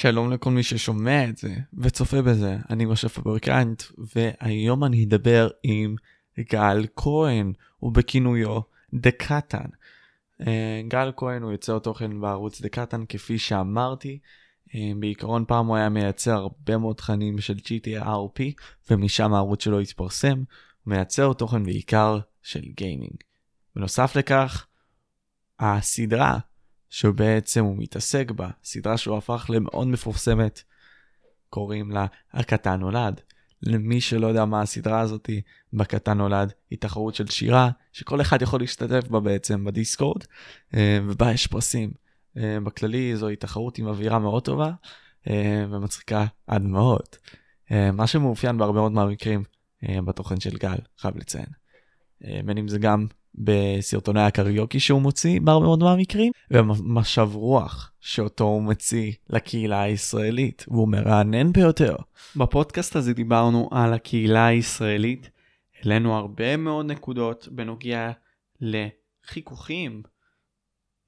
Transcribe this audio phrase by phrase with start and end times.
[0.00, 5.96] שלום לכל מי ששומע את זה וצופה בזה, אני משה פברקנט, והיום אני אדבר עם
[6.40, 7.52] גל כהן,
[7.82, 8.60] ובכינויו
[8.94, 9.66] דקטן.
[10.46, 14.18] אה, גל כהן הוא יוצר תוכן בערוץ דקטן כפי שאמרתי,
[14.74, 18.40] אה, בעיקרון פעם הוא היה מייצר הרבה מאוד תכנים של GTRP,
[18.90, 20.36] ומשם הערוץ שלו התפרסם,
[20.84, 23.16] הוא מייצר תוכן בעיקר של גיימינג.
[23.76, 24.66] בנוסף לכך,
[25.60, 26.38] הסדרה
[26.90, 30.62] שבעצם הוא מתעסק בה, סדרה שהוא הפך למאוד מפורסמת,
[31.50, 33.20] קוראים לה הקטן נולד.
[33.62, 35.40] למי שלא יודע מה הסדרה הזאתי,
[35.72, 40.24] בקטן נולד היא תחרות של שירה, שכל אחד יכול להשתתף בה בעצם בדיסקורד,
[40.74, 41.90] אה, ובה יש פרסים.
[42.36, 44.72] אה, בכללי זוהי תחרות עם אווירה מאוד טובה,
[45.30, 47.06] אה, ומצחיקה עד מאוד.
[47.92, 49.44] מה שמאופיין בהרבה מאוד מהמקרים
[49.82, 51.46] בתוכן של גל, חייב לציין.
[52.20, 58.62] בין אם זה גם בסרטוני הקריוקי שהוא מוציא בהרבה מאוד מהמקרים, ומשב רוח שאותו הוא
[58.62, 61.96] מציא לקהילה הישראלית, והוא מרענן ביותר.
[62.36, 65.30] בפודקאסט הזה דיברנו על הקהילה הישראלית,
[65.78, 68.10] העלינו הרבה מאוד נקודות בנוגע
[68.60, 70.02] לחיכוכים,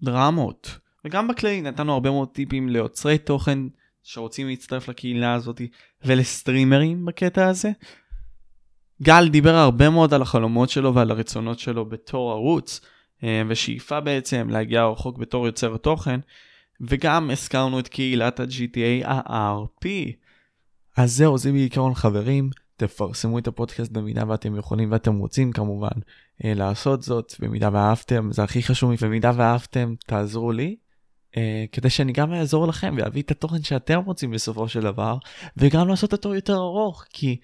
[0.03, 3.59] דרמות, וגם בכללי נתנו הרבה מאוד טיפים ליוצרי תוכן
[4.03, 5.61] שרוצים להצטרף לקהילה הזאת
[6.05, 7.71] ולסטרימרים בקטע הזה.
[9.03, 12.81] גל דיבר הרבה מאוד על החלומות שלו ועל הרצונות שלו בתור ערוץ,
[13.25, 16.21] אה, ושאיפה בעצם להגיע רחוק בתור יוצר תוכן,
[16.81, 19.87] וגם הזכרנו את קהילת ה-GTA ה-RP.
[20.97, 26.01] אז זהו, זה בעיקרון חברים, תפרסמו את הפודקאסט במידה ואתם יכולים ואתם רוצים כמובן
[26.45, 30.77] אה, לעשות זאת, במידה ואהבתם, זה הכי חשוב, במידה ואהבתם תעזרו לי.
[31.31, 31.33] Uh,
[31.73, 35.17] כדי שאני גם אעזור לכם ואביא את התוכן שאתם רוצים בסופו של דבר
[35.57, 37.37] וגם לעשות אותו יותר ארוך כי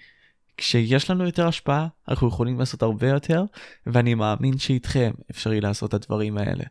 [0.57, 3.45] כשיש לנו יותר השפעה, אנחנו יכולים לעשות הרבה יותר,
[3.87, 6.65] ואני מאמין שאיתכם אפשרי לעשות את הדברים האלה.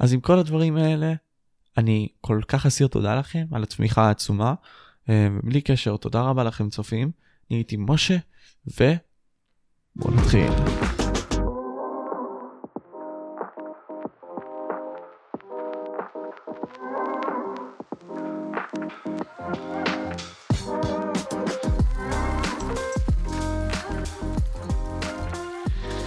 [0.00, 1.14] אז עם כל הדברים האלה,
[1.76, 4.54] אני כל כך אסיר תודה לכם על התמיכה העצומה.
[5.08, 7.10] אה, בלי קשר, תודה רבה לכם צופים.
[7.50, 8.16] אני הייתי משה,
[8.66, 10.50] ובואו נתחיל.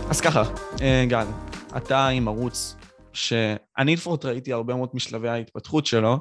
[0.09, 0.44] אז ככה,
[0.81, 1.25] אה, גל,
[1.78, 2.75] אתה עם ערוץ
[3.14, 6.20] שאני לפחות ראיתי הרבה מאוד משלבי ההתפתחות שלו,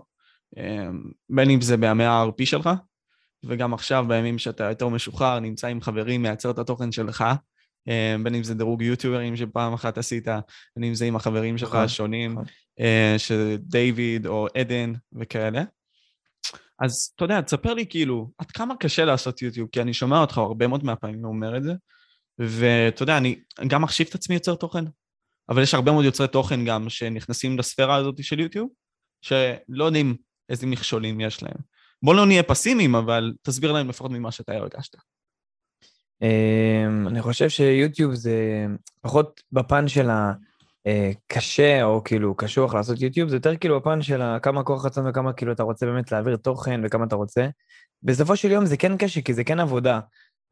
[0.58, 0.88] אה,
[1.30, 2.70] בין אם זה בימי ה-RP שלך,
[3.44, 7.24] וגם עכשיו בימים שאתה יותר משוחרר, נמצא עם חברים, מייצר את התוכן שלך,
[7.88, 10.28] אה, בין אם זה דירוג יוטיוברים שפעם אחת עשית,
[10.76, 12.44] בין אם זה עם החברים שלך נכון, השונים, נכון.
[13.18, 15.62] של דיוויד או עדן וכאלה.
[16.80, 20.38] אז אתה יודע, תספר לי כאילו, עד כמה קשה לעשות יוטיוב, כי אני שומע אותך
[20.38, 21.72] הרבה מאוד מהפעמים אומר את זה,
[22.38, 24.84] ואתה יודע, אני גם מחשיב את עצמי יוצר תוכן,
[25.48, 28.68] אבל יש הרבה מאוד יוצרי תוכן גם שנכנסים לספירה הזאת של יוטיוב,
[29.22, 30.16] שלא יודעים
[30.48, 31.56] איזה מכשולים יש להם.
[32.02, 34.96] בוא לא נהיה פסימיים, אבל תסביר להם לפחות ממה שאתה הרגשת.
[36.22, 38.66] אמ, אני חושב שיוטיוב זה
[39.00, 40.08] פחות בפן של
[40.86, 45.32] הקשה, או כאילו קשוח לעשות יוטיוב, זה יותר כאילו בפן של כמה כוח רצון וכמה
[45.32, 47.48] כאילו אתה רוצה באמת להעביר תוכן וכמה אתה רוצה.
[48.02, 50.00] בסופו של יום זה כן קשה, כי זה כן עבודה.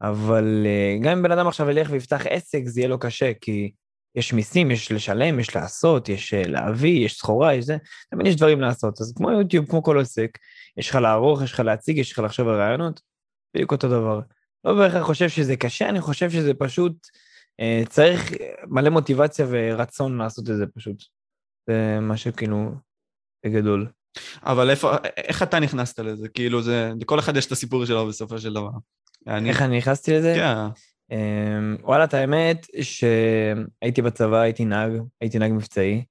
[0.01, 3.71] אבל אה, גם אם בן אדם עכשיו ילך ויפתח עסק, זה יהיה לו קשה, כי
[4.15, 7.77] יש מיסים, יש לשלם, יש לעשות, יש אה, להביא, יש סחורה, יש זה,
[8.11, 9.01] תמיד יש דברים לעשות.
[9.01, 10.37] אז כמו יוטיוב, כמו כל עסק,
[10.77, 13.01] יש לך לערוך, יש לך להציג, יש לך לחשוב על רעיונות,
[13.53, 14.19] בדיוק אותו דבר.
[14.65, 16.93] לא בהכרח חושב שזה קשה, אני חושב שזה פשוט,
[17.59, 18.31] אה, צריך
[18.67, 21.03] מלא מוטיבציה ורצון לעשות את זה פשוט.
[21.67, 22.71] זה מה שכאילו,
[23.45, 23.87] בגדול.
[24.43, 26.29] אבל איפה, איך אתה נכנסת לזה?
[26.29, 28.69] כאילו זה, לכל אחד יש את הסיפור שלו בסופו של דבר.
[29.27, 29.49] אני...
[29.49, 30.33] איך אני נכנסתי לזה?
[30.35, 30.83] כן.
[31.11, 36.03] Um, וואלה, את האמת שהייתי בצבא, הייתי נהג, הייתי נהג מבצעי,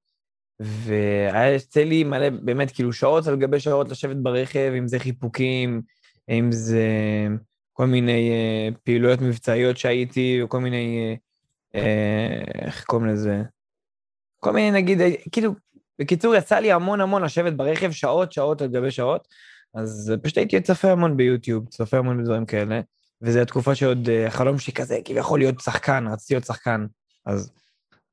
[0.61, 5.83] והיה יוצא לי מלא, באמת, כאילו שעות על גבי שעות לשבת ברכב, אם זה חיפוקים,
[6.31, 6.89] אם זה
[7.73, 11.17] כל מיני uh, פעילויות מבצעיות שהייתי, וכל מיני,
[11.77, 11.79] uh,
[12.63, 13.43] איך קוראים לזה?
[14.41, 14.99] כל מיני, נגיד,
[15.33, 15.55] כאילו,
[15.99, 19.29] בקיצור, יצא לי המון המון לשבת ברכב שעות, שעות על גבי שעות,
[19.75, 22.81] אז פשוט הייתי צופה המון ביוטיוב, צופה המון בדברים כאלה.
[23.27, 26.87] וזו התקופה שעוד אה, החלום שלי כזה, כביכול להיות שחקן, רציתי להיות שחקן.
[27.27, 27.53] אז,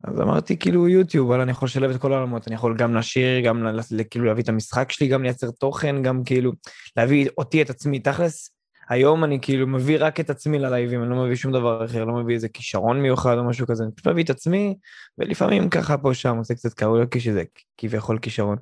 [0.04, 3.40] אז אמרתי, כאילו, יוטיוב, אבל אני יכול לשלב את כל העולמות, אני יכול גם לשיר,
[3.46, 3.68] גם
[4.10, 6.52] כאילו להביא את המשחק שלי, גם לייצר תוכן, גם כאילו
[6.98, 8.00] להביא אותי, את עצמי.
[8.00, 8.50] תכלס,
[8.90, 12.14] היום אני כאילו מביא רק את עצמי ללייבים, אני לא מביא שום דבר אחר, לא
[12.14, 14.76] מביא איזה כישרון מיוחד או משהו כזה, אני פשוט מביא את עצמי,
[15.18, 17.44] ולפעמים ככה פה שם עושה קצת קראולוקי שזה
[17.78, 18.58] כביכול כישרון.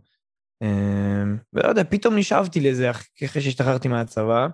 [0.62, 4.48] אמ, ולא יודע, פתאום נשאבתי לזה אחרי שהשתחררתי מהצבא.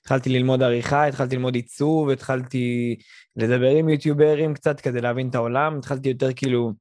[0.00, 2.96] התחלתי ללמוד עריכה, התחלתי ללמוד עיצוב, התחלתי
[3.36, 6.72] לדבר עם יוטיוברים קצת כדי להבין את העולם, התחלתי יותר כאילו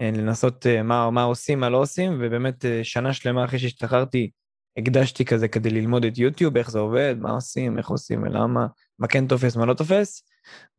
[0.00, 4.30] אה, לנסות אה, מה, מה עושים, מה לא עושים, ובאמת אה, שנה שלמה אחרי שהשתחררתי,
[4.76, 8.66] הקדשתי כזה כדי ללמוד את יוטיוב, איך זה עובד, מה עושים, איך עושים ולמה,
[8.98, 10.22] מה כן תופס, מה לא תופס,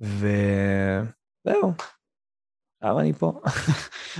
[0.02, 1.74] וזהו.
[2.82, 3.34] עכשיו אני פה.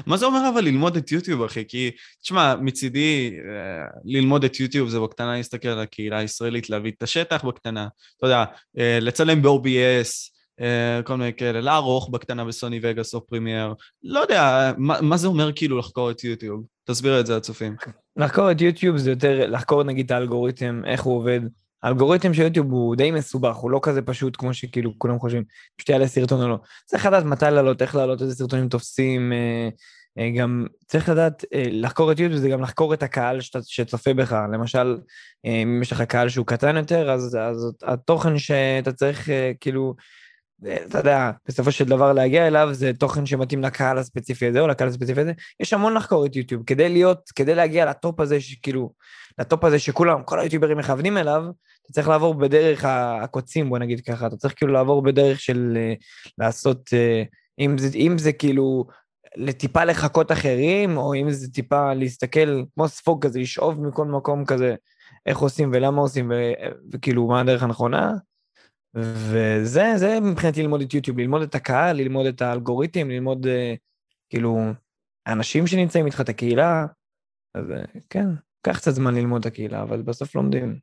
[0.08, 1.64] מה זה אומר אבל ללמוד את יוטיוב, אחי?
[1.68, 1.92] כי,
[2.22, 7.46] תשמע, מצידי, אה, ללמוד את יוטיוב זה בקטנה להסתכל על הקהילה הישראלית, להביא את השטח
[7.46, 7.88] בקטנה,
[8.18, 8.46] אתה יודע,
[8.78, 10.32] אה, לצלם ב-OBS,
[10.62, 13.74] אה, כל מיני כאלה, לערוך בקטנה ב-Sony Vegas או Premiere,
[14.04, 16.64] לא יודע, מה, מה זה אומר כאילו לחקור את יוטיוב?
[16.84, 17.76] תסביר את זה לצופים.
[18.18, 21.42] לחקור את יוטיוב זה יותר לחקור נגיד את האלגוריתם, איך הוא עובד.
[21.84, 25.44] האלגוריתם של יוטיוב הוא די מסובך, הוא לא כזה פשוט כמו שכאילו כולם חושבים,
[25.76, 26.58] פשוט יעלה סרטון או לא.
[26.86, 29.70] צריך לדעת מתי לעלות, איך לעלות, איזה סרטונים תופסים, אה,
[30.18, 34.14] אה, גם צריך לדעת אה, לחקור את יוטיוב זה גם לחקור את הקהל שאתה, שצופה
[34.14, 34.36] בך.
[34.54, 34.98] למשל,
[35.46, 39.96] אה, אם יש לך קהל שהוא קטן יותר, אז, אז התוכן שאתה צריך אה, כאילו
[40.68, 44.88] אתה יודע, בסופו של דבר להגיע אליו זה תוכן שמתאים לקהל הספציפי הזה או לקהל
[44.88, 45.34] הספציפי הזה.
[45.60, 48.94] יש המון לחקור את יוטיוב כדי להיות, כדי להגיע לטופ הזה שכאילו,
[49.40, 51.44] לטופ הזה שכולם, כל היוטיוברים מכוונים אליו,
[51.84, 55.94] אתה צריך לעבור בדרך הקוצים, בוא נגיד ככה, אתה צריך כאילו לעבור בדרך של אה,
[56.38, 57.24] לעשות, אה,
[57.60, 58.86] אם זה, אם זה כאילו
[59.36, 64.76] לטיפה לחכות אחרים, או אם זה טיפה להסתכל כמו ספוג כזה, לשאוב מכל מקום כזה,
[65.26, 66.32] איך עושים ולמה עושים,
[66.92, 68.12] וכאילו מה הדרך הנכונה.
[68.96, 73.50] וזה, זה מבחינתי ללמוד את יוטיוב, ללמוד את הקהל, ללמוד את האלגוריתם, ללמוד uh,
[74.30, 74.60] כאילו
[75.26, 76.86] האנשים שנמצאים איתך, את הקהילה.
[77.56, 78.28] אז uh, כן,
[78.66, 80.80] קח קצת זמן ללמוד את הקהילה, אבל בסוף לומדים.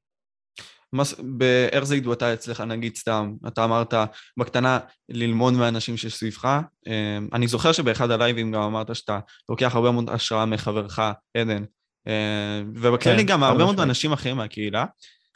[1.73, 3.95] איך זה התבטא אצלך, נגיד סתם, אתה אמרת
[4.39, 4.79] בקטנה
[5.09, 6.45] ללמוד מהאנשים שסביבך.
[6.89, 9.19] אה, אני זוכר שבאחד הלייבים גם אמרת שאתה
[9.49, 10.99] לוקח הרבה מאוד השראה מחברך,
[11.37, 11.65] עדן.
[12.75, 14.85] ובכללי כן, גם הרבה מאוד אנשים אחרים מהקהילה.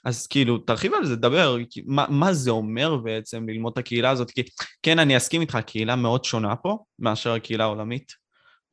[0.05, 1.57] אז כאילו, תרחיב על זה, דבר,
[1.87, 4.43] מה, מה זה אומר בעצם ללמוד את הקהילה הזאת, כי
[4.83, 8.23] כן, אני אסכים איתך, הקהילה מאוד שונה פה מאשר הקהילה העולמית.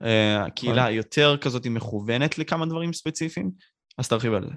[0.03, 0.07] Uh,
[0.47, 0.93] הקהילה נכון.
[0.93, 3.51] יותר כזאת היא מכוונת לכמה דברים ספציפיים,
[3.97, 4.51] אז תרחיב על זה.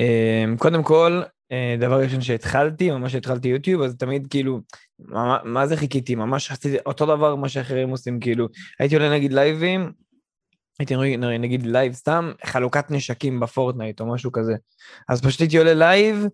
[0.00, 1.22] Uh, קודם כל,
[1.52, 4.60] uh, דבר ראשון שהתחלתי, ממש התחלתי יוטיוב, אז תמיד כאילו,
[4.98, 6.14] מה, מה זה חיקיתי?
[6.14, 8.48] ממש עשיתי אותו דבר מה שאחרים עושים, כאילו,
[8.78, 9.92] הייתי עולה נגיד לייבים,
[10.78, 14.54] הייתי נגיד לייב סתם חלוקת נשקים בפורטנייט או משהו כזה.
[15.08, 16.26] אז פשוט הייתי עולה לייב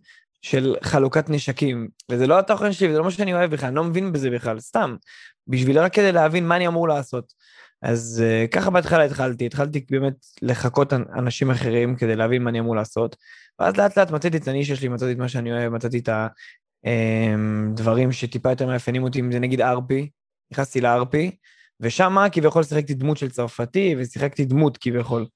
[0.42, 3.84] של חלוקת נשקים, וזה לא התוכן שלי, וזה לא מה שאני אוהב בכלל, אני לא
[3.84, 4.96] מבין בזה בכלל, סתם.
[5.46, 7.32] בשביל רק כדי להבין מה אני אמור לעשות.
[7.82, 12.76] אז uh, ככה בהתחלה התחלתי, התחלתי באמת לחקות אנשים אחרים כדי להבין מה אני אמור
[12.76, 13.16] לעשות,
[13.58, 16.08] ואז לאט לאט מצאתי את הנישה שלי, מצאתי את מה שאני אוהב, מצאתי את
[16.84, 20.10] הדברים אמ, שטיפה יותר מאפיינים אותי, אם זה נגיד ארפי,
[20.52, 21.36] נכנסתי לארפי,
[21.82, 25.26] ושם כביכול שיחקתי דמות של צרפתי, ושיחקתי דמות כביכול.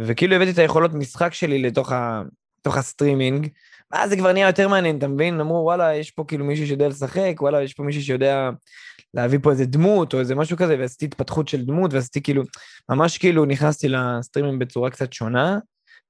[0.00, 2.22] וכאילו הבאתי את היכולות משחק שלי לתוך, ה...
[2.60, 3.48] לתוך הסטרימינג,
[3.92, 5.40] ואז זה כבר נהיה יותר מעניין, אתה מבין?
[5.40, 8.50] אמרו, וואלה, יש פה כאילו מישהו שיודע לשחק, וואלה, יש פה מישהו שיודע
[9.14, 12.42] להביא פה איזה דמות, או איזה משהו כזה, ועשיתי התפתחות של דמות, ועשיתי כאילו,
[12.88, 15.58] ממש כאילו נכנסתי לסטרימינג בצורה קצת שונה,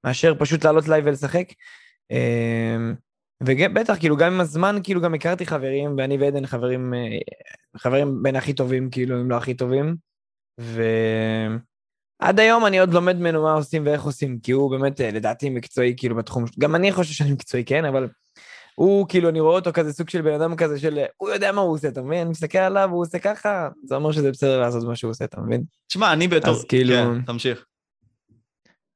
[0.05, 1.47] מאשר פשוט לעלות לייב ולשחק.
[3.47, 7.19] ובטח, כאילו, גם עם הזמן, כאילו, גם הכרתי חברים, ואני ועדן חברים, אה,
[7.77, 9.97] חברים בין הכי טובים, כאילו, אם לא הכי טובים.
[10.59, 15.51] ועד היום אני עוד לומד ממנו מה עושים ואיך עושים, כי הוא באמת, אה, לדעתי,
[15.51, 18.09] מקצועי, כאילו, בתחום, גם אני חושב שאני מקצועי, כן, אבל
[18.75, 21.61] הוא, כאילו, אני רואה אותו כזה סוג של בן אדם כזה של, הוא יודע מה
[21.61, 22.21] הוא עושה, אתה מבין?
[22.21, 25.41] אני מסתכל עליו, הוא עושה ככה, זה אומר שזה בסדר לעשות מה שהוא עושה, אתה
[25.41, 25.63] מבין?
[25.87, 26.51] תשמע, אני בתור...
[26.51, 26.95] אז כאילו...
[26.95, 27.65] כן, תמשיך.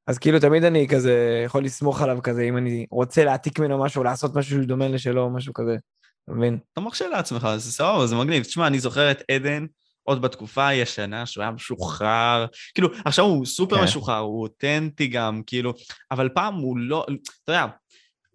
[0.09, 4.03] אז כאילו תמיד אני כזה יכול לסמוך עליו כזה, אם אני רוצה להעתיק ממנו משהו,
[4.03, 5.75] לעשות משהו שדומה לשלו משהו כזה,
[6.23, 6.59] אתה מבין?
[6.73, 8.43] אתה מרשה לעצמך, זה סבבה, זה מגניב.
[8.43, 9.65] תשמע, אני זוכר את עדן
[10.03, 13.83] עוד בתקופה הישנה, שהוא היה משוחרר, כאילו, עכשיו הוא סופר כן.
[13.83, 15.73] משוחרר, הוא אותנטי גם, כאילו,
[16.11, 17.05] אבל פעם הוא לא,
[17.43, 17.65] אתה יודע,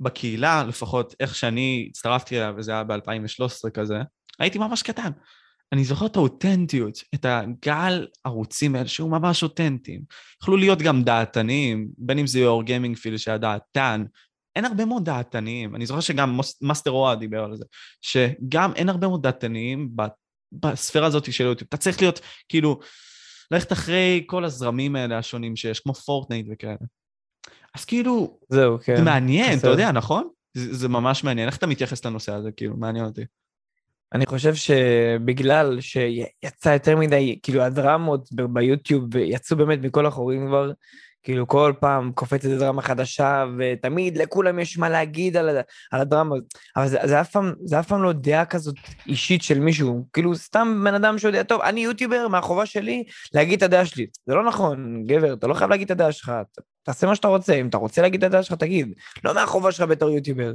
[0.00, 3.98] בקהילה, לפחות איך שאני הצטרפתי אליו, וזה היה ב-2013 כזה,
[4.38, 5.10] הייתי ממש קטן.
[5.74, 10.02] אני זוכר את האותנטיות, את הגל ערוצים האלה שהיו ממש אותנטיים.
[10.42, 14.04] יכלו להיות גם דעתניים, בין אם זה יור גיימינג פיל שהיה דעתן.
[14.56, 17.64] אין הרבה מאוד דעתניים, אני זוכר שגם מאסטר רואה דיבר על זה,
[18.00, 19.90] שגם אין הרבה מאוד דעתניים
[20.52, 21.68] בספירה הזאת של יוטיוב.
[21.68, 22.80] אתה צריך להיות, כאילו,
[23.50, 26.76] ללכת אחרי כל הזרמים האלה השונים שיש, כמו פורטנייט וכאלה.
[27.74, 28.96] אז כאילו, זהו, כן.
[28.96, 30.28] זה מעניין, אתה יודע, נכון?
[30.56, 31.48] זה, זה ממש מעניין.
[31.48, 33.22] איך אתה מתייחס לנושא הזה, כאילו, מעניין אותי.
[34.14, 40.72] אני חושב שבגלל שיצא יותר מדי, כאילו הדרמות ביוטיוב יצאו באמת מכל החורים כבר,
[41.22, 45.48] כאילו כל פעם קופצת דרמה חדשה, ותמיד לכולם יש מה להגיד על,
[45.90, 46.34] על הדרמה,
[46.76, 48.74] אבל זה, זה, אף פעם, זה אף פעם לא דעה כזאת
[49.06, 53.04] אישית של מישהו, כאילו סתם בן אדם שיודע, טוב, אני יוטיובר, מהחובה שלי
[53.34, 54.06] להגיד את הדעה שלי.
[54.26, 57.28] זה לא נכון, גבר, אתה לא חייב להגיד את הדעה שלך, אתה, תעשה מה שאתה
[57.28, 58.94] רוצה, אם אתה רוצה להגיד את הדעה שלך, תגיד.
[59.24, 60.52] לא מהחובה שלך בתור יוטיובר.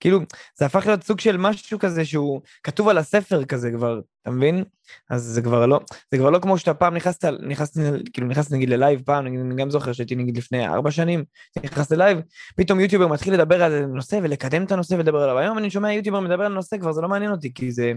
[0.00, 0.20] כאילו,
[0.58, 4.64] זה הפך להיות סוג של משהו כזה שהוא כתוב על הספר כזה כבר, אתה מבין?
[5.10, 7.74] אז זה כבר לא, זה כבר לא כמו שאתה פעם נכנסת, נכנסת,
[8.12, 11.24] כאילו נכנסת נגיד ללייב פעם, נגיד, אני גם זוכר שהייתי נגיד לפני ארבע שנים,
[11.64, 12.18] נכנסת ללייב,
[12.56, 15.38] פתאום יוטיובר מתחיל לדבר על נושא ולקדם את הנושא ולדבר עליו.
[15.38, 17.92] היום אני שומע יוטיובר מדבר על נושא, כבר זה לא מעניין אותי, כי זה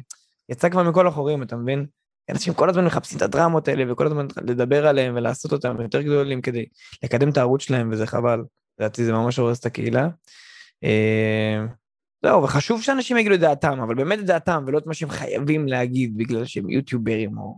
[0.49, 1.85] יצא כבר מכל החורים, אתה מבין?
[2.29, 6.41] אנשים כל הזמן מחפשים את הדרמות האלה וכל הזמן לדבר עליהם ולעשות אותם יותר גדולים
[6.41, 6.65] כדי
[7.03, 8.43] לקדם את הערוץ שלהם וזה חבל.
[8.79, 10.07] לדעתי זה ממש הורס את הקהילה.
[10.83, 11.65] אה,
[12.25, 15.67] זהו, וחשוב שאנשים יגידו את דעתם, אבל באמת את דעתם ולא את מה שהם חייבים
[15.67, 17.55] להגיד בגלל שהם יוטיוברים או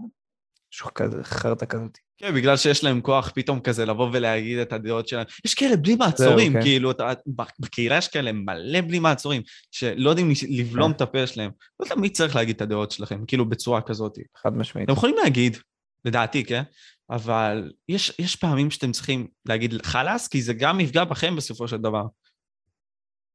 [0.74, 1.98] משהו כזה, חרטא כזאת.
[2.18, 5.26] כן, בגלל שיש להם כוח פתאום כזה לבוא ולהגיד את הדעות שלהם.
[5.46, 6.62] יש כאלה בלי מעצורים, כן.
[6.62, 7.14] כאילו, אתה,
[7.60, 10.96] בקהילה יש כאלה מלא בלי מעצורים, שלא יודעים לבלום כן.
[10.96, 11.52] את הפה שלהם.
[11.80, 14.18] לא מי צריך להגיד את הדעות שלכם, כאילו, בצורה כזאת.
[14.38, 14.86] חד משמעית.
[14.86, 15.58] אתם יכולים להגיד,
[16.06, 16.64] לדעתי, כן?
[17.10, 21.78] אבל יש, יש פעמים שאתם צריכים להגיד חלאס, כי זה גם יפגע בכם בסופו של
[21.78, 22.04] דבר.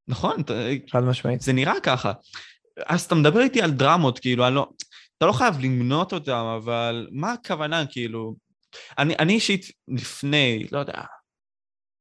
[0.08, 0.36] נכון?
[0.90, 1.40] חד משמעית.
[1.40, 2.12] זה נראה ככה.
[2.86, 4.68] אז אתה מדבר איתי על דרמות, כאילו, אני לא...
[5.18, 8.34] אתה לא חייב למנות אותם, אבל מה הכוונה, כאילו...
[8.98, 11.02] אני, אני אישית לפני, לא יודע,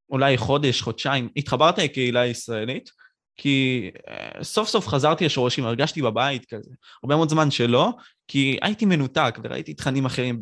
[0.10, 2.90] אולי חודש, חודשיים, התחברתי לקהילה הישראלית,
[3.38, 6.72] כי uh, סוף סוף חזרתי לשורשים, הרגשתי בבית כזה.
[7.04, 7.90] הרבה מאוד זמן שלא,
[8.28, 10.40] כי הייתי מנותק וראיתי תכנים אחרים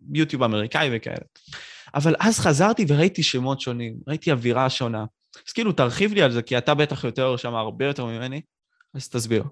[0.00, 1.24] ביוטיוב אמריקאי וכאלה.
[1.94, 5.04] אבל אז חזרתי וראיתי שמות שונים, ראיתי אווירה שונה.
[5.48, 8.40] אז כאילו, תרחיב לי על זה, כי אתה בטח יותר שם הרבה יותר ממני,
[8.94, 9.44] אז תסביר.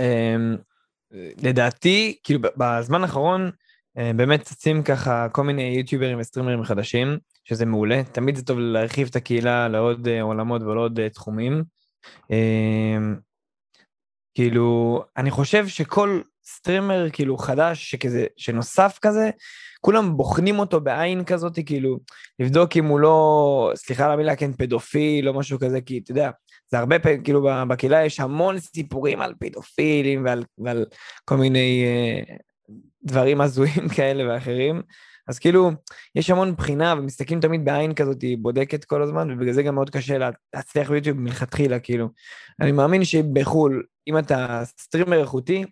[0.00, 0.56] אמ,
[1.42, 3.50] לדעתי, כאילו, בזמן האחרון, אה,
[3.96, 9.16] באמת צצים ככה כל מיני יוטיוברים וסטרימרים חדשים, שזה מעולה, תמיד זה טוב להרחיב את
[9.16, 11.64] הקהילה לעוד אה, עולמות ולעוד אה, תחומים.
[14.34, 19.30] כאילו, אני חושב שכל סטרימר כאילו חדש שכזה, שנוסף כזה,
[19.80, 21.98] כולם בוחנים אותו בעין כזאת, כאילו,
[22.38, 26.30] לבדוק אם הוא לא, סליחה על המילה, כן, פדופיל או משהו כזה, כי אתה יודע,
[26.70, 30.84] זה הרבה פעמים, כאילו בקהילה יש המון סיפורים על פדופילים ועל, ועל
[31.24, 32.36] כל מיני אה,
[33.04, 34.82] דברים הזויים כאלה ואחרים.
[35.28, 35.70] אז כאילו,
[36.14, 39.90] יש המון בחינה ומסתכלים תמיד בעין כזאת, היא בודקת כל הזמן, ובגלל זה גם מאוד
[39.90, 42.08] קשה להצליח ביוטיוב מלכתחילה, כאילו.
[42.60, 45.64] אני מאמין שבחו"ל, אם אתה סטרימר איכותי,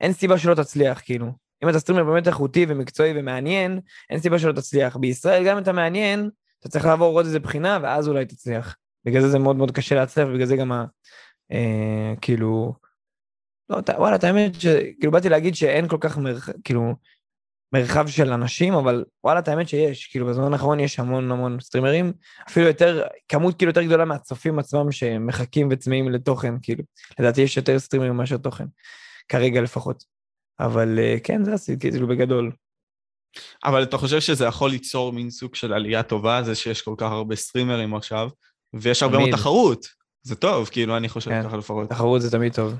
[0.00, 1.26] אין סיבה שלא תצליח, כאילו.
[1.64, 3.80] אם אתה סטרימר באמת איכותי ומקצועי ומעניין,
[4.10, 4.96] אין סיבה שלא תצליח.
[4.96, 6.30] בישראל, גם אם אתה מעניין,
[6.60, 8.76] אתה צריך לעבור עוד איזה בחינה, ואז אולי תצליח.
[9.04, 10.84] בגלל זה זה מאוד מאוד קשה להצליח, ובגלל זה גם ה...
[11.52, 12.85] אה, כאילו...
[13.70, 16.94] לא, אתה, וואלה, את האמת שכאילו באתי להגיד שאין כל כך מרחב, כאילו,
[17.72, 22.12] מרחב של אנשים, אבל וואלה, את האמת שיש, כאילו בזמן האחרון יש המון המון סטרימרים,
[22.48, 26.84] אפילו יותר, כמות כאילו יותר גדולה מהצופים עצמם שמחכים וצמאים לתוכן, כאילו,
[27.18, 28.64] לדעתי יש יותר סטרימרים מאשר תוכן,
[29.28, 30.04] כרגע לפחות.
[30.60, 32.52] אבל אה, כן, זה עשיתי, כאילו בגדול.
[33.64, 37.10] אבל אתה חושב שזה יכול ליצור מין סוג של עלייה טובה, זה שיש כל כך
[37.10, 38.28] הרבה סטרימרים עכשיו,
[38.74, 39.86] ויש הרבה מאוד תחרות.
[40.22, 41.42] זה טוב, כאילו, אני חושב כן.
[41.42, 41.88] ככה לפחות.
[41.88, 42.74] תחרות זה תמיד טוב.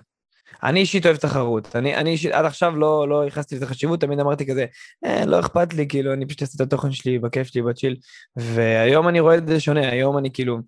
[0.63, 1.77] אני אישית אוהב תחרות.
[1.77, 4.67] אני, אני אישית, עד עכשיו לא, לא ייחסתי לזה חשיבות, תמיד אמרתי כזה,
[5.05, 7.97] אה, לא אכפת לי, כאילו, אני פשוט אעשה את התוכן שלי, בכיף שלי, בצ'יל.
[8.37, 10.59] והיום אני רואה את זה שונה, היום אני כאילו,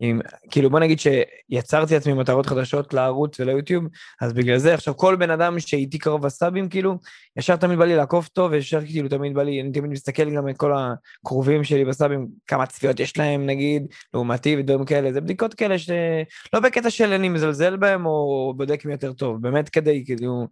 [0.00, 3.84] עם, כאילו בוא נגיד שיצרתי לעצמי מטרות חדשות לערוץ וליוטיוב,
[4.20, 6.98] אז בגלל זה עכשיו כל בן אדם שאיתי קרוב בסאבים, כאילו,
[7.36, 10.46] ישר תמיד בא לי לעקוב טוב, וישר כאילו תמיד בא לי, אני תמיד מסתכל גם
[10.46, 15.54] על כל הקרובים שלי בסאבים, כמה צפיות יש להם נגיד, לעומתי ודברים כאלה, זה בדיקות
[15.54, 20.46] כאלה שלא בקטע של אני מזלזל בהם או בודק מי יותר טוב, באמת כדי כאילו,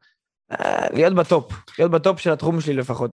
[0.52, 3.10] אה, להיות בטופ, להיות בטופ של התחום שלי לפחות.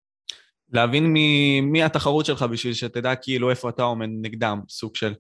[0.72, 5.14] להבין מי, מי התחרות שלך בשביל שתדע כאילו איפה אתה עומד נגדם, סוג של.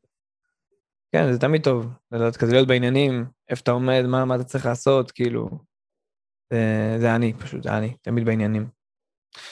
[1.12, 4.66] כן, זה תמיד טוב, לדעת כזה להיות בעניינים, איפה אתה עומד, מה, מה אתה צריך
[4.66, 5.48] לעשות, כאילו.
[6.52, 8.68] זה, זה אני, פשוט, זה אני, תמיד בעניינים.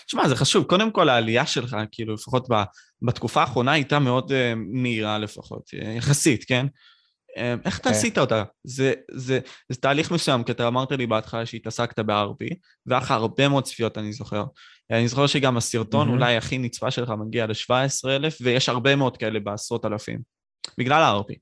[0.06, 0.64] תשמע, זה חשוב.
[0.64, 2.54] קודם כל, העלייה שלך, כאילו, לפחות ב,
[3.02, 6.66] בתקופה האחרונה, הייתה מאוד uh, מהירה לפחות, uh, יחסית, כן?
[6.66, 7.92] Uh, איך אתה okay.
[7.92, 7.98] כן.
[7.98, 8.42] עשית אותה?
[8.64, 12.54] זה, זה, זה תהליך מסוים, כי אתה אמרת לי בהתחלה שהתעסקת ב-RP,
[12.86, 14.44] לך הרבה מאוד צפיות, אני זוכר.
[14.90, 16.10] אני זוכר שגם הסרטון mm-hmm.
[16.10, 20.36] אולי הכי נצפה שלך מגיע ל-17,000, ויש הרבה מאוד כאלה בעשרות אלפים.
[20.78, 21.34] בגלל ה-RP.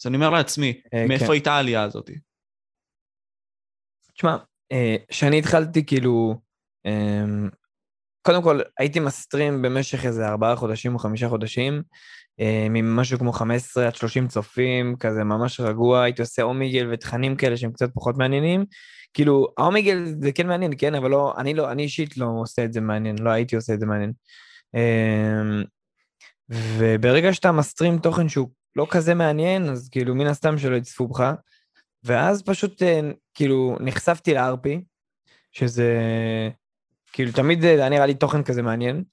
[0.00, 1.32] אז אני אומר לעצמי, אה, מאיפה כן.
[1.32, 2.10] הייתה העלייה הזאת?
[4.14, 4.36] תשמע,
[5.08, 6.40] כשאני אה, התחלתי כאילו,
[6.86, 7.48] אמ,
[8.22, 11.82] קודם כל הייתי מסטרים במשך איזה ארבעה חודשים או חמישה חודשים,
[12.40, 17.56] אה, ממשהו כמו 15 עד 30 צופים, כזה ממש רגוע, הייתי עושה אומיגל ותכנים כאלה
[17.56, 18.64] שהם קצת פחות מעניינים.
[19.14, 22.72] כאילו, האומיגל זה כן מעניין, כן, אבל לא, אני לא, אני אישית לא עושה את
[22.72, 24.12] זה מעניין, לא הייתי עושה את זה מעניין.
[26.50, 31.08] אמ, וברגע שאתה מסטרים תוכן שהוא לא כזה מעניין, אז כאילו מן הסתם שלא יצפו
[31.08, 31.32] בך.
[32.04, 33.00] ואז פשוט אה,
[33.34, 34.84] כאילו נחשפתי לארפי,
[35.52, 36.00] שזה
[37.12, 39.04] כאילו תמיד זה היה נראה לי תוכן כזה מעניין.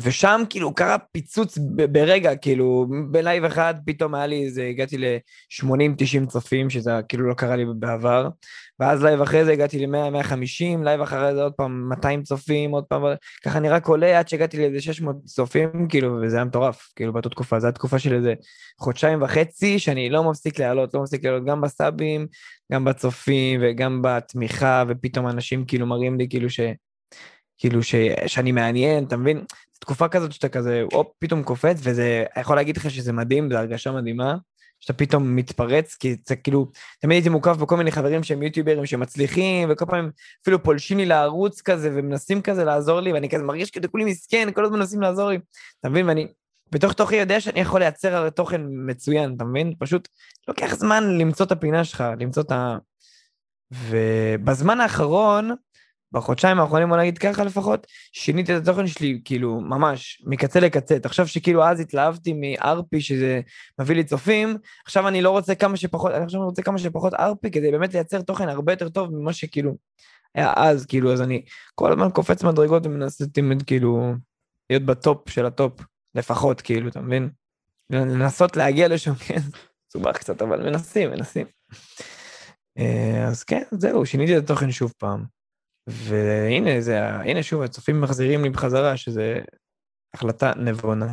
[0.00, 1.58] ושם כאילו קרה פיצוץ
[1.92, 7.56] ברגע, כאילו בלייב אחד פתאום היה לי איזה, הגעתי ל-80-90 צופים, שזה כאילו לא קרה
[7.56, 8.28] לי בעבר,
[8.80, 13.02] ואז לייב אחרי זה הגעתי ל-100-150, לייב אחרי זה עוד פעם 200 צופים, עוד פעם,
[13.44, 17.28] ככה אני רק עולה עד שהגעתי לאיזה 600 צופים, כאילו, וזה היה מטורף, כאילו באותה
[17.28, 18.34] תקופה, זו הייתה תקופה של איזה
[18.80, 22.26] חודשיים וחצי, שאני לא מפסיק לעלות, לא מפסיק לעלות גם בסאבים,
[22.72, 26.60] גם בצופים וגם בתמיכה, ופתאום אנשים כאילו מראים לי כאילו ש...
[27.58, 27.94] כאילו ש...
[28.26, 29.44] שאני מעניין, אתה מבין?
[29.86, 33.56] תקופה כזאת שאתה כזה, הופ, פתאום קופץ, וזה, אני יכול להגיד לך שזה מדהים, זו
[33.56, 34.36] הרגשה מדהימה,
[34.80, 39.68] שאתה פתאום מתפרץ, כי זה כאילו, תמיד הייתי מוקף בכל מיני חברים שהם יוטיוברים שמצליחים,
[39.70, 40.10] וכל פעם
[40.42, 44.48] אפילו פולשים לי לערוץ כזה, ומנסים כזה לעזור לי, ואני כזה מרגיש כאילו כולי מסכן,
[44.54, 45.38] כל הזמן מנסים לעזור לי,
[45.80, 46.08] אתה מבין?
[46.08, 46.26] ואני
[46.72, 49.74] בתוך תוכי יודע שאני יכול לייצר תוכן מצוין, אתה מבין?
[49.78, 50.08] פשוט
[50.48, 52.78] לוקח זמן למצוא את הפינה שלך, למצוא את ה...
[53.72, 55.50] ובזמן האחרון,
[56.12, 60.98] בחודשיים האחרונים, בוא נגיד ככה לפחות, שיניתי את התוכן שלי, כאילו, ממש, מקצה לקצה.
[60.98, 63.40] תחשוב שכאילו אז התלהבתי מארפי, שזה
[63.80, 67.50] מביא לי צופים, עכשיו אני לא רוצה כמה שפחות, אני עכשיו רוצה כמה שפחות ארפי,
[67.50, 69.76] כדי באמת לייצר תוכן הרבה יותר טוב ממה שכאילו
[70.34, 71.42] היה אז, כאילו, אז אני
[71.74, 74.14] כל הזמן קופץ מדרגות ומנסה תמיד, כאילו,
[74.70, 75.80] להיות בטופ של הטופ,
[76.14, 77.30] לפחות, כאילו, אתה מבין?
[77.90, 79.40] לנסות להגיע לשם, כן,
[79.88, 81.46] מסובך קצת, אבל מנסים, מנסים.
[82.78, 85.35] אה, אז כן, זהו, שיניתי את התוכן שוב פעם.
[85.86, 89.40] והנה, זה, הנה שוב, הצופים מחזירים לי בחזרה, שזה
[90.14, 91.12] החלטה נבונה.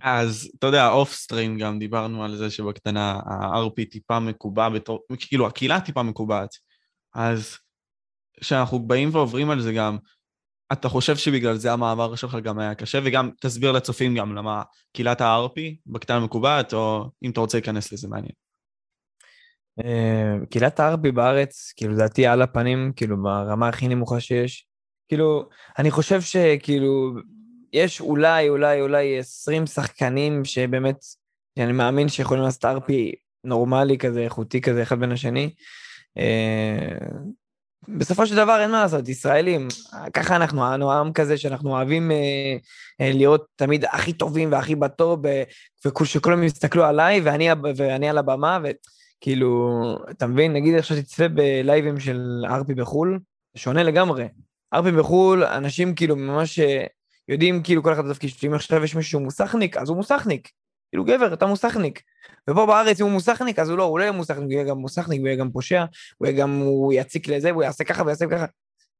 [0.00, 5.46] אז אתה יודע, אוף סטרים גם דיברנו על זה שבקטנה ה-RP טיפה מקובע בתור, כאילו
[5.46, 6.50] הקהילה טיפה מקובעת.
[7.14, 7.58] אז
[8.40, 9.98] כשאנחנו באים ועוברים על זה גם,
[10.72, 14.62] אתה חושב שבגלל זה המעבר שלך גם היה קשה, וגם תסביר לצופים גם למה
[14.92, 18.43] קהילת ה-RP בקטנה מקובעת, או אם אתה רוצה להיכנס לזה מעניין.
[19.84, 24.66] אה, קהילת הארבי בארץ, כאילו לדעתי על הפנים, כאילו ברמה הכי נמוכה שיש.
[25.08, 27.12] כאילו, אני חושב שכאילו,
[27.72, 30.96] יש אולי, אולי, אולי 20 שחקנים שבאמת,
[31.58, 33.12] אני מאמין שיכולים לעשות ארפי
[33.44, 35.50] נורמלי כזה, איכותי כזה, אחד בין השני.
[36.18, 36.96] אה,
[37.88, 39.68] בסופו של דבר אין מה לעשות, ישראלים,
[40.12, 42.16] ככה אנחנו, אנו עם כזה שאנחנו אוהבים אה,
[43.00, 45.22] אה, להיות תמיד הכי טובים והכי בטוב,
[46.02, 48.68] ושכולם יסתכלו עליי ואני, ואני על הבמה, ו...
[49.24, 53.18] כאילו, אתה מבין, נגיד עכשיו תצפה בלייבים של ארפי בחו"ל,
[53.56, 54.28] שונה לגמרי.
[54.74, 56.84] ארפי בחו"ל, אנשים כאילו ממש אה,
[57.28, 60.48] יודעים כאילו כל אחד את התפקיד שלו, אם עכשיו יש מישהו מוסכניק, אז הוא מוסכניק.
[60.90, 62.02] כאילו גבר, אתה מוסכניק.
[62.50, 64.78] ופה בארץ אם הוא מוסכניק, אז הוא לא, הוא לא יהיה מוסכניק, הוא יהיה גם
[64.78, 65.84] מוסכניק, הוא יהיה גם פושע,
[66.18, 68.46] הוא יהיה גם, הוא יציק לזה, הוא יעשה ככה ויעשה ככה.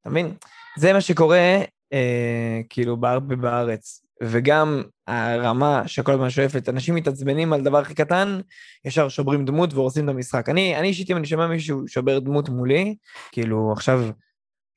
[0.00, 0.34] אתה מבין?
[0.78, 1.58] זה מה שקורה,
[1.92, 4.03] אה, כאילו, בארפי בארץ.
[4.22, 8.40] וגם הרמה שכל הזמן שואפת, אנשים מתעצבנים על דבר הכי קטן,
[8.84, 10.48] ישר שוברים דמות והורסים את המשחק.
[10.48, 12.96] אני, אישית, אם אני שומע מישהו שובר דמות מולי,
[13.32, 14.10] כאילו עכשיו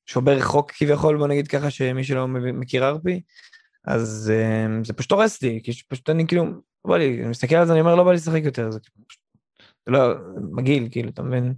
[0.06, 3.22] שובר חוק כביכול, בוא נגיד ככה, שמי שלא מכיר ארפי,
[3.88, 6.46] אז um, זה פשוט הורס לי, כי פשוט אני כאילו,
[6.88, 9.22] בא לי, אני מסתכל על זה, אני אומר, לא בא לי לשחק יותר, זה פשוט,
[9.88, 10.16] לא,
[10.52, 11.54] מגעיל, כאילו, אתה מבין?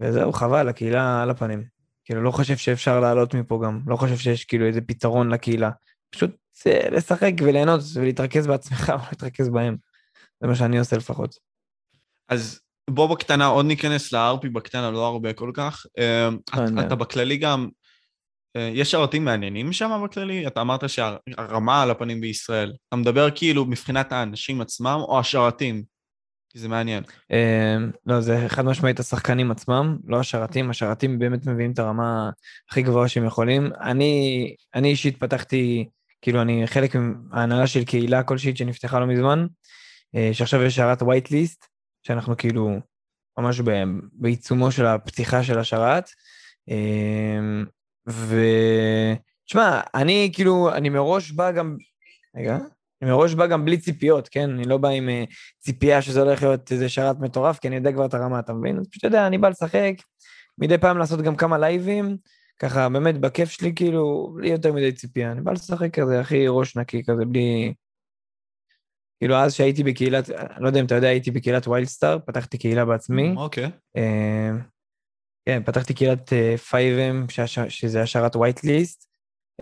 [0.00, 1.64] וזהו, חבל, הקהילה על הפנים.
[2.04, 5.70] כאילו, לא חושב שאפשר לעלות מפה גם, לא חושב שיש כאילו איזה פתרון לקהילה.
[6.14, 6.30] פשוט
[6.66, 9.76] לשחק וליהנות ולהתרכז בעצמך ולהתרכז בהם.
[10.40, 11.34] זה מה שאני עושה לפחות.
[12.28, 15.86] אז בוא בקטנה עוד ניכנס לארפי בקטנה, לא הרבה כל כך.
[15.98, 17.68] אה, לא אתה בכללי גם,
[18.56, 20.46] אה, יש שרתים מעניינים שם בכללי?
[20.46, 22.72] אתה אמרת שהרמה על הפנים בישראל.
[22.88, 25.82] אתה מדבר כאילו מבחינת האנשים עצמם או השרתים?
[26.48, 27.02] כי זה מעניין.
[27.32, 30.70] אה, לא, זה חד משמעית השחקנים עצמם, לא השרתים.
[30.70, 32.30] השרתים באמת מביאים את הרמה
[32.70, 33.70] הכי גבוהה שהם יכולים.
[34.74, 35.88] אני אישית פתחתי...
[36.24, 39.46] כאילו אני חלק מההנהלה של קהילה כלשהי שנפתחה לא מזמן,
[40.14, 41.66] אה, שעכשיו יש שרת white list,
[42.02, 42.70] שאנחנו כאילו
[43.38, 43.60] ממש
[44.12, 46.10] בעיצומו של הפתיחה של השרת.
[46.70, 47.62] אה,
[48.06, 51.76] ותשמע, אני כאילו, אני מראש בא גם,
[52.36, 52.58] רגע,
[53.02, 54.50] אני מראש בא גם בלי ציפיות, כן?
[54.50, 57.92] אני לא בא עם uh, ציפייה שזה הולך להיות איזה שרת מטורף, כי אני יודע
[57.92, 58.78] כבר את הרמה, אתה מבין?
[58.78, 59.94] אז פשוט יודע, אני בא לשחק,
[60.58, 62.16] מדי פעם לעשות גם כמה לייבים,
[62.58, 65.32] ככה באמת בכיף שלי כאילו, בלי יותר מדי ציפייה.
[65.32, 67.74] אני בא לשחק כזה, הכי ראש נקי כזה, בלי...
[69.18, 72.84] כאילו אז שהייתי בקהילת, לא יודע אם אתה יודע, הייתי בקהילת ויילד סטאר, פתחתי קהילה
[72.84, 73.34] בעצמי.
[73.36, 73.64] אוקיי.
[73.64, 73.70] Okay.
[73.96, 74.50] אה,
[75.46, 76.32] כן, פתחתי קהילת
[76.70, 79.08] 5M, אה, שזה השארת ווייט ליסט.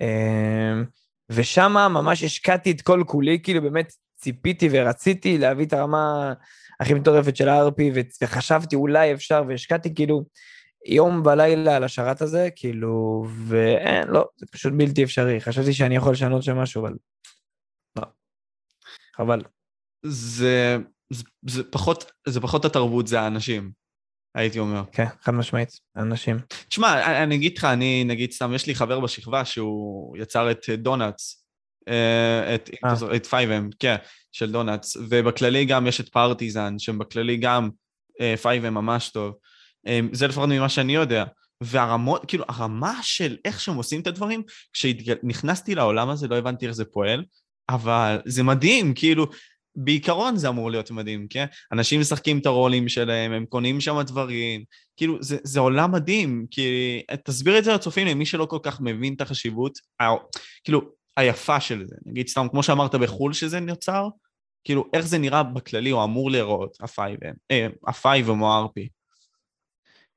[0.00, 0.82] אה,
[1.30, 6.32] ושם ממש השקעתי את כל כולי, כאילו באמת ציפיתי ורציתי להביא את הרמה
[6.80, 7.82] הכי מטורפת של ה-RP,
[8.22, 10.24] וחשבתי אולי אפשר, והשקעתי כאילו
[10.86, 15.40] יום ולילה על השרת הזה, כאילו, ואין, לא, זה פשוט בלתי אפשרי.
[15.40, 16.94] חשבתי שאני יכול לשנות שם משהו, אבל
[17.96, 18.02] לא.
[19.16, 19.42] חבל.
[20.02, 20.76] זה,
[21.12, 23.72] זה, זה פחות, זה פחות התרבות, זה האנשים.
[24.34, 24.82] הייתי אומר.
[24.92, 26.36] כן, חד משמעית, אנשים.
[26.68, 30.68] תשמע, אני, אני אגיד לך, אני נגיד סתם, יש לי חבר בשכבה שהוא יצר את
[30.70, 31.46] דונלדס,
[31.88, 33.16] אה, את, אה.
[33.16, 33.96] את 5M, כן,
[34.32, 37.70] של דונלדס, ובכללי גם יש את פרטיזן, שהם בכללי גם
[38.42, 39.34] 5M ממש טוב.
[40.12, 41.24] זה לפחות ממה שאני יודע.
[41.62, 44.42] והרמות, כאילו, הרמה של איך שהם עושים את הדברים,
[44.72, 47.24] כשנכנסתי לעולם הזה לא הבנתי איך זה פועל,
[47.68, 49.26] אבל זה מדהים, כאילו,
[49.76, 51.46] בעיקרון זה אמור להיות מדהים, כן?
[51.72, 54.64] אנשים משחקים את הרולים שלהם, הם קונים שם דברים,
[54.96, 59.14] כאילו, זה, זה עולם מדהים, כי תסביר את זה לצופים, למי שלא כל כך מבין
[59.14, 60.04] את החשיבות, ה,
[60.64, 60.80] כאילו,
[61.16, 61.96] היפה של זה.
[62.06, 64.08] נגיד סתם, כמו שאמרת בחו"ל שזה נוצר,
[64.64, 67.66] כאילו, איך זה נראה בכללי, או אמור להיראות, ה-5M, אה,
[68.28, 68.88] או ה-RP.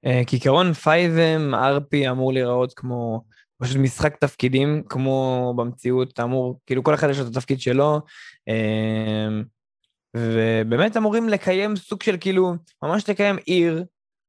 [0.06, 3.24] אה, כעיקרון 5M, RP אמור להיראות כמו
[3.62, 8.02] פשוט משחק תפקידים, כמו במציאות, אמור, כאילו כל אחד יש לו את התפקיד שלו,
[8.50, 9.28] אה,
[10.18, 13.84] ובאמת אמורים לקיים סוג של כאילו, ממש לקיים עיר,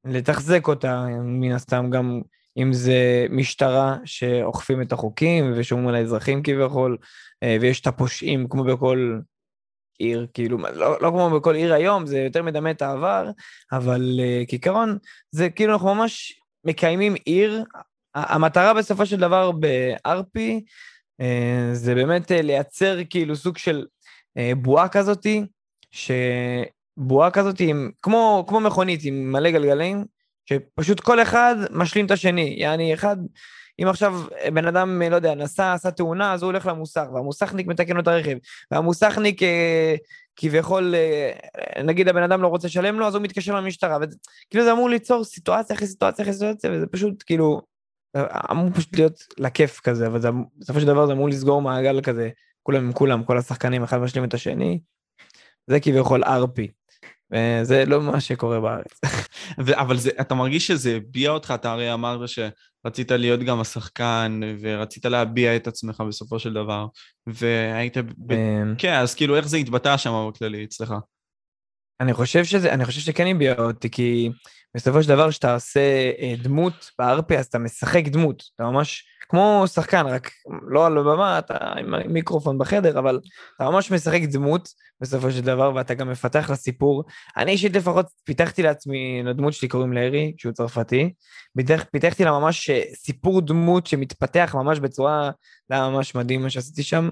[0.05, 2.21] לתחזק אותה, מן הסתם גם
[2.57, 6.97] אם זה משטרה שאוכפים את החוקים ושומרים על האזרחים כביכול,
[7.43, 9.19] אה, ויש את הפושעים כמו בכל
[9.99, 13.31] עיר, כאילו, לא, לא כמו בכל עיר היום, זה יותר מדמה את העבר,
[13.73, 14.99] אבל uh, כעיקרון,
[15.31, 17.65] זה כאילו אנחנו ממש מקיימים עיר.
[18.15, 20.39] המטרה בסופו של דבר ב-RP
[21.21, 21.25] uh,
[21.73, 23.87] זה באמת uh, לייצר כאילו סוג של
[24.39, 25.43] uh, בועה כזאתי,
[25.91, 30.05] שבועה כזאתי עם, כמו, כמו מכונית עם מלא גלגלים,
[30.47, 33.17] שפשוט כל אחד משלים את השני, יעני אחד
[33.83, 34.23] אם עכשיו
[34.55, 38.09] בן אדם, לא יודע, נסע, עשה תאונה, אז הוא הולך למוסך, והמוסכניק מתקן לו את
[38.09, 38.37] הרכב,
[38.71, 39.95] והמוסכניק אה,
[40.37, 44.73] כביכול, אה, נגיד הבן אדם לא רוצה לשלם לו, אז הוא מתקשר למשטרה, וכאילו זה
[44.73, 47.61] אמור ליצור סיטואציה אחרי סיטואציה אחרי סיטואציה, וזה פשוט כאילו,
[48.51, 50.21] אמור פשוט להיות לכיף כזה, אבל
[50.59, 52.31] בסופו של דבר זה אמור לסגור מעגל כזה,
[52.63, 54.81] כולם עם כולם, כל השחקנים אחד משלים את השני,
[55.67, 56.77] זה כביכול RP.
[57.31, 59.01] וזה לא מה שקורה בארץ.
[59.83, 62.29] אבל זה, אתה מרגיש שזה הביע אותך, אתה הרי אמרת
[62.87, 66.87] שרצית להיות גם השחקן, ורצית להביע את עצמך בסופו של דבר,
[67.27, 67.97] והיית...
[68.19, 68.33] ב...
[68.33, 68.75] אמ.
[68.79, 70.95] כן, אז כאילו איך זה התבטא שם בכללי אצלך?
[72.01, 74.31] אני חושב שזה, אני חושב שכן הביע אותי, כי
[74.77, 79.65] בסופו של דבר כשאתה עושה אה, דמות בארפי, אז אתה משחק דמות, אתה ממש כמו
[79.67, 80.31] שחקן, רק
[80.69, 83.21] לא על הבמה, אתה עם מיקרופון בחדר, אבל
[83.57, 84.69] אתה ממש משחק דמות
[85.01, 87.05] בסופו של דבר, ואתה גם מפתח לסיפור.
[87.37, 91.13] אני אישית לפחות פיתחתי לעצמי, לדמות שלי קוראים לארי, שהוא צרפתי,
[91.57, 95.31] פיתח, פיתחתי לה ממש אה, סיפור דמות שמתפתח ממש בצורה,
[95.69, 97.09] זה היה ממש מדהים מה שעשיתי שם,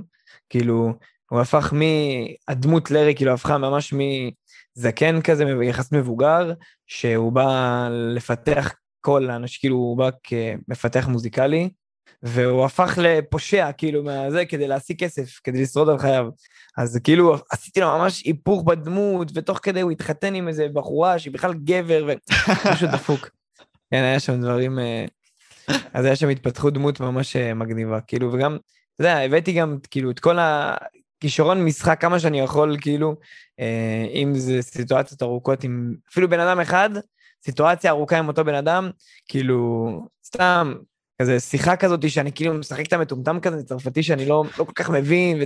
[0.50, 0.92] כאילו,
[1.30, 1.80] הוא הפך מ...
[2.48, 3.92] הדמות לארי כאילו הפכה ממש
[4.76, 6.52] מזקן כזה, יחסית מבוגר,
[6.86, 11.70] שהוא בא לפתח כל האנשים, כאילו הוא בא כמפתח מוזיקלי,
[12.22, 16.28] והוא הפך לפושע, כאילו, מהזה, כדי להשיג כסף, כדי לשרוד על חייו.
[16.76, 21.32] אז כאילו, עשיתי לו ממש היפוך בדמות, ותוך כדי הוא התחתן עם איזה בחורה שהיא
[21.32, 23.28] בכלל גבר, ומשהו דפוק.
[23.90, 24.78] כן, היה שם דברים...
[24.78, 25.04] אה,
[25.92, 28.56] אז היה שם התפתחות דמות ממש אה, מגניבה, כאילו, וגם,
[28.94, 30.38] אתה יודע, הבאתי גם, כאילו, את כל
[31.18, 33.16] הכישרון משחק כמה שאני יכול, כאילו,
[33.60, 36.90] אה, אם זה סיטואציות ארוכות עם אפילו בן אדם אחד,
[37.44, 38.90] סיטואציה ארוכה עם אותו בן אדם,
[39.28, 40.74] כאילו, סתם,
[41.22, 44.90] כזה שיחה כזאת שאני כאילו משחק את המטומטם כזה, צרפתי שאני לא, לא כל כך
[44.90, 45.42] מבין.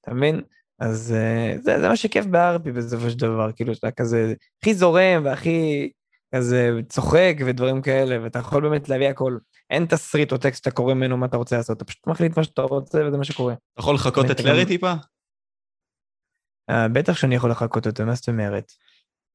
[0.00, 0.40] אתה מבין?
[0.78, 5.22] אז uh, זה, זה מה שכיף בארפי בסופו של דבר, כאילו שאתה כזה הכי זורם
[5.24, 5.90] והכי
[6.34, 9.36] כזה צוחק ודברים כאלה, ואתה יכול באמת להביא הכל.
[9.72, 12.44] אין תסריט או טקסט שאתה קורא ממנו מה אתה רוצה לעשות, אתה פשוט מחליט מה
[12.44, 13.52] שאתה רוצה וזה מה שקורה.
[13.52, 14.92] אתה יכול לחכות את לארי טיפה?
[16.70, 18.72] Uh, בטח שאני יכול לחקות אותו, מה זאת אומרת?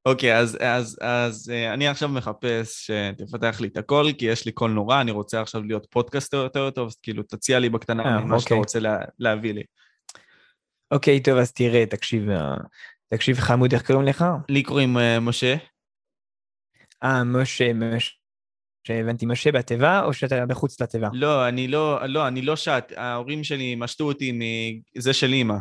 [0.06, 4.52] אוקיי, אז, אז, אז אה, אני עכשיו מחפש שתפתח לי את הכל, כי יש לי
[4.52, 8.20] קול נורא, אני רוצה עכשיו להיות פודקאסטר יותר טוב, אז כאילו תציע לי בקטנה אה,
[8.20, 8.40] מה אוקיי.
[8.40, 9.62] שאתה רוצה לה, להביא לי.
[10.90, 12.56] אוקיי, טוב, אז תראה, תקשיב, אה,
[13.08, 14.24] תקשיב חמוד, איך קוראים לך?
[14.48, 15.54] לי קוראים משה.
[17.04, 18.18] אה, משה, משה.
[18.88, 21.08] שהבנתי, משה בתיבה, או שאתה מחוץ לתיבה?
[21.12, 24.32] לא, אני לא, לא, אני לא שט, ההורים שלי משתו אותי
[24.96, 25.54] מזה של אימא.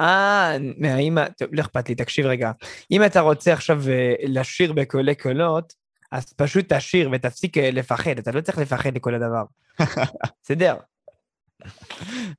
[0.00, 2.52] אה, מהאימא, טוב, לא אכפת לי, תקשיב רגע.
[2.90, 5.72] אם אתה רוצה עכשיו אה, לשיר בקולי קולות,
[6.12, 9.44] אז פשוט תשיר ותפסיק אה, לפחד, אתה לא צריך לפחד לכל הדבר.
[10.42, 10.76] בסדר.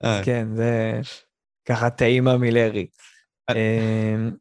[0.04, 0.22] אה.
[0.26, 1.02] כן, זה
[1.66, 2.88] ככה טעימה מלארי.
[3.52, 4.32] אמ,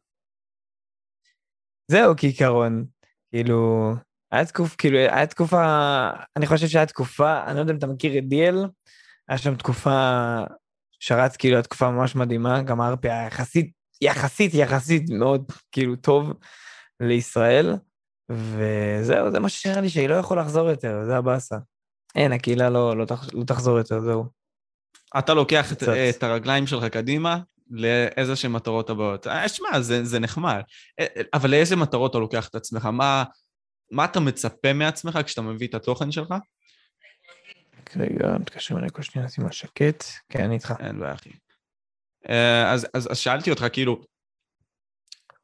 [1.90, 2.84] זהו כעיקרון,
[3.30, 3.92] כאילו,
[4.32, 8.18] היה תקופה, כאילו, היה תקופה, אני חושב שהיה תקופה, אני לא יודע אם אתה מכיר
[8.18, 8.64] את דיאל,
[9.28, 10.36] היה שם תקופה
[11.00, 16.32] שרץ כאילו התקופה ממש מדהימה, גם הארפי היה יחסית, יחסית, יחסית מאוד כאילו טוב
[17.00, 17.76] לישראל,
[18.30, 21.56] וזהו, זה מה שנראה לי שהיא לא יכולה לחזור יותר, זה הבאסה.
[22.14, 24.24] אין, הקהילה לא, לא, תח, לא תחזור יותר, זהו.
[25.18, 27.38] אתה לוקח את, את הרגליים שלך קדימה
[27.70, 29.26] לאיזה שהן מטרות הבאות.
[29.26, 30.60] אה, שמע, זה, זה נחמד.
[31.00, 32.86] אה, אבל לאיזה מטרות אתה לוקח את עצמך?
[32.86, 33.24] מה,
[33.90, 36.34] מה אתה מצפה מעצמך כשאתה מביא את התוכן שלך?
[37.96, 40.04] רגע, מתקשר אליי כל שנייה, שים על שקט.
[40.28, 40.74] כן, אני איתך.
[40.80, 41.30] אין בעיה, אחי.
[42.28, 44.00] אה, אז, אז, אז שאלתי אותך, כאילו,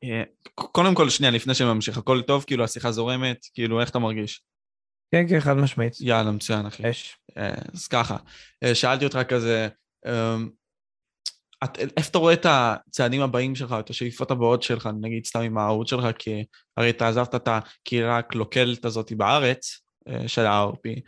[0.04, 0.22] אה,
[0.54, 2.44] קודם כל, שנייה, לפני שממשיך, הכל טוב?
[2.46, 3.46] כאילו, השיחה זורמת?
[3.54, 4.42] כאילו, איך אתה מרגיש?
[5.12, 6.00] כן, כן, חד משמעית.
[6.00, 6.90] יאללה, מצוין, אחי.
[6.90, 7.18] אש.
[7.36, 8.16] אה, אז ככה,
[8.74, 9.68] שאלתי אותך כזה,
[10.06, 10.50] אמ,
[11.70, 15.58] את, איפה אתה רואה את הצעדים הבאים שלך, את השאיפות הבאות שלך, נגיד סתם עם
[15.58, 16.44] הערוץ שלך, כי
[16.76, 19.86] הרי אתה עזבת את הקהילה הקלוקלת הזאת בארץ,
[20.26, 21.00] של ה-RP,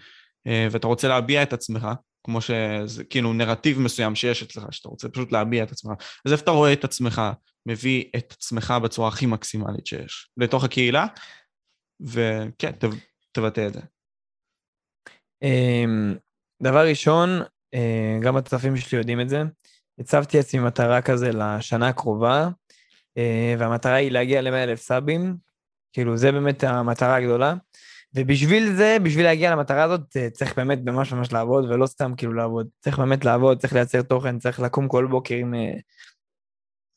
[0.71, 1.89] ואתה רוצה להביע את עצמך,
[2.25, 5.93] כמו שזה כאילו נרטיב מסוים שיש אצלך, שאתה רוצה פשוט להביע את עצמך.
[6.27, 7.23] אז איפה אתה רואה את עצמך
[7.67, 11.07] מביא את עצמך בצורה הכי מקסימלית שיש לתוך הקהילה,
[12.01, 12.73] וכן,
[13.33, 13.81] תבטא את זה.
[15.43, 16.15] אמ,
[16.63, 17.31] דבר ראשון,
[17.75, 19.43] אה, גם הצופים שלי יודעים את זה,
[19.99, 22.49] הצבתי לעצמי מטרה כזה לשנה הקרובה,
[23.19, 25.37] אה, והמטרה היא להגיע ל-100 אלף סאבים,
[25.93, 27.55] כאילו זה באמת המטרה הגדולה.
[28.15, 32.33] ובשביל זה, בשביל להגיע למטרה הזאת, אה, צריך באמת ממש ממש לעבוד, ולא סתם כאילו
[32.33, 32.69] לעבוד.
[32.81, 35.73] צריך באמת לעבוד, צריך לייצר תוכן, צריך לקום כל בוקר עם, אה,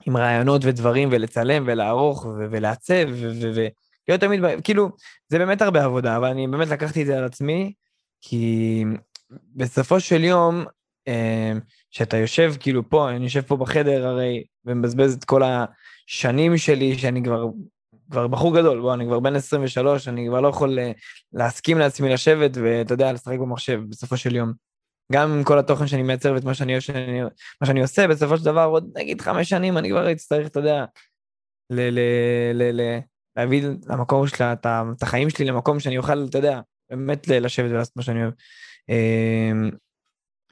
[0.06, 3.06] עם רעיונות ודברים, ולצלם, ולערוך, ולעצב,
[3.42, 4.90] ולהיות תמיד, כאילו,
[5.30, 7.74] זה באמת הרבה עבודה, אבל אני באמת לקחתי את זה על עצמי,
[8.22, 8.84] כי
[9.56, 10.66] בסופו של יום,
[11.08, 11.54] אה,
[11.92, 17.24] שאתה יושב כאילו פה, אני יושב פה בחדר הרי, ומבזבז את כל השנים שלי, שאני
[17.24, 17.46] כבר
[18.12, 20.92] כבר בחור גדול, בוא, אני כבר בן 23, אני כבר לא יכול אה,
[21.34, 24.54] להסכים לעצמי לשבת ואתה יודע, לשחק במחשב בסופו של יום.
[25.12, 27.22] גם עם כל התוכן שאני מייצר ואת מה שאני, שאני,
[27.62, 30.86] מה שאני עושה, בסופו של דבר, עוד נגיד חמש שנים, אני כבר אצטרך, אתה יודע,
[31.70, 32.00] ל, ל,
[32.54, 33.00] ל, ל,
[33.38, 34.66] להביא למקום שלה, את,
[34.98, 38.34] את החיים שלי למקום שאני אוכל, אתה יודע, באמת לשבת ולעשות מה שאני אוהב.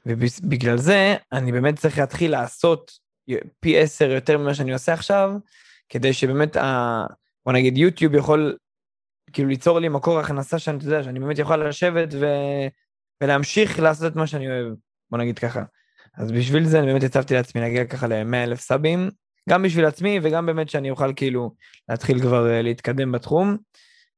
[0.06, 2.90] ובגלל זה, אני באמת צריך להתחיל לעשות
[3.60, 5.32] פי עשר יותר ממה שאני עושה עכשיו,
[5.88, 6.56] כדי שבאמת
[7.46, 8.56] בוא נגיד יוטיוב יכול
[9.32, 12.26] כאילו ליצור לי מקור הכנסה שאני, אתה יודע, שאני באמת יכול לשבת ו...
[13.22, 14.74] ולהמשיך לעשות את מה שאני אוהב,
[15.10, 15.62] בוא נגיד ככה.
[16.18, 19.10] אז בשביל זה אני באמת הצבתי לעצמי להגיע ככה ל-100 אלף סאבים,
[19.48, 21.54] גם בשביל עצמי וגם באמת שאני אוכל כאילו
[21.88, 23.56] להתחיל כבר uh, להתקדם בתחום.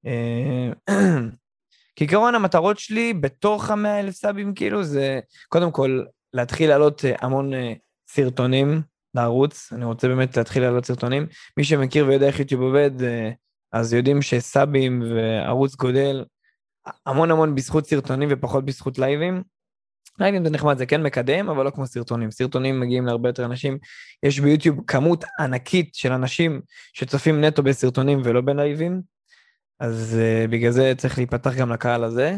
[1.96, 6.02] כעיקרון המטרות שלי בתוך המאה אלף סאבים כאילו זה קודם כל
[6.32, 7.56] להתחיל לעלות uh, המון uh,
[8.08, 8.82] סרטונים
[9.14, 11.26] לערוץ, אני רוצה באמת להתחיל לעלות סרטונים.
[11.56, 13.30] מי שמכיר ויודע איך יוטיוב עובד, אה,
[13.72, 16.24] אז יודעים שסאבים וערוץ גודל
[17.06, 19.42] המון המון בזכות סרטונים ופחות בזכות לייבים.
[20.18, 22.30] לייבים זה נחמד, זה כן מקדם, אבל לא כמו סרטונים.
[22.30, 23.78] סרטונים מגיעים להרבה יותר אנשים.
[24.22, 26.60] יש ביוטיוב כמות ענקית של אנשים
[26.92, 29.00] שצופים נטו בסרטונים ולא בלייבים,
[29.80, 32.36] אז uh, בגלל זה צריך להיפתח גם לקהל הזה.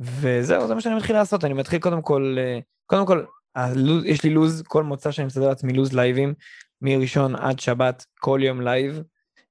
[0.00, 3.24] וזהו, זה מה שאני מתחיל לעשות, אני מתחיל קודם כל, uh, קודם כל
[3.54, 6.34] הלו"ז, יש לי לו"ז, כל מוצ"ש שאני מסדר לעצמי לו"ז לייבים,
[6.82, 9.02] מראשון עד שבת, כל יום לייב.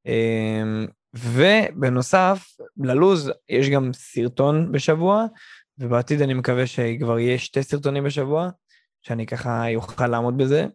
[0.06, 2.48] אמ, ובנוסף,
[2.78, 5.26] ללו"ז יש גם סרטון בשבוע,
[5.78, 8.50] ובעתיד אני מקווה שכבר יהיה שתי סרטונים בשבוע,
[9.02, 10.66] שאני ככה אוכל לעמוד בזה.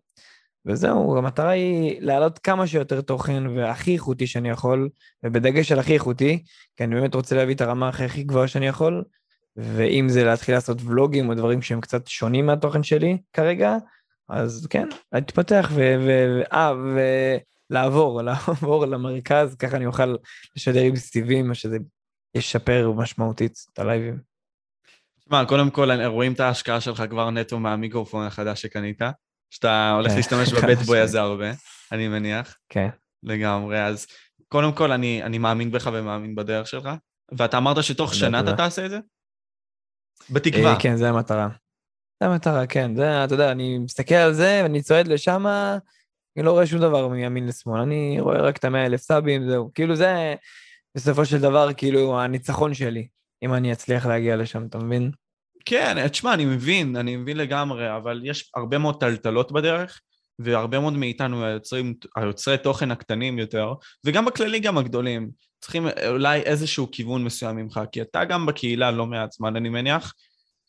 [0.67, 4.89] וזהו, המטרה היא להעלות כמה שיותר תוכן והכי איכותי שאני יכול,
[5.23, 6.45] ובדגש על הכי איכותי,
[6.77, 9.05] כי אני באמת רוצה להביא את הרמה הכי הכי גבוהה שאני יכול,
[9.57, 13.77] ואם זה להתחיל לעשות ולוגים או דברים שהם קצת שונים מהתוכן שלי כרגע,
[14.29, 15.73] אז כן, להתפתח
[16.53, 16.73] אה,
[17.71, 20.17] ולעבור, לעבור למרכז, ככה אני אוכל
[20.57, 21.79] לשדר עם סיבים, מה שזה
[22.35, 24.19] ישפר משמעותית את הלייבים.
[25.21, 29.03] תשמע, קודם כל רואים את ההשקעה שלך כבר נטו מהמיקרופון החדש שקנית,
[29.55, 31.51] שאתה הולך כן, להשתמש בבית בוי הזה הרבה,
[31.93, 32.57] אני מניח.
[32.69, 32.89] כן.
[33.23, 34.07] לגמרי, אז
[34.49, 36.89] קודם כל אני, אני מאמין בך ומאמין בדרך שלך,
[37.39, 38.99] ואתה אמרת שתוך שנה אתה תעשה את זה?
[40.31, 40.73] בתקווה.
[40.73, 41.49] אה, כן, זה המטרה.
[42.23, 42.97] זה המטרה, כן.
[42.97, 45.47] זה, אתה יודע, אני מסתכל על זה, ואני צועד לשם,
[46.37, 47.81] אני לא רואה שום דבר מימין לשמאל.
[47.81, 49.71] אני רואה רק את המאה אלף סאבים, זהו.
[49.75, 50.35] כאילו זה,
[50.95, 53.09] בסופו של דבר, כאילו, הניצחון שלי,
[53.43, 55.11] אם אני אצליח להגיע לשם, אתה מבין?
[55.65, 60.01] כן, תשמע, אני מבין, אני מבין לגמרי, אבל יש הרבה מאוד טלטלות בדרך,
[60.39, 63.73] והרבה מאוד מאיתנו, היוצרים, היוצרי תוכן הקטנים יותר,
[64.07, 69.07] וגם בכללי גם הגדולים, צריכים אולי איזשהו כיוון מסוים ממך, כי אתה גם בקהילה לא
[69.07, 70.15] מעט זמן, אני מניח,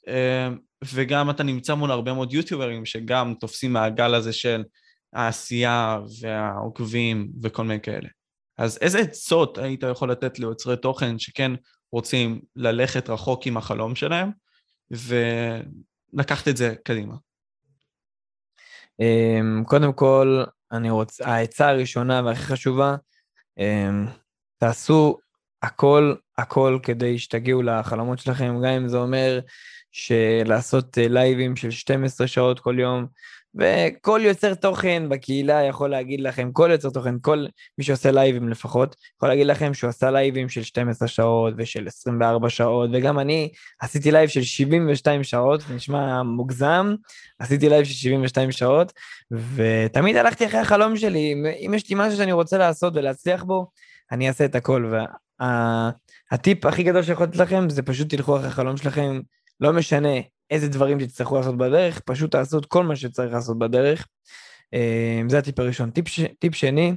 [0.08, 0.50] אה,
[0.94, 4.64] וגם אתה נמצא מול הרבה מאוד יוטיוברים שגם תופסים מהגל הזה של
[5.14, 8.10] העשייה והעוקבים וכל מיני כאלה.
[8.58, 11.52] אז איזה עצות היית יכול לתת ליוצרי תוכן שכן
[11.92, 14.32] רוצים ללכת רחוק עם החלום שלהם
[14.92, 17.16] ולקחת את זה קדימה?
[19.00, 22.96] אמ, קודם כל, אני רוצה, העצה הראשונה והכי חשובה,
[23.60, 24.06] אמ,
[24.58, 25.18] תעשו
[25.62, 29.40] הכל הכל כדי שתגיעו לחלומות שלכם, גם אם זה אומר
[29.92, 33.08] שלעשות אה, לייבים של 12 שעות כל יום,
[33.56, 37.46] וכל יוצר תוכן בקהילה יכול להגיד לכם, כל יוצר תוכן, כל
[37.78, 42.50] מי שעושה לייבים לפחות, יכול להגיד לכם שהוא עשה לייבים של 12 שעות ושל 24
[42.50, 43.50] שעות, וגם אני
[43.82, 46.96] עשיתי לייב של 72 שעות, נשמע מוגזם,
[47.40, 48.94] עשיתי לייב של 72 שעות,
[49.32, 51.34] ותמיד הלכתי אחרי החלום שלי,
[51.66, 53.68] אם יש לי משהו שאני רוצה לעשות ולהצליח בו,
[54.12, 54.94] אני אעשה את הכל.
[56.32, 59.20] והטיפ וה, הכי גדול שיכול לתת לכם זה פשוט תלכו אחרי החלום שלכם,
[59.60, 60.20] לא משנה
[60.52, 64.08] איזה דברים תצטרכו לעשות בדרך, פשוט תעשו את כל מה שצריך לעשות בדרך.
[64.74, 65.92] אה, זה הטיפ הראשון.
[65.92, 66.20] טיפ, ש...
[66.40, 66.96] טיפ שני,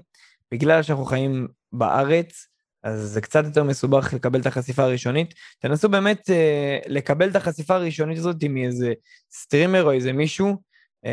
[0.53, 2.49] בגלל שאנחנו חיים בארץ,
[2.83, 5.35] אז זה קצת יותר מסובך לקבל את החשיפה הראשונית.
[5.59, 6.33] תנסו באמת uh,
[6.87, 8.93] לקבל את החשיפה הראשונית הזאת מאיזה
[9.33, 10.57] סטרימר או איזה מישהו,
[11.07, 11.09] um,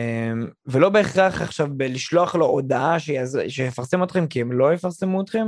[0.65, 3.39] ולא בהכרח עכשיו לשלוח לו הודעה שיעז...
[3.47, 5.47] שיפרסם אתכם, כי הם לא יפרסמו אתכם.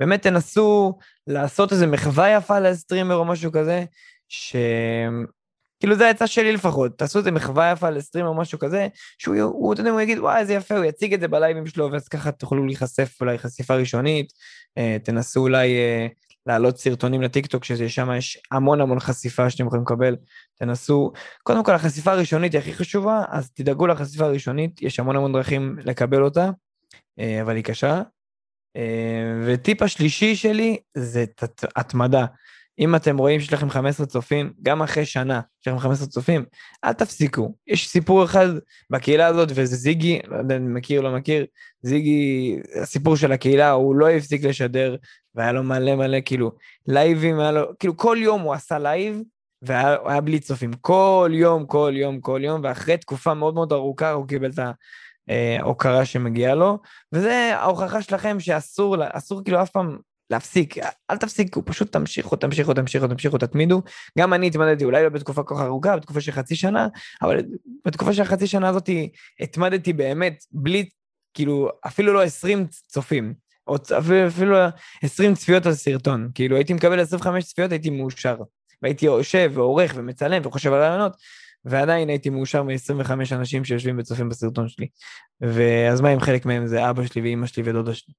[0.00, 3.84] באמת תנסו לעשות איזה מחווה יפה לסטרימר או משהו כזה,
[4.28, 4.56] ש...
[5.82, 9.72] כאילו זה העצה שלי לפחות, תעשו איזה מחווה יפה לסטרימר או משהו כזה, שהוא, הוא,
[9.72, 12.32] אתה יודע, הוא יגיד, וואי, איזה יפה, הוא יציג את זה בלייבים שלו, ואז ככה
[12.32, 14.32] תוכלו להיחשף אולי חשיפה ראשונית,
[14.78, 16.06] אה, תנסו אולי אה,
[16.46, 20.16] להעלות סרטונים לטיקטוק, ששם יש המון המון חשיפה שאתם יכולים לקבל,
[20.58, 25.32] תנסו, קודם כל החשיפה הראשונית היא הכי חשובה, אז תדאגו לחשיפה הראשונית, יש המון המון
[25.32, 26.50] דרכים לקבל אותה,
[27.18, 28.02] אה, אבל היא קשה.
[28.76, 31.24] אה, וטיפ השלישי שלי זה
[31.76, 32.26] התמדה.
[32.82, 36.44] אם אתם רואים שיש לכם 15 צופים, גם אחרי שנה יש לכם 15 צופים,
[36.84, 37.54] אל תפסיקו.
[37.66, 38.46] יש סיפור אחד
[38.90, 41.46] בקהילה הזאת, וזה זיגי, לא יודע אם מכיר או לא מכיר,
[41.82, 44.96] זיגי, הסיפור של הקהילה, הוא לא הפסיק לשדר,
[45.34, 46.52] והיה לו מלא מלא, כאילו,
[46.86, 49.20] לייבים, היה לו, כאילו, כל יום הוא עשה לייב,
[49.62, 50.72] והיה בלי צופים.
[50.80, 54.58] כל יום, כל יום, כל יום, ואחרי תקופה מאוד מאוד ארוכה הוא קיבל את
[55.28, 56.78] ההוקרה שמגיעה לו,
[57.12, 59.98] וזה ההוכחה שלכם שאסור, אסור כאילו אף פעם
[60.32, 60.74] להפסיק,
[61.10, 63.82] אל תפסיקו, פשוט תמשיכו, תמשיכו, תמשיכו, תמשיכו, תתמידו.
[64.18, 66.88] גם אני התמדתי, אולי לא בתקופה כל כך ארוכה, בתקופה של חצי שנה,
[67.22, 67.40] אבל
[67.86, 68.88] בתקופה של חצי שנה הזאת
[69.40, 70.88] התמדתי באמת, בלי,
[71.34, 73.34] כאילו, אפילו לא 20 צופים,
[73.66, 73.76] או
[74.28, 74.56] אפילו
[75.02, 76.30] 20 צפיות על סרטון.
[76.34, 78.36] כאילו, הייתי מקבל 25 צפיות, הייתי מאושר.
[78.82, 81.12] והייתי יושב ועורך ומצלם וחושב על רעיונות,
[81.64, 84.88] ועדיין הייתי מאושר מ-25 אנשים שיושבים וצופים בסרטון שלי.
[85.40, 88.14] ואז מה אם חלק מהם זה אבא שלי ואימא שלי ודודה שלי.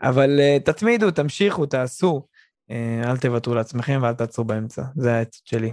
[0.00, 2.26] אבל uh, תתמידו, תמשיכו, תעשו.
[2.70, 4.82] Uh, אל תוותרו לעצמכם ואל תעצרו באמצע.
[4.96, 5.72] זה העצות שלי,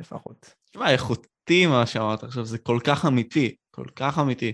[0.00, 0.54] לפחות.
[0.70, 4.52] תשמע, איכותי מה שאמרת עכשיו, זה כל כך אמיתי, כל כך אמיתי.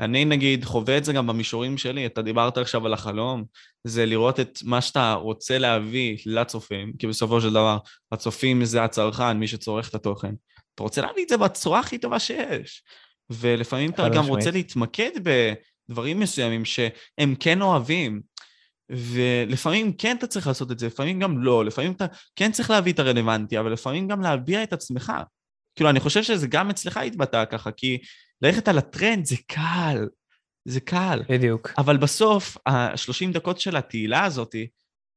[0.00, 3.44] אני נגיד חווה את זה גם במישורים שלי, אתה דיברת עכשיו על החלום,
[3.84, 7.78] זה לראות את מה שאתה רוצה להביא לצופים, כי בסופו של דבר
[8.12, 10.34] הצופים זה הצרכן, מי שצורך את התוכן.
[10.74, 12.82] אתה רוצה להביא את זה בצורה הכי טובה שיש.
[13.30, 15.10] ולפעמים אתה גם רוצה להתמקד
[15.88, 18.20] בדברים מסוימים שהם כן אוהבים,
[18.90, 22.92] ולפעמים כן אתה צריך לעשות את זה, לפעמים גם לא, לפעמים אתה כן צריך להביא
[22.92, 25.12] את הרלוונטי, אבל לפעמים גם להביע את עצמך.
[25.76, 27.98] כאילו, אני חושב שזה גם אצלך התבטא ככה, כי
[28.42, 30.08] ללכת על הטרנד זה קל,
[30.64, 31.22] זה קל.
[31.28, 31.70] בדיוק.
[31.78, 34.54] אבל בסוף, ה-30 דקות של התהילה הזאת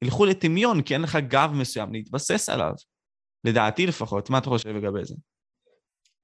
[0.04, 2.74] ילכו לטמיון, כי אין לך גב מסוים להתבסס עליו.
[3.44, 5.16] לדעתי לפחות, מה אתה חושב לגבי זה?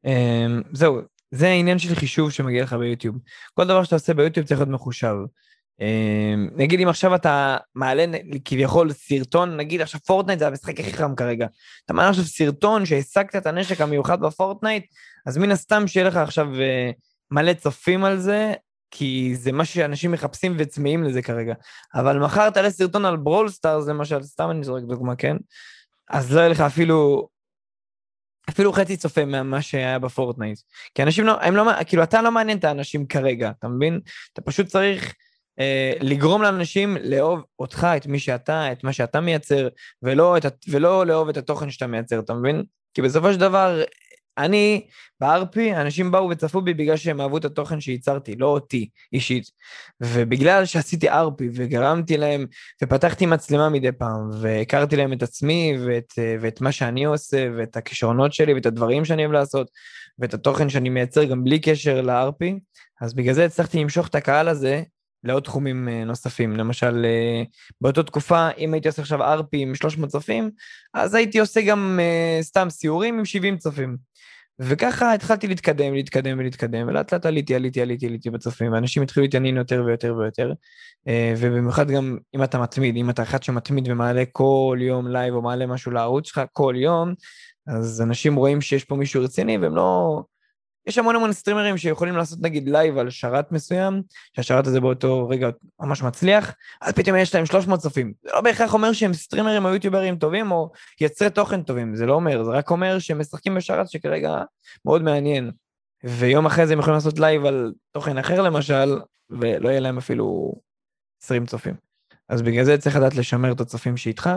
[0.08, 3.16] Um, זהו, זה העניין של חישוב שמגיע לך ביוטיוב.
[3.54, 5.16] כל דבר שאתה עושה ביוטיוב צריך להיות מחושב.
[5.82, 8.06] Um, נגיד אם עכשיו אתה מעלה
[8.46, 11.48] כביכול סרטון, נגיד עכשיו פורטנייט זה המשחק הכי חם כרגע.
[11.86, 14.86] אתה מעלה עכשיו סרטון שהשגת את הנשק המיוחד בפורטנייט,
[15.26, 16.94] אז מן הסתם שיהיה לך עכשיו uh,
[17.32, 18.54] מלא צופים על זה,
[18.92, 21.54] כי זה מה שאנשים מחפשים וצמאים לזה כרגע.
[21.96, 25.38] אבל מחר תעלה סרטון על ברול סטארס למשל, סתם אני זורק דוגמה, כן?
[26.10, 27.28] אז לא יהיה לך אפילו
[28.50, 30.60] אפילו חצי צופה ממה שהיה בפורטנייט.
[30.96, 34.00] כי אנשים לא, הם לא, כאילו אתה לא מעניין את האנשים כרגע, אתה מבין?
[34.34, 35.14] אתה פשוט צריך
[35.60, 39.68] אה, לגרום לאנשים לאהוב אותך, את מי שאתה, את מה שאתה מייצר,
[40.04, 42.64] ולא, את, ולא לאהוב את התוכן שאתה מייצר, אתה מבין?
[42.94, 43.84] כי בסופו של דבר,
[44.38, 44.88] אני,
[45.22, 49.52] ב-RP, אנשים באו וצפו בי בגלל שהם אהבו את התוכן שייצרתי, לא אותי אישית.
[50.02, 52.46] ובגלל שעשיתי RP וגרמתי להם,
[52.84, 58.34] ופתחתי מצלמה מדי פעם, והכרתי להם את עצמי, ואת, ואת מה שאני עושה, ואת הכישרונות
[58.34, 59.72] שלי, ואת הדברים שאני אוהב לעשות,
[60.20, 62.46] ואת התוכן שאני מייצר גם בלי קשר ל-RP,
[63.02, 64.84] אז בגלל זה הצלחתי למשוך את הקהל הזה
[65.26, 66.58] לעוד תחומים אה, נוספים.
[66.58, 67.44] למשל, אה,
[67.82, 70.52] באותה תקופה, אם הייתי עושה עכשיו RP עם 300 צופים,
[70.94, 73.98] אז הייתי עושה גם uh, סתם סיורים עם 70 צופים.
[74.60, 79.58] וככה התחלתי להתקדם, להתקדם ולהתקדם, ולאט לאט עליתי, עליתי, עליתי, עליתי בצופים, ואנשים התחילו להתעניין
[79.58, 80.54] יותר ויותר ויותר,
[81.08, 85.42] אה, ובמיוחד גם אם אתה מתמיד, אם אתה אחד שמתמיד ומעלה כל יום לייב או
[85.42, 87.14] מעלה משהו לערוץ שלך כל יום,
[87.68, 90.22] אז אנשים רואים שיש פה מישהו רציני והם לא...
[90.88, 94.02] יש המון המון סטרימרים שיכולים לעשות נגיד לייב על שרת מסוים,
[94.36, 98.14] שהשרת הזה באותו רגע ממש מצליח, אז פתאום יש להם 300 צופים.
[98.24, 100.72] זה לא בהכרח אומר שהם סטרימרים או יוטיוברים טובים או
[101.02, 104.42] יוצרי תוכן טובים, זה לא אומר, זה רק אומר שהם משחקים בשרת שכרגע
[104.86, 105.52] מאוד מעניין.
[106.04, 110.54] ויום אחרי זה הם יכולים לעשות לייב על תוכן אחר למשל, ולא יהיה להם אפילו
[111.24, 111.74] 20 צופים.
[112.30, 114.30] אז בגלל זה צריך לדעת לשמר את הצופים שאיתך,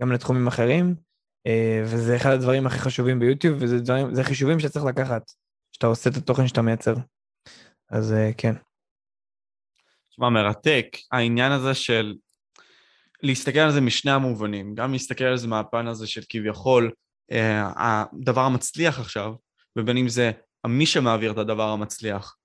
[0.00, 0.94] גם לתחומים אחרים,
[1.46, 5.22] אה, וזה אחד הדברים הכי חשובים ביוטיוב, וזה דברים, חישובים שצריך לקחת,
[5.82, 6.94] שאתה עושה את התוכן שאתה מייצר.
[7.90, 8.54] אז אה, כן.
[10.10, 12.14] תשמע, מרתק, העניין הזה של
[13.22, 16.92] להסתכל על זה משני המובנים, גם להסתכל על זה מהפן הזה של כביכול
[17.32, 19.32] אה, הדבר המצליח עכשיו,
[19.78, 20.30] ובין אם זה
[20.66, 22.36] מי שמעביר את הדבר המצליח.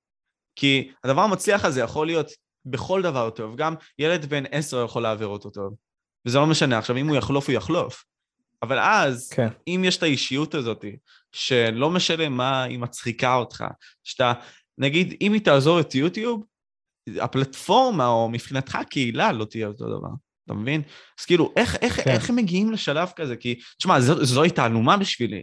[0.56, 2.32] כי הדבר המצליח הזה יכול להיות
[2.66, 5.76] בכל דבר טוב, גם ילד בן עשר יכול להעביר אותו טוב.
[6.26, 8.04] וזה לא משנה, עכשיו אם הוא יחלוף, הוא יחלוף.
[8.64, 9.48] אבל אז, כן.
[9.68, 10.86] אם יש את האישיות הזאת,
[11.32, 13.64] שלא משנה מה היא מצחיקה אותך,
[14.04, 14.34] שאתה,
[14.78, 16.44] נגיד, אם היא תעזור את יוטיוב,
[17.22, 20.10] הפלטפורמה, או מבחינתך הקהילה, לא תהיה אותו דבר.
[20.46, 20.82] אתה מבין?
[21.20, 22.12] אז כאילו, איך, איך, כן.
[22.12, 23.36] איך הם מגיעים לשלב כזה?
[23.36, 25.42] כי, תשמע, זו, זוהי תעלומה בשבילי.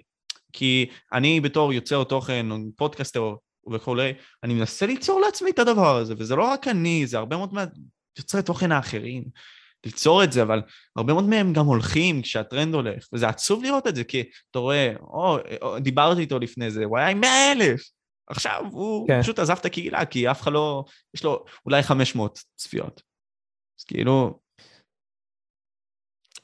[0.52, 3.34] כי אני בתור יוצר תוכן, או פודקאסטר
[3.72, 4.12] וכולי,
[4.42, 8.42] אני מנסה ליצור לעצמי את הדבר הזה, וזה לא רק אני, זה הרבה מאוד מהיוצרי
[8.42, 9.24] תוכן האחרים.
[9.86, 10.62] ליצור את זה, אבל
[10.96, 14.92] הרבה מאוד מהם גם הולכים כשהטרנד הולך, וזה עצוב לראות את זה, כי אתה רואה,
[15.00, 17.90] או, או דיברתי איתו לפני זה, הוא היה עם 100 אלף,
[18.26, 19.22] עכשיו הוא כן.
[19.22, 23.02] פשוט עזב את הקהילה, כי אף אחד לא, יש לו אולי 500 צפיות.
[23.80, 24.38] אז כאילו...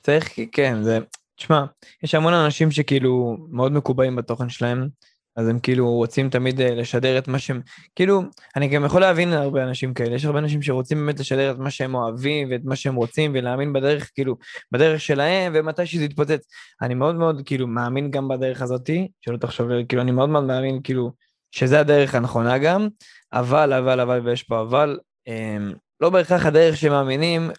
[0.03, 0.99] צריך, כן, זה,
[1.37, 1.65] תשמע,
[2.03, 4.89] יש המון אנשים שכאילו מאוד מקובעים בתוכן שלהם,
[5.37, 7.61] אז הם כאילו רוצים תמיד אה, לשדר את מה שהם,
[7.97, 8.23] כאילו,
[8.57, 11.71] אני גם יכול להבין הרבה אנשים כאלה, יש הרבה אנשים שרוצים באמת לשדר את מה
[11.71, 14.37] שהם אוהבים ואת מה שהם רוצים ולהאמין בדרך, כאילו,
[14.73, 16.47] בדרך שלהם ומתי שזה יתפוצץ.
[16.83, 20.81] אני מאוד מאוד כאילו מאמין גם בדרך הזאתי, שלא תחשוב, כאילו, אני מאוד מאוד מאמין
[20.85, 21.13] כאילו
[21.53, 22.89] שזה הדרך הנכונה גם,
[23.33, 27.51] אבל, אבל, אבל, ויש פה אבל, הם, לא בהכרח הדרך שמאמינים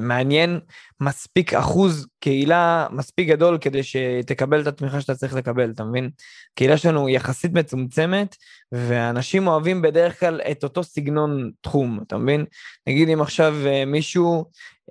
[0.00, 0.60] מעניין
[1.00, 6.10] מספיק אחוז קהילה מספיק גדול כדי שתקבל את התמיכה שאתה צריך לקבל, אתה מבין?
[6.54, 8.36] קהילה שלנו יחסית מצומצמת,
[8.72, 12.44] ואנשים אוהבים בדרך כלל את אותו סגנון תחום, אתה מבין?
[12.86, 14.44] נגיד אם עכשיו אה, מישהו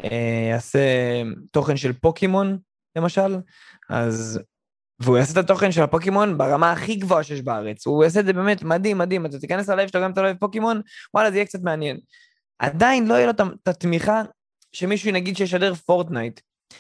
[0.04, 0.80] אה, יעשה
[1.52, 2.58] תוכן של פוקימון,
[2.96, 3.38] למשל,
[3.90, 4.40] אז...
[5.00, 7.88] והוא יעשה את התוכן של הפוקימון ברמה הכי גבוהה שיש בארץ.
[7.88, 9.26] הוא יעשה את זה באמת מדהים, מדהים.
[9.26, 10.82] אתה תיכנס ללב שלו גם אתה אוהב פוקימון,
[11.14, 11.98] וואלה, זה יהיה קצת מעניין.
[12.60, 14.24] עדיין לא יהיה לו את התמיכה
[14.78, 16.40] שמישהו נגיד שישדר פורטנייט.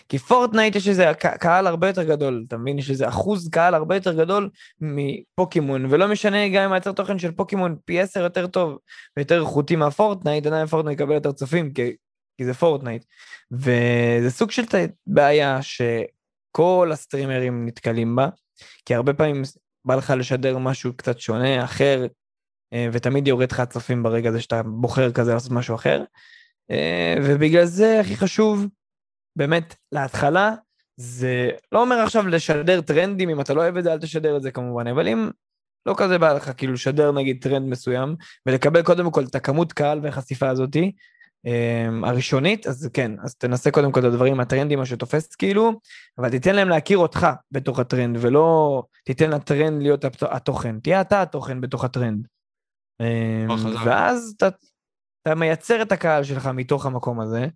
[0.09, 2.79] כי פורטנייט יש איזה קהל הרבה יותר גדול, אתה מבין?
[2.79, 4.49] יש איזה אחוז קהל הרבה יותר גדול
[4.81, 8.77] מפוקימון, ולא משנה גם אם מייצר תוכן של פוקימון פי עשר יותר טוב
[9.17, 11.95] ויותר איכותי מהפורטנייט, עדיין פורטנייט יקבל יותר צופים, כי,
[12.37, 13.05] כי זה פורטנייט.
[13.51, 14.63] וזה סוג של
[15.07, 18.29] בעיה שכל הסטרימרים נתקלים בה,
[18.85, 19.41] כי הרבה פעמים
[19.85, 22.05] בא לך לשדר משהו קצת שונה, אחר,
[22.73, 26.03] אה, ותמיד יורד לך הצופים ברגע הזה שאתה בוחר כזה לעשות משהו אחר.
[26.71, 28.67] אה, ובגלל זה הכי חשוב,
[29.35, 30.53] באמת, להתחלה,
[30.97, 34.41] זה לא אומר עכשיו לשדר טרנדים, אם אתה לא אוהב את זה, אל תשדר את
[34.41, 35.29] זה כמובן, אבל אם
[35.85, 38.15] לא כזה בא לך, כאילו, לשדר נגיד טרנד מסוים,
[38.45, 40.91] ולקבל קודם כל את הכמות קהל והחשיפה הזאתי,
[41.47, 45.71] um, הראשונית, אז כן, אז תנסה קודם כל את הדברים, הטרנדים, מה שתופס כאילו,
[46.17, 51.61] אבל תיתן להם להכיר אותך בתוך הטרנד, ולא תיתן לטרנד להיות התוכן, תהיה אתה התוכן
[51.61, 52.27] בתוך הטרנד.
[53.01, 53.51] Um,
[53.85, 54.49] ואז אתה...
[55.27, 57.47] אתה מייצר את הקהל שלך מתוך המקום הזה,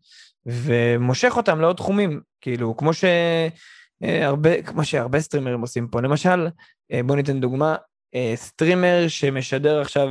[0.46, 6.02] ומושך אותם לעוד תחומים, כאילו, כמו שהרבה, כמו שהרבה סטרימרים עושים פה.
[6.02, 6.48] למשל,
[6.92, 7.76] אה, בוא ניתן דוגמה,
[8.16, 10.08] אה, סטרימר שמשדר עכשיו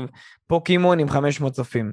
[0.47, 1.93] פוקימון עם 500 צופים.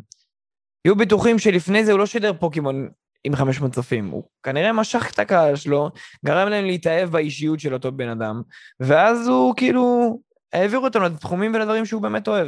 [0.85, 2.89] תהיו בטוחים שלפני זה הוא לא שידר פוקימון
[3.24, 5.89] עם 500 צופים, הוא כנראה משך את הקהל שלו,
[6.26, 8.41] גרם להם להתאהב באישיות של אותו בן אדם,
[8.80, 10.20] ואז הוא כאילו
[10.53, 12.47] העביר אותנו לתחומים ולדברים שהוא באמת אוהב.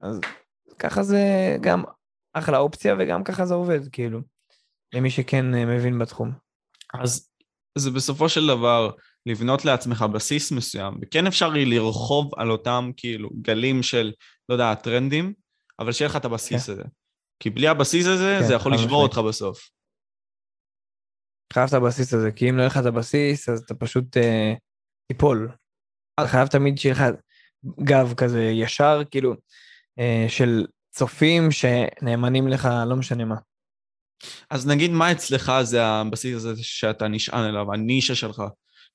[0.00, 0.20] אז
[0.78, 1.20] ככה זה
[1.60, 1.82] גם
[2.32, 4.20] אחלה אופציה, וגם ככה זה עובד, כאילו,
[4.94, 6.32] למי שכן אה, מבין בתחום.
[6.94, 7.30] אז
[7.78, 8.90] זה בסופו של דבר
[9.26, 14.12] לבנות לעצמך בסיס מסוים, וכן אפשר לרחוב על אותם כאילו גלים של,
[14.48, 15.32] לא יודע, טרנדים,
[15.78, 16.72] אבל שיהיה לך את הבסיס כן.
[16.72, 16.82] הזה.
[17.42, 19.68] כי בלי הבסיס הזה, כן, זה יכול לשבור אותך בסוף.
[21.52, 24.54] חייב את הבסיס הזה, כי אם לא יהיה לך את הבסיס, אז אתה פשוט אה,
[25.12, 25.52] תיפול.
[26.20, 27.02] אתה חייב תמיד שיהיה לך
[27.84, 29.34] גב כזה ישר, כאילו,
[29.98, 30.66] אה, של
[30.98, 33.36] צופים שנאמנים לך לא משנה מה.
[34.50, 38.42] אז נגיד מה אצלך זה הבסיס הזה שאתה נשען אליו, הנישה שלך,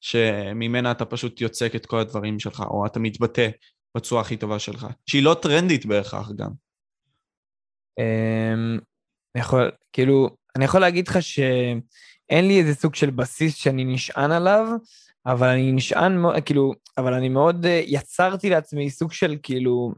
[0.01, 3.49] שממנה אתה פשוט יוצק את כל הדברים שלך, או אתה מתבטא
[3.97, 6.49] בצורה הכי טובה שלך, שהיא לא טרנדית בהכרח גם.
[7.99, 8.80] אמ,
[9.36, 14.32] אני יכול, כאילו, אני יכול להגיד לך שאין לי איזה סוג של בסיס שאני נשען
[14.32, 14.68] עליו,
[15.26, 19.93] אבל אני נשען, כאילו, אבל אני מאוד אה, יצרתי לעצמי סוג של כאילו,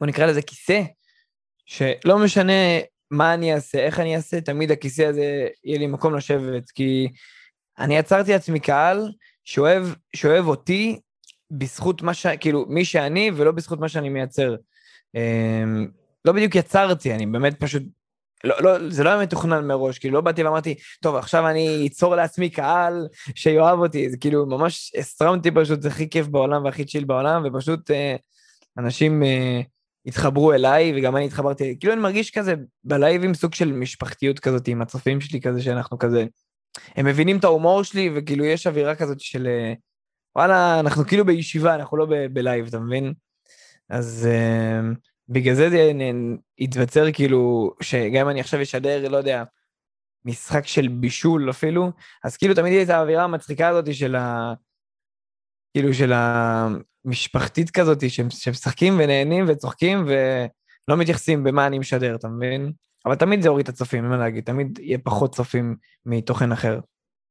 [0.00, 0.82] בוא נקרא לזה כיסא,
[1.66, 2.52] שלא משנה
[3.10, 7.08] מה אני אעשה, איך אני אעשה, תמיד הכיסא הזה יהיה לי מקום לשבת, כי
[7.78, 9.12] אני יצרתי לעצמי קהל
[9.44, 9.86] שאוהב,
[10.16, 11.00] שאוהב אותי
[11.50, 12.26] בזכות מה ש...
[12.26, 14.56] כאילו, מי שאני ולא בזכות מה שאני מייצר.
[15.14, 15.88] אמ,
[16.24, 17.82] לא בדיוק יצרתי, אני באמת פשוט...
[18.44, 22.16] לא, לא, זה לא היה מתוכנן מראש, כאילו לא באתי ואמרתי, טוב, עכשיו אני אצור
[22.16, 27.04] לעצמי קהל שיאהב אותי, זה כאילו ממש הסטרמתי פשוט, זה הכי כיף בעולם והכי צ'יל
[27.04, 28.16] בעולם, ופשוט אה,
[28.78, 29.60] אנשים אה,
[30.06, 34.82] התחברו אליי, וגם אני התחברתי, כאילו אני מרגיש כזה בלייבים סוג של משפחתיות כזאת עם
[34.82, 36.24] הצופים שלי כזה, שאנחנו כזה,
[36.96, 39.72] הם מבינים את ההומור שלי, וכאילו יש אווירה כזאת של, אה,
[40.36, 43.12] וואלה, אנחנו כאילו בישיבה, אנחנו לא בלייב, אתה מבין?
[43.88, 44.80] אז אה,
[45.28, 45.92] בגלל זה זה
[46.58, 49.44] יתבצר כאילו, שגם אם אני עכשיו אשדר, לא יודע,
[50.24, 51.92] משחק של בישול אפילו,
[52.24, 54.54] אז כאילו תמיד את האווירה המצחיקה הזאת של ה...
[55.72, 56.12] כאילו של
[57.04, 62.72] המשפחתית כזאת, שמשחקים ונהנים וצוחקים ולא מתייחסים במה אני משדר, אתה מבין?
[63.06, 65.76] אבל תמיד זה הוריד את הצופים, אין מה להגיד, תמיד יהיה פחות צופים
[66.06, 66.80] מתוכן אחר,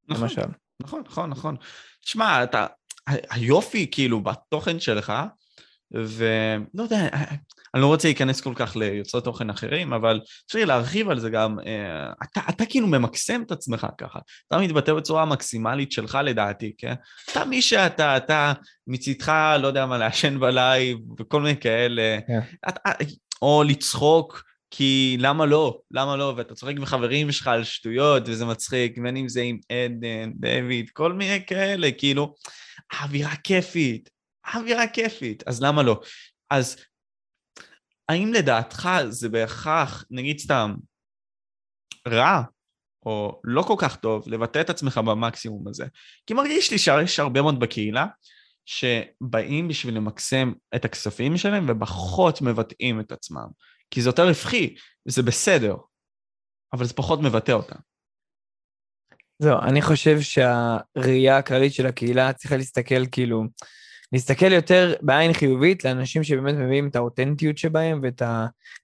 [0.08, 0.48] נכון, למשל.
[0.82, 1.56] נכון, נכון, נכון.
[2.04, 2.66] תשמע, אתה,
[3.08, 5.14] היופי כאילו בתוכן שלך,
[5.92, 7.08] ולא יודע,
[7.74, 11.60] אני לא רוצה להיכנס כל כך ליוצרי תוכן אחרים, אבל אפשר להרחיב על זה גם,
[11.60, 16.94] אה, אתה, אתה כאילו ממקסם את עצמך ככה, אתה מתבטא בצורה מקסימלית שלך לדעתי, כן?
[17.32, 18.54] אתה מי שאתה, אתה
[18.88, 22.28] מצידך, לא יודע מה, לעשן בלייב וכל מיני כאלה, yeah.
[22.28, 22.40] כן.
[22.70, 22.92] אתה,
[23.42, 25.80] או לצחוק, כי למה לא?
[25.92, 26.34] למה לא?
[26.38, 30.90] ואתה צוחק עם חברים שלך על שטויות, וזה מצחיק, בין אם זה עם עדן, דויד,
[30.90, 32.36] כל מיני כאלה, כאילו,
[32.92, 34.10] האווירה כיפית,
[34.46, 36.00] האווירה כיפית, אז למה לא?
[36.50, 36.78] אז
[38.10, 40.76] האם לדעתך זה בהכרח, נגיד סתם,
[42.08, 42.42] רע
[43.06, 45.86] או לא כל כך טוב לבטא את עצמך במקסימום הזה?
[46.26, 48.06] כי מרגיש לי שיש הרבה מאוד בקהילה
[48.66, 53.48] שבאים בשביל למקסם את הכספים שלהם ופחות מבטאים את עצמם.
[53.92, 54.76] כי זה יותר רווחי,
[55.08, 55.76] וזה בסדר,
[56.74, 57.80] אבל זה פחות מבטא אותם.
[59.40, 63.44] זהו, אני חושב שהראייה הכללית של הקהילה צריכה להסתכל כאילו,
[64.14, 68.22] להסתכל יותר בעין חיובית לאנשים שבאמת מביאים את האותנטיות שבהם ואת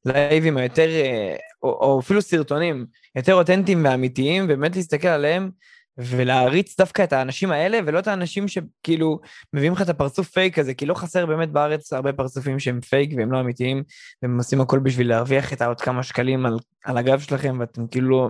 [0.05, 5.49] הלייבים היותר, אה, או, או אפילו סרטונים יותר אותנטיים ואמיתיים, ובאמת להסתכל עליהם
[5.97, 9.19] ולהעריץ דווקא את האנשים האלה, ולא את האנשים שכאילו
[9.53, 13.11] מביאים לך את הפרצוף פייק הזה, כי לא חסר באמת בארץ הרבה פרצופים שהם פייק
[13.17, 13.83] והם לא אמיתיים,
[14.21, 18.29] והם עושים הכל בשביל להרוויח את העוד כמה שקלים על, על הגב שלכם, ואתם כאילו.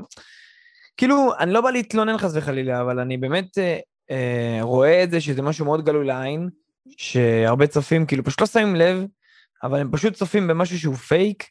[0.98, 3.78] כאילו, אני לא בא להתלונן חס וחלילה, אבל אני באמת אה,
[4.12, 6.50] אה, רואה את זה שזה משהו מאוד גלוי לעין,
[6.98, 9.06] שהרבה צופים כאילו פשוט לא שמים לב,
[9.64, 11.44] אבל הם פשוט צופים במשהו שהוא פייק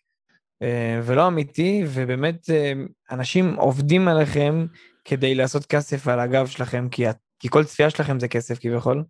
[0.63, 2.73] אה, ולא אמיתי, ובאמת אה,
[3.11, 4.67] אנשים עובדים עליכם
[5.05, 7.05] כדי לעשות כסף על הגב שלכם, כי,
[7.39, 9.05] כי כל צפייה שלכם זה כסף כביכול.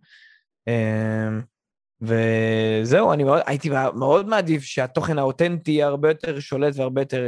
[0.67, 1.29] אה,
[2.01, 7.23] וזהו, אני מאוד, הייתי מאוד מעדיף שהתוכן האותנטי יהיה הרבה יותר שולט והרבה יותר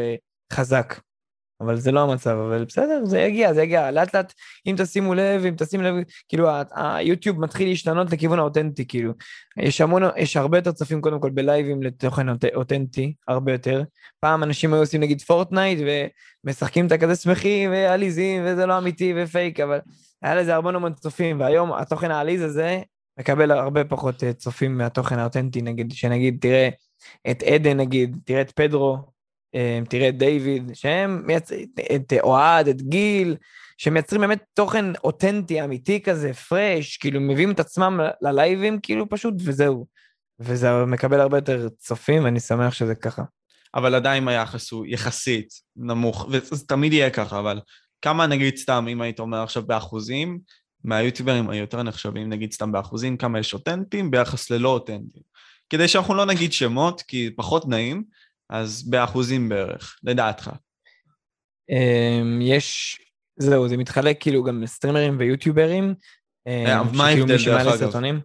[0.54, 1.00] חזק.
[1.62, 3.92] אבל זה לא המצב, אבל בסדר, זה יגיע, זה יגיע.
[3.92, 4.34] לאט לאט,
[4.68, 5.96] אם תשימו לב, אם תשימו לב,
[6.30, 9.14] כאילו, היוטיוב מתחיל להשתנות לכיוון האותנטי, כאילו.
[9.60, 13.84] יש המון, יש הרבה יותר צופים קודם כל בלייבים לתוכן אותנטי, הרבה יותר.
[14.20, 15.80] פעם אנשים היו עושים נגיד פורטנייט,
[16.46, 19.80] ומשחקים את הכזה שמחים ועליזים, וזה לא אמיתי ופייק, אבל
[20.22, 22.82] היה לזה הרבה המון צופים, והיום התוכן העליז הזה
[23.20, 26.70] מקבל הרבה פחות אה, צופים מהתוכן האותנטי, נגיד, שנגיד, תראה
[27.32, 29.17] את עדן, נגיד, תראה את פדרו,
[29.90, 33.36] תראה את דיוויד, שהם מייצרים, את אוהד, את גיל,
[33.78, 39.86] שמייצרים באמת תוכן אותנטי, אמיתי כזה, פרש, כאילו מביאים את עצמם ללייבים, כאילו פשוט, וזהו.
[40.40, 43.24] וזה מקבל הרבה יותר צופים, ואני שמח שזה ככה.
[43.76, 47.60] אבל עדיין היחס הוא יחסית נמוך, וזה תמיד יהיה ככה, אבל
[48.02, 50.40] כמה נגיד סתם, אם היית אומר עכשיו באחוזים,
[50.84, 55.24] מהיוטיוברים היותר נחשבים, נגיד סתם באחוזים, כמה יש אותנטיים ביחס ללא אותנטיים.
[55.70, 58.04] כדי שאנחנו לא נגיד שמות, כי פחות נעים,
[58.50, 60.52] אז באחוזים בערך, לדעתך.
[61.70, 62.98] אמ, יש,
[63.40, 65.96] זהו, זה מתחלק כאילו גם סטרימרים ויוטיוברים.
[66.48, 68.20] אה, אמ, מה ההבדל דרך אגב?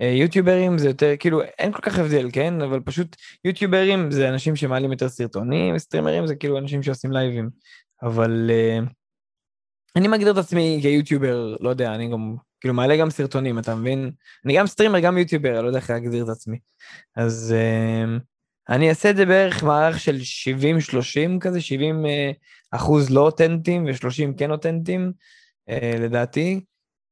[0.00, 2.62] אה, יוטיוברים זה יותר, כאילו, אין כל כך הבדל, כן?
[2.62, 7.50] אבל פשוט יוטיוברים זה אנשים שמעלים יותר סרטונים, וסטרימרים זה כאילו אנשים שעושים לייבים.
[8.02, 8.90] אבל uh,
[9.96, 14.10] אני מגדיר את עצמי כיוטיובר, לא יודע, אני גם, כאילו, מעלה גם סרטונים, אתה מבין?
[14.44, 16.58] אני גם סטרימר, גם יוטיובר, אני לא יודע איך להגדיר את עצמי.
[17.16, 18.22] אז uh,
[18.68, 20.18] אני אעשה את זה בערך מערך של
[21.36, 22.30] 70-30 כזה, 70 אה,
[22.70, 25.12] אחוז לא אותנטיים ו-30 כן אותנטיים,
[25.68, 26.60] אה, לדעתי.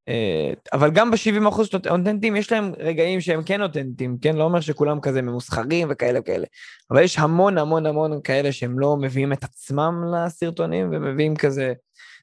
[0.08, 4.36] אה, אבל גם ב-70 אחוז אותנטיים יש להם רגעים שהם כן אותנטיים, כן?
[4.36, 6.46] לא אומר שכולם כזה ממוסחרים וכאלה וכאלה.
[6.90, 11.72] אבל יש המון המון המון כאלה שהם לא מביאים את עצמם לסרטונים ומביאים כזה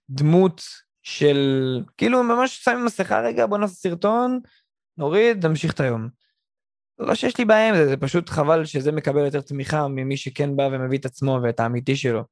[0.10, 0.62] דמות
[1.04, 4.40] של כאילו ממש שמים מסכה רגע, בוא נעשה סרטון,
[4.98, 6.08] נוריד, נמשיך את היום.
[7.00, 10.56] לא שיש לי בעיה עם זה, זה פשוט חבל שזה מקבל יותר תמיכה ממי שכן
[10.56, 12.24] בא ומביא את עצמו ואת האמיתי שלו.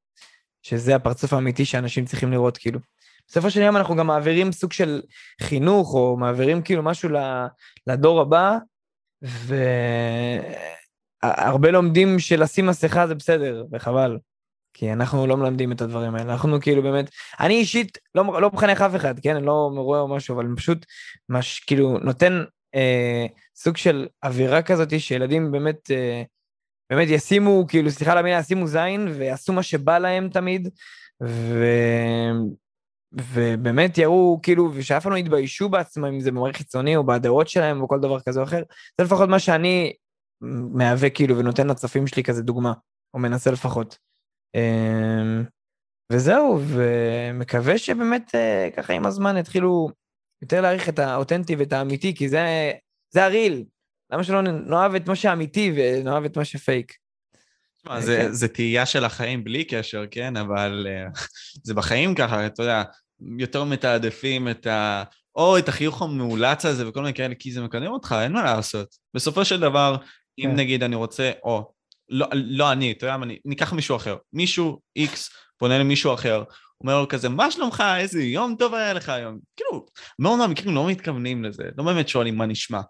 [0.62, 2.80] שזה הפרצוף האמיתי שאנשים צריכים לראות, כאילו.
[3.28, 5.02] בסופו של יום אנחנו גם מעבירים סוג של
[5.42, 7.10] חינוך, או מעבירים כאילו משהו
[7.88, 8.58] לדור הבא,
[11.24, 14.18] והרבה לומדים שלשים מסכה זה בסדר, וחבל.
[14.74, 17.10] כי אנחנו לא מלמדים את הדברים האלה, אנחנו כאילו באמת,
[17.40, 19.36] אני אישית לא, לא מחנך אף אחד, כן?
[19.36, 20.86] אני לא רואה או משהו, אבל פשוט
[21.30, 22.44] מש, כאילו נותן
[22.76, 26.24] אה, סוג של אווירה כזאת שילדים באמת, אה,
[26.90, 30.70] באמת ישימו, כאילו, סליחה על המילה, ישימו זין ויעשו מה שבא להם תמיד,
[31.24, 31.66] ו...
[33.14, 37.82] ובאמת יראו, כאילו, ושאף פעם לא יתביישו בעצמם, אם זה במראה חיצוני או בדעות שלהם
[37.82, 38.64] או כל דבר כזה או אחר.
[38.98, 39.94] זה לפחות מה שאני
[40.74, 42.74] מהווה, כאילו, ונותן לצופים שלי כזה דוגמה,
[43.14, 43.98] או מנסה לפחות.
[44.56, 45.44] אמ,
[46.12, 49.90] וזהו, ומקווה שבאמת אה, ככה עם הזמן יתחילו
[50.42, 52.72] יותר להעריך את האותנטי ואת האמיתי, כי זה,
[53.14, 53.64] זה הריל.
[54.12, 56.94] למה שלא נאהב את מה שאמיתי ונאהב את מה שפייק?
[57.90, 58.32] אה, זה, כן.
[58.32, 60.38] זה תהייה של החיים בלי קשר, כן?
[60.38, 61.20] אבל uh,
[61.64, 62.84] זה בחיים ככה, אתה יודע,
[63.40, 65.04] יותר מתעדפים את ה...
[65.36, 68.96] או את החיוך המאולץ הזה וכל מיני כאלה, כי זה מקדם אותך, אין מה לעשות.
[69.14, 69.96] בסופו של דבר,
[70.40, 70.56] אם כן.
[70.56, 71.72] נגיד אני רוצה, או,
[72.10, 74.18] לא, לא אני, אתה יודע מה, ניקח מישהו אחר.
[74.34, 76.44] מישהו, איקס, פונה למישהו אחר,
[76.82, 79.40] אומר לו כזה, מה שלומך, איזה יום טוב היה לך היום.
[79.56, 79.86] כאילו,
[80.20, 82.82] מאוד מהמקרים לא מתכוונים לזה, לא באמת שואלים מה נשמע.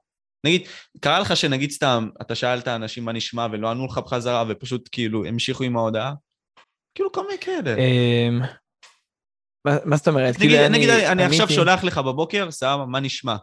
[0.46, 0.68] נגיד,
[1.00, 5.26] קרה לך שנגיד סתם, אתה שאלת אנשים מה נשמע ולא ענו לך בחזרה ופשוט כאילו
[5.26, 6.14] המשיכו עם ההודעה?
[6.96, 7.76] כאילו כל מיני כאלה.
[7.78, 8.42] אמ,
[9.86, 10.40] מה זאת אומרת?
[10.40, 13.36] נגיד, כאילו, אני, עכשיו שולח לך בבוקר, סבבה, מה נשמע?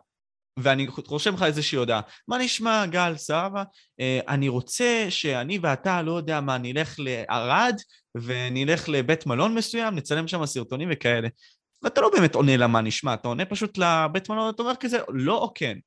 [0.58, 2.00] ואני רושם לך איזושהי הודעה.
[2.28, 3.62] מה נשמע, גל, סבבה?
[4.00, 7.76] אה, אני רוצה שאני ואתה, לא יודע מה, נלך לערד
[8.14, 11.28] ונלך לבית מלון מסוים, נצלם שם סרטונים וכאלה.
[11.82, 14.98] ואתה לא באמת עונה לה מה נשמע, אתה עונה פשוט לבית מלון, אתה אומר כזה,
[15.08, 15.78] לא או כן.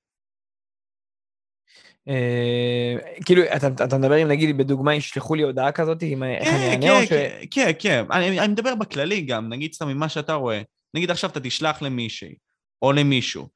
[2.08, 2.96] אה,
[3.26, 3.44] כאילו,
[3.86, 6.20] אתה מדבר אם נגיד בדוגמה ישלחו לי הודעה כזאת, איך
[6.54, 7.10] אני אענה או ש...
[7.52, 10.62] כן, כן, אני מדבר בכללי גם, נגיד סתם ממה שאתה רואה,
[10.94, 12.36] נגיד עכשיו אתה תשלח למישהי,
[12.82, 13.48] או למישהו,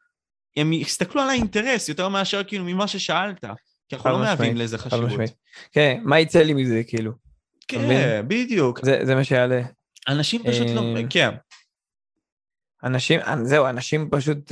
[0.58, 3.46] הם יסתכלו על האינטרס יותר מאשר כאילו ממה ששאלת,
[3.90, 5.12] כי אנחנו לא מהווים לזה חשיבות.
[5.72, 7.29] כן, מה יצא לי מזה כאילו?
[7.70, 8.80] כן, בדיוק.
[8.86, 9.62] זה מה שיעלה.
[10.08, 11.30] אנשים פשוט לא, אה, כן.
[12.84, 14.52] אנשים, זהו, אנשים פשוט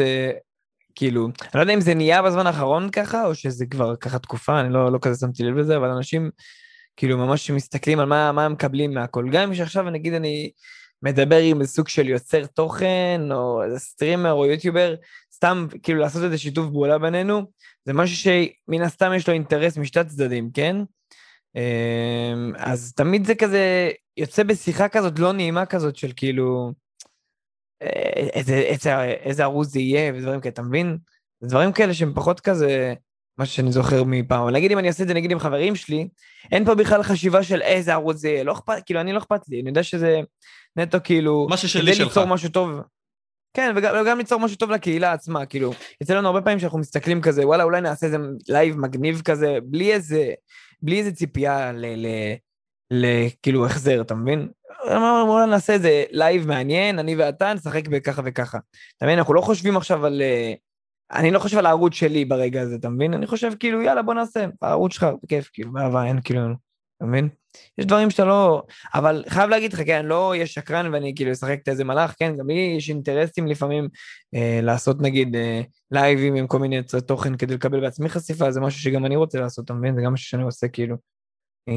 [0.95, 4.59] כאילו, אני לא יודע אם זה נהיה בזמן האחרון ככה, או שזה כבר ככה תקופה,
[4.59, 6.29] אני לא, לא כזה שמתי לב לזה, אבל אנשים
[6.95, 9.29] כאילו ממש מסתכלים על מה, מה הם מקבלים מהכל.
[9.31, 10.51] גם אם שעכשיו נגיד אני
[11.03, 14.95] מדבר עם סוג של יוצר תוכן, או סטרימר או יוטיובר,
[15.35, 17.41] סתם כאילו לעשות איזה שיתוף פעולה בינינו,
[17.85, 20.75] זה משהו שמן הסתם יש לו אינטרס משתי הצדדים, כן?
[21.57, 26.71] אמ, אז תמיד זה כזה יוצא בשיחה כזאת לא נעימה כזאת של כאילו...
[28.33, 30.97] איזה, איזה, איזה ערוץ זה יהיה ודברים כאלה, אתה מבין?
[31.41, 32.93] זה דברים כאלה שהם פחות כזה,
[33.37, 34.41] מה שאני זוכר מפעם.
[34.41, 36.07] אבל נגיד אם אני אעשה את זה נגיד עם חברים שלי,
[36.51, 39.49] אין פה בכלל חשיבה של איזה ערוץ זה יהיה, לא אכפת, כאילו אני לא אכפת
[39.49, 40.21] לי, אני יודע שזה
[40.75, 41.95] נטו כאילו, משהו שלי שלך.
[41.95, 42.69] כדי ליצור משהו טוב.
[43.53, 47.21] כן, וגם, וגם ליצור משהו טוב לקהילה עצמה, כאילו, יצא לנו הרבה פעמים שאנחנו מסתכלים
[47.21, 48.17] כזה, וואלה, אולי נעשה איזה
[48.49, 50.31] לייב מגניב כזה, בלי איזה,
[50.81, 51.85] בלי איזה ציפייה ל...
[51.85, 52.07] ל,
[52.91, 53.05] ל
[53.41, 54.47] כאילו החזר, אתה מבין?
[54.87, 58.57] אמרנו, בואו נעשה איזה לייב מעניין, אני ואתה נשחק בככה וככה.
[58.97, 59.17] אתה מבין?
[59.17, 60.21] אנחנו לא חושבים עכשיו על...
[60.21, 60.53] אה,
[61.11, 63.13] אני לא חושב על הערוץ שלי ברגע הזה, אתה מבין?
[63.13, 66.41] אני חושב כאילו, יאללה, בוא נעשה, הערוץ שלך, בכיף, כאילו, באהבה, אין כאילו,
[66.97, 67.29] אתה מבין?
[67.77, 68.63] יש דברים שאתה לא...
[68.93, 72.35] אבל חייב להגיד לך, כן, לא אהיה שקרן ואני כאילו אשחק את איזה מלאך, כן,
[72.37, 73.87] גם לי יש אינטרסים לפעמים
[74.35, 78.61] אה, לעשות נגיד אה, לייבים עם כל מיני יוצרי תוכן כדי לקבל בעצמי חשיפה, זה
[78.61, 79.95] משהו שגם אני רוצה לעשות, אתה מבין?
[79.95, 80.95] זה גם משהו שאני עושה, כאילו.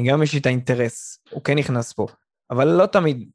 [0.07, 2.07] גם יש לי את האינטרס, הוא כן נכנס פה.
[2.51, 3.29] אבל לא תמיד,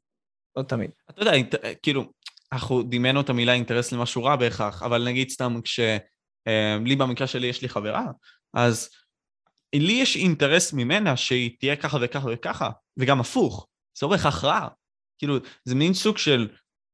[0.57, 0.91] לא תמיד.
[1.09, 1.55] אתה יודע, אינט...
[1.83, 2.05] כאילו,
[2.53, 5.97] אנחנו דימנו את המילה אינטרס למשהו רע בהכרח, אבל נגיד סתם כשלי
[6.47, 8.05] אה, במקרה שלי יש לי חברה,
[8.53, 8.89] אז
[9.75, 13.67] לי יש אינטרס ממנה שהיא תהיה ככה וככה וככה, וגם הפוך,
[13.99, 14.67] זה לא בהכרח רע.
[15.17, 16.47] כאילו, זה מין סוג של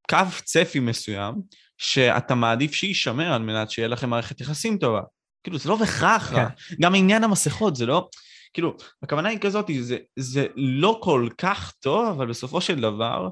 [0.10, 1.34] קו צפי מסוים,
[1.78, 5.02] שאתה מעדיף שיישמר על מנת שיהיה לכם מערכת יחסים טובה.
[5.44, 6.50] כאילו, זה לא בהכרח רע.
[6.50, 6.76] כן.
[6.82, 8.10] גם עניין המסכות, זה לא...
[8.54, 13.30] כאילו, הכוונה היא כזאת, זה, זה לא כל כך טוב, אבל בסופו של דבר,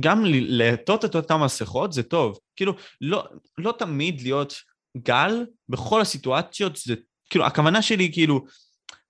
[0.00, 2.38] גם לעטות את אותן מסכות זה טוב.
[2.56, 3.24] כאילו, לא,
[3.58, 4.54] לא תמיד להיות
[4.96, 6.94] גל בכל הסיטואציות, זה,
[7.30, 8.44] כאילו, הכוונה שלי, כאילו,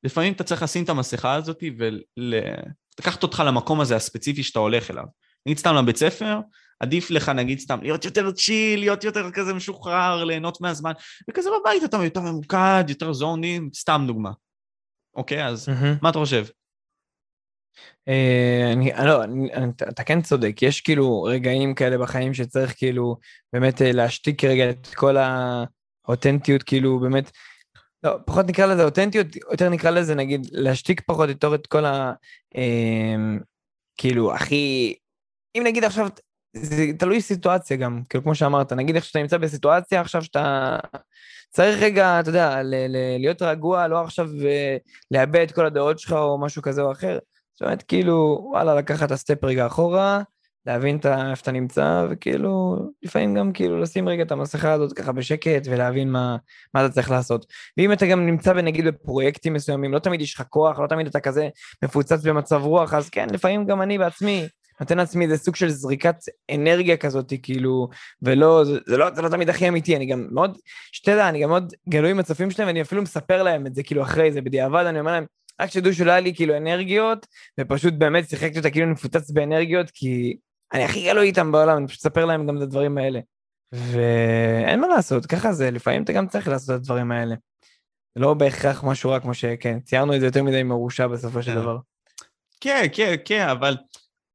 [0.04, 5.04] לפעמים אתה צריך לשים את המסכה הזאת ולקחת אותך למקום הזה הספציפי שאתה הולך אליו.
[5.46, 6.38] נגיד סתם לבית ספר,
[6.80, 10.92] עדיף לך נגיד סתם להיות יותר צ'יל, להיות יותר כזה משוחרר, ליהנות מהזמן,
[11.30, 14.30] וכזה בבית אתה יותר ממוקד, יותר זונים, סתם דוגמה.
[15.14, 15.46] אוקיי?
[15.46, 15.98] אז mm-hmm.
[16.02, 16.44] מה אתה חושב?
[18.08, 19.48] אה, אני, לא, אני,
[19.88, 23.16] אתה כן צודק, יש כאילו רגעים כאלה בחיים שצריך כאילו
[23.52, 25.16] באמת אה, להשתיק רגע את כל
[26.06, 27.30] האותנטיות, כאילו באמת,
[28.02, 32.12] לא, פחות נקרא לזה אותנטיות, יותר נקרא לזה נגיד להשתיק פחות יותר את כל ה...
[32.56, 33.16] אה,
[33.96, 34.94] כאילו, הכי...
[35.56, 36.08] אם נגיד עכשיו,
[36.56, 40.76] זה תלוי סיטואציה גם, כאילו כמו שאמרת, נגיד איך שאתה נמצא בסיטואציה עכשיו שאתה
[41.50, 44.76] צריך רגע, אתה יודע, ל- ל- להיות רגוע, לא עכשיו אה,
[45.10, 47.18] לאבד את כל הדעות שלך או משהו כזה או אחר.
[47.54, 50.22] זאת אומרת, כאילו, וואלה, לקחת את הסטפ רגע אחורה,
[50.68, 55.62] להבין איפה אתה נמצא, וכאילו, לפעמים גם כאילו לשים רגע את המסכה הזאת ככה בשקט
[55.64, 56.36] ולהבין מה,
[56.74, 57.46] מה אתה צריך לעשות.
[57.76, 61.20] ואם אתה גם נמצא נגיד בפרויקטים מסוימים, לא תמיד יש לך כוח, לא תמיד אתה
[61.20, 61.48] כזה
[61.84, 64.48] מפוצץ במצב רוח, אז כן, לפעמים גם אני בעצמי
[64.80, 66.16] נותן לעצמי איזה סוג של זריקת
[66.54, 67.88] אנרגיה כזאת, כאילו,
[68.22, 70.58] ולא, זה, זה, לא, זה לא תמיד הכי אמיתי, אני גם מאוד,
[70.92, 74.02] שתדע, אני גם מאוד גלוי עם הצופים שלהם, ואני אפילו מספר להם את זה, כאילו,
[74.02, 75.24] אחרי זה, בדיעבד, אני אומר להם,
[75.60, 77.26] רק שתדעו שלא היה לי כאילו אנרגיות,
[77.60, 80.36] ופשוט באמת שיחקתי אותה כאילו אני מפוצץ באנרגיות, כי
[80.72, 83.20] אני הכי גלוי איתם בעולם, אני פשוט אספר להם גם את הדברים האלה.
[83.72, 87.34] ואין מה לעשות, ככה זה, לפעמים אתה גם צריך לעשות את הדברים האלה.
[88.16, 91.60] לא בהכרח משהו רע כמו שכן, ציירנו את זה יותר מדי מרושע בסופו של כן.
[91.60, 91.78] דבר.
[92.60, 93.76] כן, כן, כן, אבל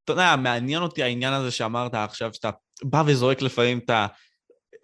[0.04, 2.50] אתה יודע, מעניין אותי העניין הזה שאמרת עכשיו, שאתה
[2.82, 3.90] בא וזורק לפעמים את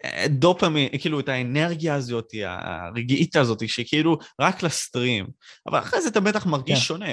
[0.03, 5.27] הדופמין, כאילו את האנרגיה הזאת, הרגעית הזאת, שכאילו רק לסטרים,
[5.67, 6.85] אבל אחרי זה אתה בטח מרגיש כן.
[6.85, 7.11] שונה.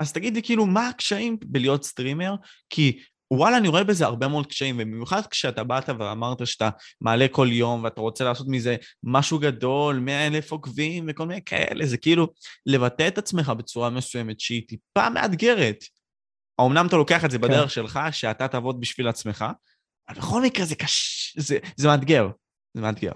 [0.00, 2.34] אז תגיד לי, כאילו, מה הקשיים בלהיות סטרימר?
[2.70, 2.98] כי
[3.32, 6.70] וואלה, אני רואה בזה הרבה מאוד קשיים, ובמיוחד כשאתה באת ואמרת שאתה
[7.00, 11.86] מעלה כל יום ואתה רוצה לעשות מזה משהו גדול, מאה אלף עוקבים וכל מיני כאלה,
[11.86, 12.28] זה כאילו
[12.66, 15.84] לבטא את עצמך בצורה מסוימת שהיא טיפה מאתגרת.
[16.60, 17.42] אמנם אתה לוקח את זה כן.
[17.42, 17.68] בדרך כן.
[17.68, 19.44] שלך, שאתה תעבוד בשביל עצמך,
[20.08, 22.28] אבל בכל מקרה זה קשה, זה, זה מאתגר,
[22.74, 23.12] זה מאתגר.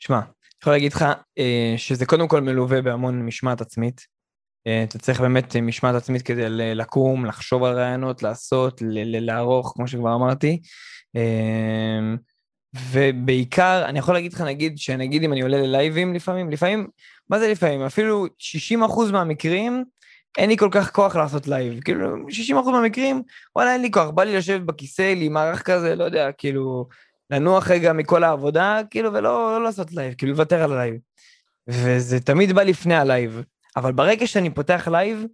[0.00, 0.28] שמע, אני
[0.62, 1.04] יכול להגיד לך
[1.38, 4.06] אה, שזה קודם כל מלווה בהמון משמעת עצמית.
[4.66, 6.44] אה, אתה צריך באמת אה, משמעת עצמית כדי
[6.74, 10.60] לקום, לחשוב על רעיונות, לעשות, לערוך, כמו שכבר אמרתי.
[11.16, 12.14] אה,
[12.92, 16.88] ובעיקר, אני יכול להגיד לך, נגיד, שנגיד אם אני עולה ללייבים לפעמים, לפעמים,
[17.30, 17.82] מה זה לפעמים?
[17.82, 19.84] אפילו 60% מהמקרים,
[20.38, 21.80] אין לי כל כך כוח לעשות לייב.
[21.80, 23.22] כאילו, 60% מהמקרים,
[23.56, 26.88] וואלה, אין לי כוח, בא לי לשבת בכיסא, להימרח כזה, לא יודע, כאילו,
[27.30, 30.94] לנוח רגע מכל העבודה, כאילו, ולא לא לעשות לייב, כאילו, לוותר על הלייב.
[31.68, 33.42] וזה תמיד בא לפני הלייב.
[33.76, 35.24] אבל ברגע שאני פותח לייב,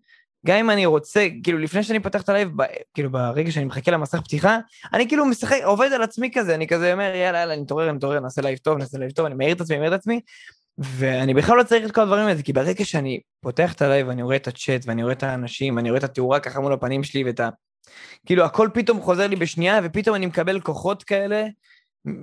[0.47, 2.63] גם אם אני רוצה, כאילו לפני שאני פותח את הלייב, ב,
[2.95, 4.59] כאילו ברגע שאני מחכה למסך פתיחה,
[4.93, 8.43] אני כאילו משחק, עובד על עצמי כזה, אני כזה אומר, יאללה, יאללה, אני מתעורר, נעשה
[8.43, 10.21] לייב טוב, נעשה לייב טוב, אני מעיר את עצמי, מעיר את עצמי,
[10.79, 14.23] ואני בכלל לא צריך את כל הדברים האלה, כי ברגע שאני פותח את הלייב, אני
[14.23, 17.25] רואה את הצ'אט, ואני רואה את האנשים, אני רואה את התאורה ככה מול הפנים שלי,
[17.25, 17.49] ואת ה...
[18.27, 21.45] כאילו, הכל פתאום חוזר לי בשנייה, ופתאום אני מקבל כוחות כאלה,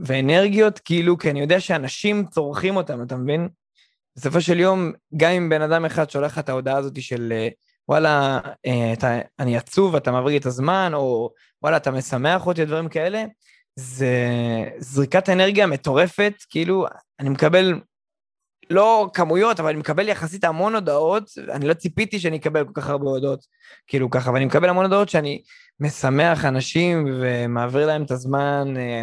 [0.06, 3.50] ואנרגיות, כאילו, כי אני יודע שאנשים צורכים אותם, אתה מבין?
[4.16, 7.48] בסופו של יום, גם אם בן אדם אחד שולח לך את ההודעה הזאת של אה,
[7.90, 12.66] וואלה, אה, אתה, אני עצוב, אתה מעביר לי את הזמן, או וואלה, אתה משמח אותי,
[12.66, 13.24] דברים כאלה,
[13.76, 14.16] זה
[14.78, 16.86] זריקת אנרגיה מטורפת, כאילו,
[17.20, 17.82] אני מקבל
[18.70, 22.90] לא כמויות, אבל אני מקבל יחסית המון הודעות, אני לא ציפיתי שאני אקבל כל כך
[22.90, 23.46] הרבה הודעות,
[23.88, 25.42] כאילו ככה, אבל אני מקבל המון הודעות שאני
[25.80, 29.00] משמח אנשים ומעביר להם את הזמן, אה,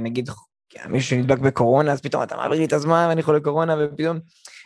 [0.75, 4.19] נגיד מישהו שנדבק בקורונה, אז פתאום אתה מעביר לי את הזמן ואני חולה קורונה, ופתאום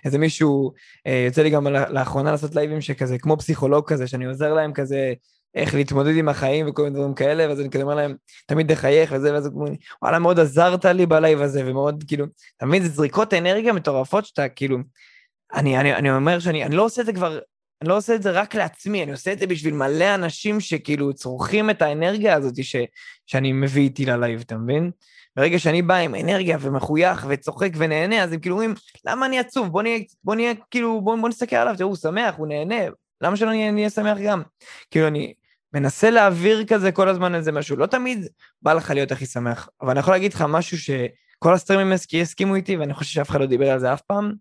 [0.05, 0.73] איזה מישהו,
[1.07, 5.13] אה, יוצא לי גם לאחרונה לעשות לייבים שכזה, כמו פסיכולוג כזה, שאני עוזר להם כזה,
[5.55, 8.15] איך להתמודד עם החיים וכל מיני דברים כאלה, ואז אני כזה אומר להם,
[8.47, 9.71] תמיד תחייך וזה, ואז הוא אומר,
[10.03, 12.27] וואלה, מאוד עזרת לי בלייב הזה, ומאוד, כאילו,
[12.63, 14.79] מבין, זה זריקות אנרגיה מטורפות שאתה, כאילו,
[15.55, 17.39] אני, אני, אני אומר שאני אני לא עושה את זה כבר,
[17.83, 21.15] אני לא עושה את זה רק לעצמי, אני עושה את זה בשביל מלא אנשים שכאילו
[21.15, 22.77] צורכים את האנרגיה הזאת ש,
[23.27, 24.91] שאני מביא איתי ללייב, אתה מבין?
[25.37, 28.75] ברגע שאני בא עם אנרגיה ומחוייך וצוחק ונהנה, אז הם כאילו אומרים,
[29.07, 29.69] למה אני עצוב?
[29.69, 32.85] בוא נהיה, בוא נהיה כאילו, בוא, בוא נסתכל עליו, תראו, הוא שמח, הוא נהנה,
[33.21, 34.43] למה שלא נהיה, נהיה שמח גם?
[34.91, 35.35] כאילו, אני
[35.73, 38.27] מנסה להעביר כזה כל הזמן איזה משהו, לא תמיד
[38.63, 42.77] בא לך להיות הכי שמח, אבל אני יכול להגיד לך משהו שכל הסטרימרים הסכימו איתי,
[42.77, 44.33] ואני חושב שאף אחד לא דיבר על זה אף פעם.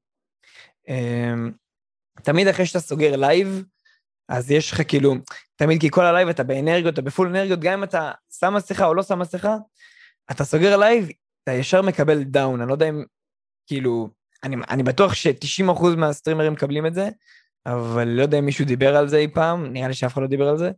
[0.87, 1.51] אמ,
[2.23, 3.63] תמיד אחרי שאתה סוגר לייב,
[4.29, 5.15] אז יש לך כאילו,
[5.55, 8.85] תמיד כי כל הלייב אתה באנרגיות, אתה ב full אנרגיות, גם אם אתה שם מסכה
[8.85, 9.57] או לא שם מסכה,
[10.31, 11.07] אתה סוגר לייב,
[11.43, 13.03] אתה ישר מקבל down, אני לא יודע אם,
[13.67, 14.09] כאילו,
[14.43, 17.09] אני, אני בטוח ש-90% מהסטרימרים מקבלים את זה,
[17.65, 20.27] אבל לא יודע אם מישהו דיבר על זה אי פעם, נראה לי שאף אחד לא
[20.27, 20.71] דיבר על זה.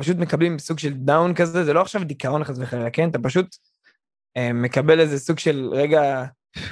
[0.00, 3.10] פשוט מקבלים סוג של down כזה, זה לא עכשיו דיכאון חס וחלילה, כן?
[3.10, 3.56] אתה פשוט
[4.36, 6.24] אה, מקבל איזה סוג של רגע,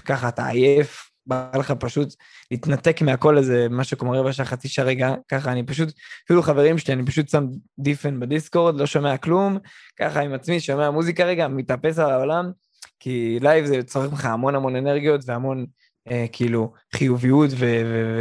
[0.05, 2.15] ככה, אתה עייף, בא לך פשוט
[2.51, 5.89] להתנתק מהכל איזה משהו כמו רבע שעה, חצי שעה רגע, ככה אני פשוט,
[6.25, 7.47] אפילו חברים שלי, אני פשוט שם
[7.79, 9.59] deafen בדיסקורד, לא שומע כלום,
[9.99, 12.51] ככה עם עצמי, שומע מוזיקה רגע, מתאפס על העולם,
[13.01, 15.67] כי לייב זה צורך לך המון המון אנרגיות והמון
[16.11, 17.51] אה, כאילו חיוביות,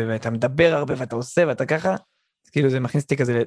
[0.08, 3.44] ואתה מדבר הרבה ואתה עושה ואתה ככה, אז כאילו זה מכניס אותי כזה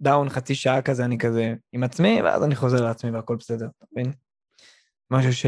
[0.00, 3.86] down חצי שעה כזה, אני כזה עם עצמי, ואז אני חוזר לעצמי והכל בסדר, אתה
[3.92, 4.12] מבין?
[5.12, 5.46] משהו ש...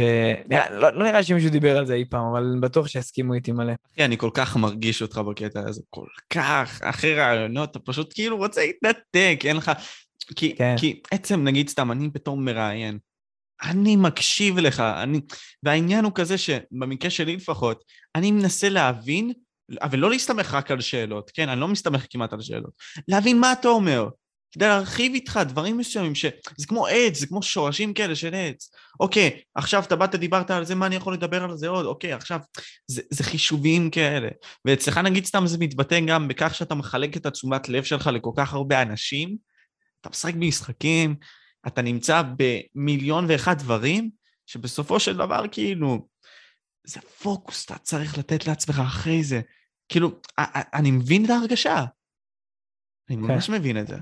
[0.71, 3.73] לא, לא נראה שמישהו דיבר על זה אי פעם, אבל בטוח שיסכימו איתי מלא.
[3.93, 8.37] אחי, אני כל כך מרגיש אותך בקטע הזה, כל כך, אחרי רעיונות, אתה פשוט כאילו
[8.37, 9.73] רוצה להתנתק, אין לך...
[10.37, 10.75] כי, כן.
[10.79, 12.99] כי עצם, נגיד סתם, אני בתור מראיין,
[13.63, 15.21] אני מקשיב לך, אני...
[15.63, 17.85] והעניין הוא כזה שבמקרה שלי לפחות,
[18.15, 19.33] אני מנסה להבין,
[19.83, 21.49] אבל לא להסתמך רק על שאלות, כן?
[21.49, 22.73] אני לא מסתמך כמעט על שאלות.
[23.09, 24.09] להבין מה אתה אומר,
[24.55, 26.25] כדי להרחיב איתך דברים מסוימים, ש...
[26.57, 28.71] זה כמו עץ, זה כמו שורשים כאלה של עץ.
[29.01, 31.87] אוקיי, עכשיו אתה באת, דיברת על זה, מה אני יכול לדבר על זה עוד?
[31.87, 32.41] אוקיי, עכשיו,
[32.87, 34.29] זה, זה חישובים כאלה.
[34.65, 38.55] ואצלך נגיד סתם זה מתבטא גם בכך שאתה מחלק את התשומת לב שלך לכל כך
[38.55, 39.37] הרבה אנשים,
[40.01, 41.17] אתה משחק במשחקים,
[41.67, 44.11] אתה נמצא במיליון ואחד דברים,
[44.47, 46.09] שבסופו של דבר כאילו,
[46.87, 49.41] זה פוקוס, אתה צריך לתת לעצמך אחרי זה.
[49.89, 50.21] כאילו,
[50.75, 51.85] אני מבין את ההרגשה.
[53.11, 53.23] אני כן.
[53.23, 53.97] ממש מבין את זה.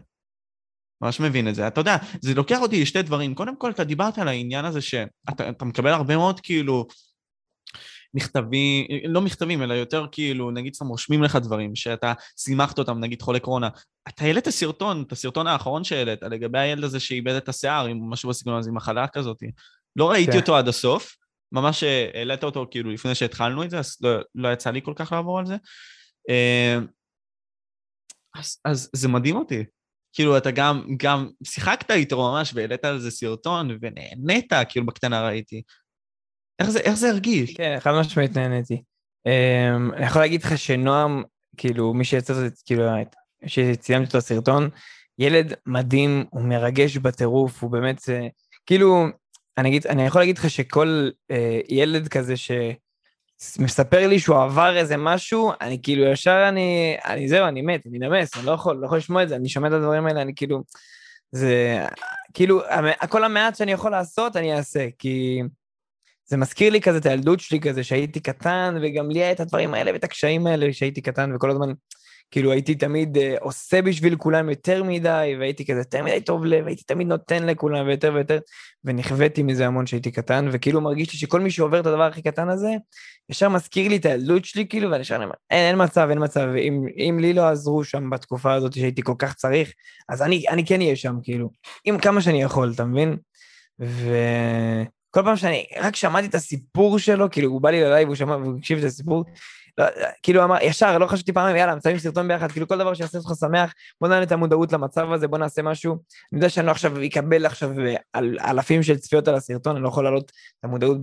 [1.03, 1.67] ממש מבין את זה.
[1.67, 3.35] אתה יודע, זה לוקח אותי לשתי דברים.
[3.35, 6.87] קודם כל, אתה דיברת על העניין הזה שאתה מקבל הרבה מאוד כאילו
[8.15, 13.23] מכתבים, לא מכתבים, אלא יותר כאילו, נגיד סתם רושמים לך דברים, שאתה שימחת אותם, נגיד
[13.23, 13.69] חולה קורונה.
[14.09, 18.31] אתה העלית סרטון, את הסרטון האחרון שהעלית, לגבי הילד הזה שאיבד את השיער, עם משהו
[18.31, 19.43] בסגנון הזה, עם מחלה כזאת.
[19.97, 20.39] לא ראיתי כן.
[20.39, 21.17] אותו עד הסוף,
[21.53, 21.83] ממש
[22.15, 25.39] העלית אותו כאילו לפני שהתחלנו את זה, אז לא, לא יצא לי כל כך לעבור
[25.39, 25.57] על זה.
[26.29, 26.79] אה,
[28.35, 29.65] אז, אז זה מדהים אותי.
[30.13, 35.63] כאילו, אתה גם, גם שיחקת איתו ממש והעלית על זה סרטון ונהנית, כאילו, בקטנה ראיתי.
[36.59, 37.55] איך זה, איך זה הרגיש?
[37.55, 38.83] כן, חד משמעית נהניתי.
[39.29, 41.23] Um, אני יכול להגיד לך שנועם,
[41.57, 42.85] כאילו, מי שיצא את זה, כאילו,
[43.47, 44.69] שציימתי את הסרטון,
[45.19, 48.29] ילד מדהים, הוא מרגש בטירוף, הוא באמת, זה,
[48.67, 49.07] כאילו,
[49.59, 51.35] אני, אגיד, אני יכול להגיד לך שכל uh,
[51.69, 52.51] ילד כזה ש...
[53.59, 57.99] מספר לי שהוא עבר איזה משהו, אני כאילו ישר אני, אני זהו, אני מת, אני
[57.99, 60.33] נמס, אני לא יכול, לא יכול לשמוע את זה, אני שומע את הדברים האלה, אני
[60.37, 60.63] כאילו,
[61.33, 61.87] זה,
[62.35, 62.63] כאילו,
[63.09, 65.43] כל המעט שאני יכול לעשות, אני אעשה, כי
[66.25, 69.75] זה מזכיר לי כזה את הילדות שלי כזה, שהייתי קטן, וגם לי היה את הדברים
[69.75, 71.73] האלה ואת הקשיים האלה שהייתי קטן, וכל הזמן,
[72.33, 76.65] כאילו הייתי תמיד uh, עושה בשביל כולם יותר מדי, והייתי כזה יותר מדי טוב לב,
[76.65, 78.39] והייתי תמיד נותן לכולם ויותר ויותר,
[78.85, 82.49] ונכוויתי מזה המון שהייתי קטן, וכאילו מרגיש לי שכל מי שעובר את הדבר הכי קטן
[82.49, 82.71] הזה,
[83.31, 86.87] ישר מזכיר לי את הילדות שלי, כאילו, ואני אומר, אין, אין מצב, אין מצב, אם,
[87.09, 89.73] אם לי לא עזרו שם בתקופה הזאת שהייתי כל כך צריך,
[90.09, 91.51] אז אני, אני כן אהיה שם, כאילו,
[91.85, 93.17] עם כמה שאני יכול, אתה מבין?
[93.79, 98.37] וכל פעם שאני רק שמעתי את הסיפור שלו, כאילו, הוא בא לי ללייב, הוא שמע,
[98.37, 99.25] והוא הקשיב את הסיפור,
[99.79, 99.85] לא,
[100.23, 103.31] כאילו אמר, ישר, לא חשבתי פעמים, יאללה, מצלמים סרטון ביחד, כאילו כל דבר שיעשה אותך
[103.41, 105.93] שמח, בוא נעלה את המודעות למצב הזה, בוא נעשה משהו.
[105.93, 107.71] אני יודע שאני לא עכשיו אקבל עכשיו
[108.13, 110.99] על, אלפים של צפיות על הסרטון, אני לא יכול להעלות את המודעות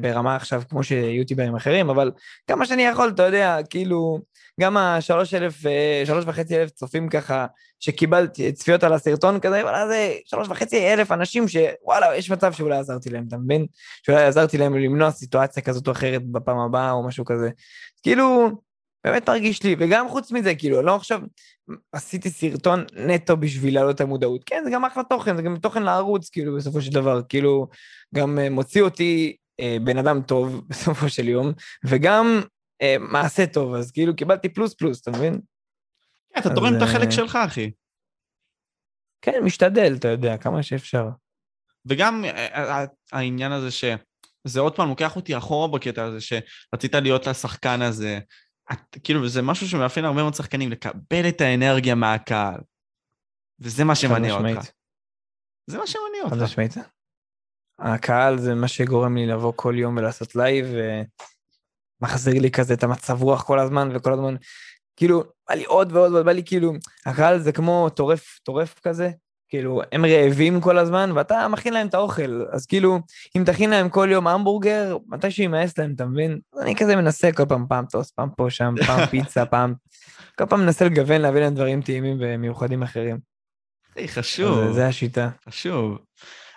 [0.00, 2.10] ברמה עכשיו כמו שיוטיוברים אחרים, אבל
[2.46, 4.20] כמה שאני יכול, אתה יודע, כאילו,
[4.60, 7.46] גם השלוש אלף, אה, שלוש וחצי אלף צופים ככה,
[7.80, 12.78] שקיבלתי צפיות על הסרטון כזה, אבל זה שלוש וחצי אלף אנשים שוואלה, יש מצב שאולי
[12.78, 13.66] עזרתי להם, אתה מבין?
[14.06, 17.50] שאולי עזרתי להם למנוע סיטואציה כזאת או אחרת בפעם הבאה או משהו כזה.
[18.02, 18.50] כאילו,
[19.04, 21.20] באמת מרגיש לי, וגם חוץ מזה, כאילו, לא עכשיו
[21.92, 24.44] עשיתי סרטון נטו בשביל להעלות את המודעות.
[24.44, 27.68] כן, זה גם אחלה תוכן, זה גם תוכן לערוץ, כאילו, בסופו של דבר, כאילו,
[28.14, 31.52] גם uh, מוציא אותי uh, בן אדם טוב בסופו של יום,
[31.84, 32.40] וגם
[32.82, 35.40] uh, מעשה טוב, אז כאילו קיבלתי פלוס פלוס, אתה מבין?
[36.34, 37.70] כן, אתה תורם את החלק שלך, אחי.
[39.22, 41.04] כן, משתדל, אתה יודע, כמה שאפשר.
[41.86, 42.24] וגם
[43.12, 43.84] העניין הזה ש...
[44.44, 48.18] זה עוד פעם לוקח אותי אחורה בקטע הזה, שרצית להיות השחקן הזה.
[48.72, 52.60] את, כאילו, זה משהו שמאפיין הרבה מאוד שחקנים, לקבל את האנרגיה מהקהל.
[53.58, 54.70] וזה מה שמניע אותך.
[55.66, 56.34] זה מה שמניע אותך.
[56.34, 56.74] חד משמעית.
[57.78, 60.66] הקהל זה מה שגורם לי לבוא כל יום ולעשות לייב,
[62.02, 64.34] ומחזיר לי כזה את המצב רוח כל הזמן, וכל הזמן,
[65.00, 66.72] כאילו, בא לי עוד ועוד ועוד, בא לי כאילו,
[67.06, 69.10] הקהל זה כמו טורף, טורף כזה,
[69.48, 72.44] כאילו, הם רעבים כל הזמן, ואתה מכין להם את האוכל.
[72.52, 72.98] אז כאילו,
[73.36, 76.38] אם תכין להם כל יום המבורגר, מתי שהוא ימאס להם, אתה מבין?
[76.62, 79.74] אני כזה מנסה כל פעם, פעם טוס, פעם פה, שם, פעם פיצה, פעם...
[80.38, 83.18] כל פעם מנסה לגוון, להביא להם דברים טעימים ומיוחדים אחרים.
[83.96, 84.58] היי, חשוב.
[84.58, 85.30] אז, זה השיטה.
[85.48, 85.98] חשוב.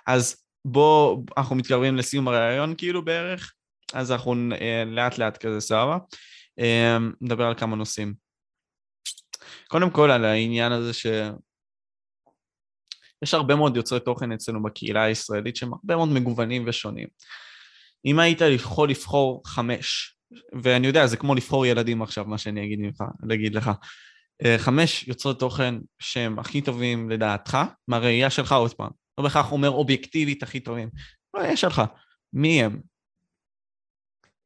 [0.08, 0.36] אז
[0.66, 3.54] בוא, אנחנו מתקרבים לסיום הראיון כאילו בערך,
[3.94, 5.98] אז אנחנו אה, לאט לאט כזה סבבה.
[6.60, 8.23] אה, נדבר על כמה נושאים.
[9.68, 11.06] קודם כל על העניין הזה ש...
[13.24, 17.08] יש הרבה מאוד יוצרי תוכן אצלנו בקהילה הישראלית שהם הרבה מאוד מגוונים ושונים.
[18.06, 20.18] אם היית יכול לבחור חמש,
[20.64, 23.72] ואני יודע, זה כמו לבחור ילדים עכשיו, מה שאני אגיד, לך, אגיד לך,
[24.46, 29.70] אה, חמש יוצרי תוכן שהם הכי טובים לדעתך, מהראייה שלך עוד פעם, לא בהכרח אומר
[29.70, 30.90] אובייקטיבית הכי טובים,
[31.34, 31.82] בראייה שלך,
[32.34, 32.82] מי הם?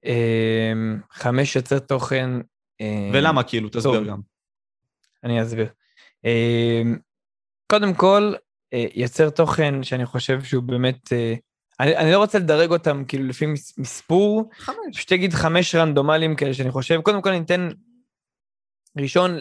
[0.06, 2.30] אמ, חמש יוצרי תוכן...
[2.80, 3.70] אמ, ולמה כאילו?
[3.70, 4.20] תסביר גם.
[5.28, 5.68] אני אסביר.
[6.26, 6.98] אמ,
[7.72, 8.34] קודם כל,
[8.74, 11.34] אה, יוצר תוכן שאני חושב שהוא באמת, אה,
[11.80, 14.78] אני, אני לא רוצה לדרג אותם כאילו לפי מס, מספור, חמש.
[14.94, 17.70] פשוט אגיד חמש רנדומליים כאלה שאני חושב, קודם כל אני אתן
[18.98, 19.38] ראשון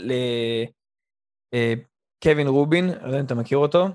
[1.55, 3.89] לקווין רובין, לא יודע אם אתה מכיר אותו,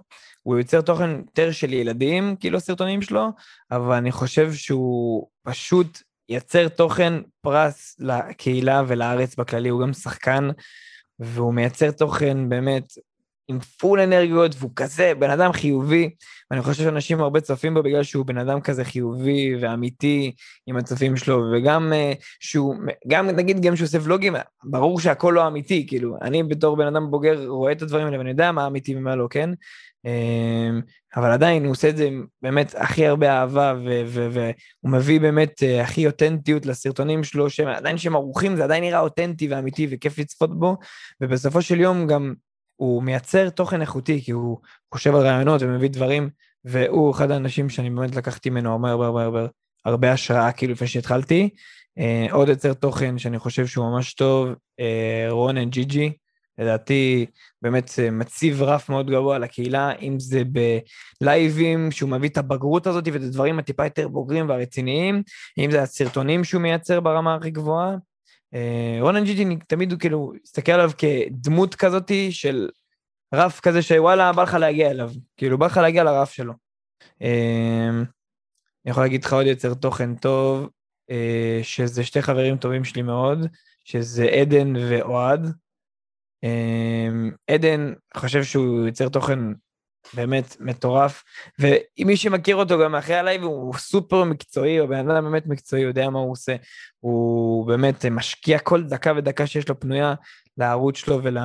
[0.43, 3.27] הוא יוצר תוכן יותר של ילדים, כאילו הסרטונים שלו,
[3.71, 10.49] אבל אני חושב שהוא פשוט יצר תוכן פרס לקהילה ולארץ בכללי, הוא גם שחקן,
[11.21, 12.93] והוא מייצר תוכן באמת
[13.47, 16.09] עם פול אנרגיות, והוא כזה בן אדם חיובי,
[16.51, 20.31] ואני חושב שאנשים הרבה צופים בו בגלל שהוא בן אדם כזה חיובי ואמיתי
[20.67, 22.75] עם הצופים שלו, וגם uh, שהוא,
[23.07, 27.11] גם נגיד גם שהוא עושה ולוגים, ברור שהכל לא אמיתי, כאילו, אני בתור בן אדם
[27.11, 29.49] בוגר רואה את הדברים האלה ואני יודע מה אמיתי ומה לא, כן?
[30.07, 30.81] Um,
[31.15, 32.09] אבל עדיין הוא עושה את זה
[32.41, 33.73] באמת הכי הרבה אהבה,
[34.13, 39.47] והוא מביא באמת uh, הכי אותנטיות לסרטונים שלו, שעדיין שהם ערוכים זה עדיין נראה אותנטי
[39.47, 40.77] ואמיתי וכיף לצפות בו,
[41.21, 42.33] ובסופו של יום גם
[42.75, 44.57] הוא מייצר תוכן איכותי, כי הוא
[44.93, 46.29] חושב על רעיונות ומביא דברים,
[46.65, 49.45] והוא אחד האנשים שאני באמת לקחתי ממנו הרבה הרבה הרבה הרבה,
[49.85, 51.49] הרבה השראה, כאילו לפני שהתחלתי.
[51.99, 56.11] Uh, עוד יוצר תוכן שאני חושב שהוא ממש טוב, uh, רונן ג'י ג'י,
[56.57, 57.25] לדעתי
[57.61, 60.41] באמת אה, מציב רף מאוד גבוה לקהילה, אם זה
[61.21, 65.23] בלייבים, שהוא מביא את הבגרות הזאת ואת הדברים הטיפה יותר בוגרים והרציניים,
[65.57, 67.95] אם זה הסרטונים שהוא מייצר ברמה הכי גבוהה.
[68.53, 72.69] אה, רונן ג'י ג'י תמיד הוא כאילו, הסתכל עליו כדמות כזאתי של
[73.33, 76.53] רף כזה שוואלה, בא לך להגיע אליו, כאילו בא לך להגיע לרף שלו.
[77.21, 77.89] אה,
[78.85, 80.69] אני יכול להגיד לך עוד יוצר תוכן טוב,
[81.63, 83.39] שזה שתי חברים טובים שלי מאוד,
[83.85, 85.47] שזה עדן ואוהד.
[86.43, 89.39] אמ, עדן חושב שהוא יוצר תוכן
[90.13, 91.23] באמת מטורף,
[91.59, 95.89] ומי שמכיר אותו גם אחרי הלייב הוא סופר מקצועי, הוא בן אדם באמת מקצועי, הוא
[95.89, 96.55] יודע מה הוא עושה,
[96.99, 100.13] הוא באמת משקיע כל דקה ודקה שיש לו פנויה
[100.57, 101.37] לערוץ שלו ול...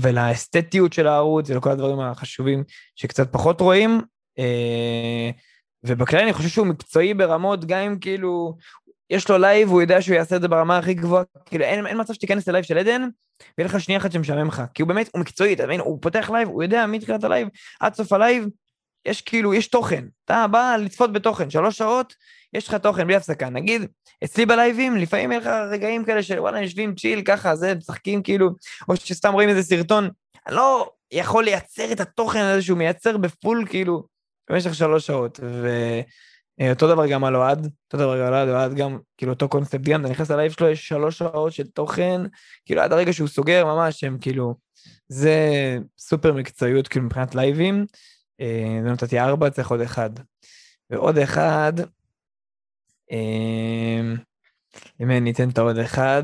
[0.00, 2.64] ולאסתטיות של הערוץ ולכל הדברים החשובים
[2.96, 4.00] שקצת פחות רואים.
[4.38, 5.30] אה,
[5.86, 8.56] ובכלל אני חושב שהוא מקצועי ברמות, גם אם כאילו
[9.10, 12.00] יש לו לייב, הוא יודע שהוא יעשה את זה ברמה הכי גבוהה, כאילו אין, אין
[12.00, 13.08] מצב שתיכנס ללייב של עדן,
[13.58, 15.80] ויהיה לך שנייה אחת שמשעמם לך, כי הוא באמת, הוא מקצועי, אתה מבין?
[15.80, 17.48] הוא פותח לייב, הוא יודע מתחילת הלייב
[17.80, 18.48] עד סוף הלייב,
[19.06, 20.04] יש כאילו, יש תוכן.
[20.24, 22.14] אתה בא לצפות בתוכן, שלוש שעות,
[22.52, 23.48] יש לך תוכן בלי הפסקה.
[23.50, 23.82] נגיד,
[24.24, 28.50] אצלי בלייבים, לפעמים יהיה לך רגעים כאלה של וואלה, יושבים chill ככה, זה, משחקים כאילו,
[28.88, 30.08] או שסתם רואים איזה סרטון,
[30.46, 34.06] אני לא יכול לייצר את התוכן הזה שהוא מייצר ב full, כאילו,
[34.50, 35.40] במשך שלוש שעות.
[35.42, 35.68] ו...
[36.60, 39.48] אה, אותו דבר גם על אוהד, אותו דבר גם על אוהד, אוהד גם, כאילו אותו
[39.48, 42.20] קונספט גם, אתה נכנס ללייב שלו, יש שלוש שעות של תוכן,
[42.66, 44.54] כאילו עד הרגע שהוא סוגר ממש, הם כאילו,
[45.08, 45.38] זה
[45.98, 47.86] סופר מקצועיות כאילו מבחינת לייבים,
[48.40, 50.10] אה, נתתי ארבע, צריך עוד אחד.
[50.90, 51.72] ועוד אחד,
[53.12, 54.12] אה,
[55.00, 56.22] אם אני אתן את העוד אחד,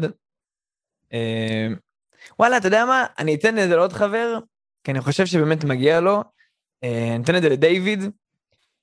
[2.38, 3.06] וואלה, אתה יודע מה?
[3.18, 4.38] אני אתן את זה לעוד חבר,
[4.84, 6.22] כי אני חושב שבאמת מגיע לו.
[6.82, 8.00] אני אתן את זה לדיוויד.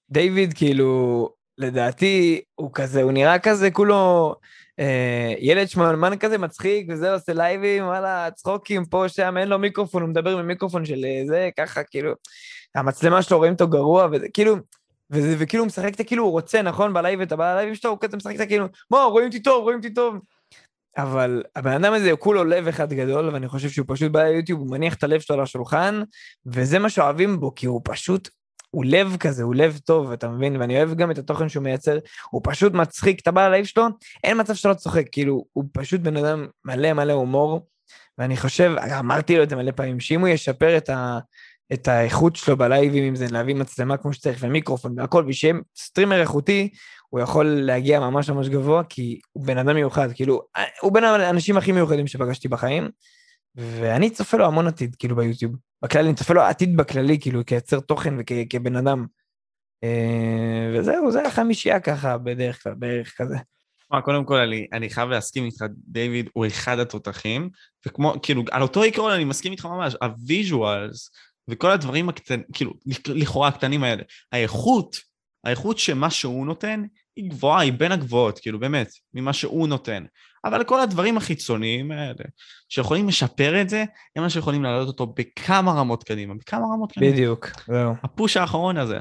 [0.09, 4.35] דיוויד, כאילו, לדעתי הוא כזה, הוא נראה כזה כולו
[4.79, 10.01] אה, ילד שמנמן כזה מצחיק וזה עושה לייבים, וואלה, צחוקים פה, שם, אין לו מיקרופון,
[10.01, 12.11] הוא מדבר ממיקרופון של אה, זה, ככה, כאילו,
[12.75, 14.55] המצלמה שלו רואים אותו גרוע, וזה כאילו,
[15.11, 17.97] וזה, וכאילו הוא משחק את כאילו הוא רוצה, נכון, בלייב, אתה בא ללייבים שלו, הוא
[18.01, 20.15] כזה משחק את כאילו, בוא, רואים אותי טוב, רואים אותי טוב.
[20.97, 24.59] אבל הבן אדם הזה הוא כולו לב אחד גדול, ואני חושב שהוא פשוט בא ליוטיוב,
[24.59, 26.01] הוא מניח את הלב שלו על השולחן,
[26.45, 28.29] וזה מה שאוהבים בו, כי הוא פשוט
[28.69, 30.61] הוא לב כזה, הוא לב טוב, אתה מבין?
[30.61, 31.97] ואני אוהב גם את התוכן שהוא מייצר,
[32.29, 33.83] הוא פשוט מצחיק, אתה בא ללייב שלו,
[34.23, 37.67] אין מצב שאתה לא צוחק, כאילו, הוא פשוט בן אדם מלא מלא הומור,
[38.17, 41.19] ואני חושב, אמרתי לו את זה מלא פעמים, שאם הוא ישפר את, ה,
[41.73, 46.69] את האיכות שלו בלייבים, אם זה להביא מצלמה כמו שצריך, ומיקרופון והכל, ושיהיה streamer איכותי,
[47.09, 50.41] הוא יכול להגיע ממש ממש גבוה, כי הוא בן אדם מיוחד, כאילו,
[50.81, 52.89] הוא בין האנשים הכי מיוחדים שפגשתי בחיים,
[53.55, 55.66] ואני צופה לו המון עתיד, כאילו, ביוטיוב.
[55.83, 59.05] בכלל, אני צופה לו עתיד בכללי, כאילו, כיוצר תוכן וכבן אדם.
[59.83, 63.37] אה, וזהו, זה החמישייה ככה, בדרך כלל, בערך כזה.
[63.91, 67.49] מה, קודם כל, אני, אני חייב להסכים איתך, דיוויד הוא אחד התותחים,
[67.87, 71.11] וכמו, כאילו, על אותו עיקרון אני מסכים איתך ממש, ה visuals
[71.47, 72.73] וכל הדברים הקטנים, כאילו,
[73.07, 74.97] לכאורה הקטנים האלה, האיכות,
[75.43, 76.83] האיכות שמה שהוא נותן,
[77.15, 80.05] היא גבוהה, היא בין הגבוהות, כאילו, באמת, ממה שהוא נותן.
[80.45, 82.23] אבל כל הדברים החיצוניים האלה,
[82.69, 83.85] שיכולים לשפר את זה,
[84.15, 87.11] הם מה שיכולים להעלות אותו בכמה רמות קדימה, בכמה רמות קדימה.
[87.11, 87.93] בדיוק, זהו.
[88.03, 88.97] הפוש האחרון הזה.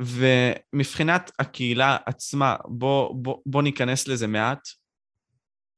[0.00, 4.68] ומבחינת הקהילה עצמה, בוא, בוא, בוא ניכנס לזה מעט.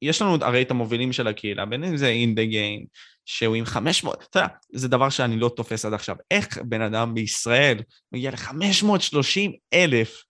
[0.01, 2.85] יש לנו הרי את המובילים של הקהילה, בין אם זה אין דה גיים,
[3.25, 6.15] שהוא עם 500, אתה יודע, זה דבר שאני לא תופס עד עכשיו.
[6.31, 7.77] איך בן אדם בישראל
[8.11, 10.23] מגיע ל-530 אלף?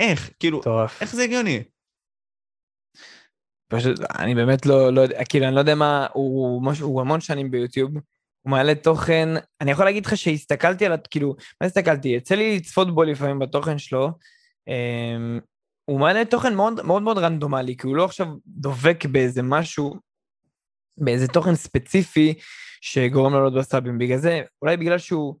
[0.00, 0.30] איך?
[0.40, 1.02] כאילו, טורף.
[1.02, 1.62] איך זה הגיוני?
[3.68, 7.20] פשוט, אני באמת לא, לא יודע, כאילו, אני לא יודע מה, הוא, הוא, הוא המון
[7.20, 7.90] שנים ביוטיוב,
[8.42, 9.28] הוא מעלה תוכן,
[9.60, 12.08] אני יכול להגיד לך שהסתכלתי על, כאילו, מה הסתכלתי?
[12.08, 14.10] יצא לי לצפות בו לפעמים בתוכן שלו,
[14.68, 15.40] אמ,
[15.84, 19.96] הוא מעלה תוכן מאוד מאוד מאוד רנדומלי, כי הוא לא עכשיו דובק באיזה משהו,
[20.98, 22.34] באיזה תוכן ספציפי
[22.80, 23.98] שגורם לו לעלות בסאבים.
[23.98, 25.34] בגלל זה, אולי בגלל שהוא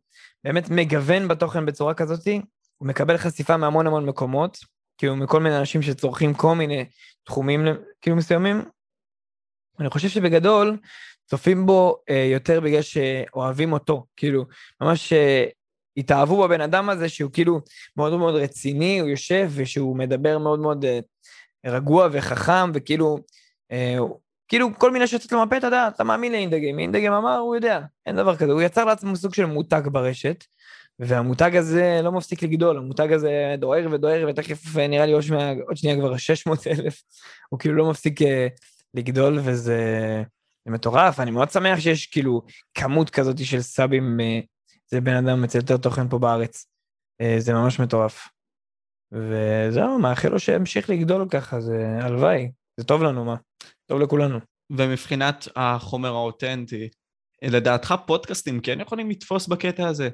[0.44, 2.40] באמת מגוון בתוכן בצורה כזאתי,
[2.76, 4.58] הוא מקבל חשיפה מהמון המון מקומות,
[4.98, 6.84] כאילו מכל מיני אנשים שצורכים כל מיני
[7.24, 7.66] תחומים
[8.00, 8.64] כאילו מסוימים.
[9.80, 10.78] אני חושב שבגדול,
[11.26, 14.44] צופים בו אה, יותר בגלל שאוהבים אותו, כאילו,
[14.80, 15.44] ממש אה,
[15.96, 17.60] התאהבו בבן אדם הזה שהוא כאילו
[17.96, 21.00] מאוד מאוד רציני, הוא יושב ושהוא מדבר מאוד מאוד אה,
[21.66, 23.18] רגוע וחכם, וכאילו,
[23.72, 23.96] אה,
[24.48, 28.16] כאילו כל מיני שיוצאות למפה, אתה יודע, אתה מאמין לאינדגם, אינדגם אמר, הוא יודע, אין
[28.16, 30.44] דבר כזה, הוא יצר לעצמו סוג של מותג ברשת,
[30.98, 35.54] והמותג הזה לא מפסיק לגדול, המותג הזה דוהר ודוהר, ותכף אה, נראה לי עוד, שנייה,
[35.66, 37.02] עוד שנייה כבר 600 אלף,
[37.48, 38.46] הוא כאילו לא מפסיק אה,
[38.94, 39.82] לגדול, וזה
[40.66, 42.42] מטורף, אני מאוד שמח שיש כאילו
[42.74, 44.40] כמות כזאת של סאבים, אה,
[44.90, 46.66] זה בן אדם אצל יותר תוכן פה בארץ,
[47.38, 48.28] זה ממש מטורף.
[49.12, 53.36] וזהו, מאחל לו שימשיך לגדול ככה, זה הלוואי, זה טוב לנו, מה?
[53.86, 54.38] טוב לכולנו.
[54.70, 56.88] ומבחינת החומר האותנטי,
[57.42, 60.08] לדעתך פודקאסטים כן יכולים לתפוס בקטע הזה?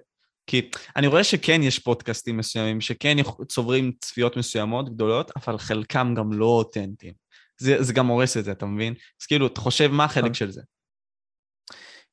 [0.47, 3.17] כי אני רואה שכן יש פודקאסטים מסוימים, שכן
[3.49, 7.13] צוברים צפיות מסוימות גדולות, אבל חלקם גם לא אותנטיים.
[7.59, 8.95] זה, זה גם הורס את זה, אתה מבין?
[9.23, 10.35] אז כאילו, אתה חושב מה החלק נכון.
[10.35, 10.61] של זה?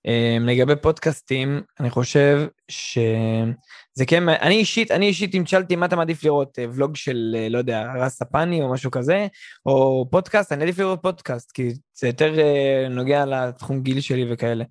[0.08, 5.96] Um, לגבי פודקאסטים, אני חושב שזה כן, אני אישית, אני אישית אם תשאלתי מה אתה
[5.96, 9.28] מעדיף לראות, אה, ולוג של, אה, לא יודע, רס ספני או משהו כזה,
[9.66, 14.66] או פודקאסט, אני עדיף לראות פודקאסט, כי זה יותר uh, נוגע לתחום גיל שלי וכאלה.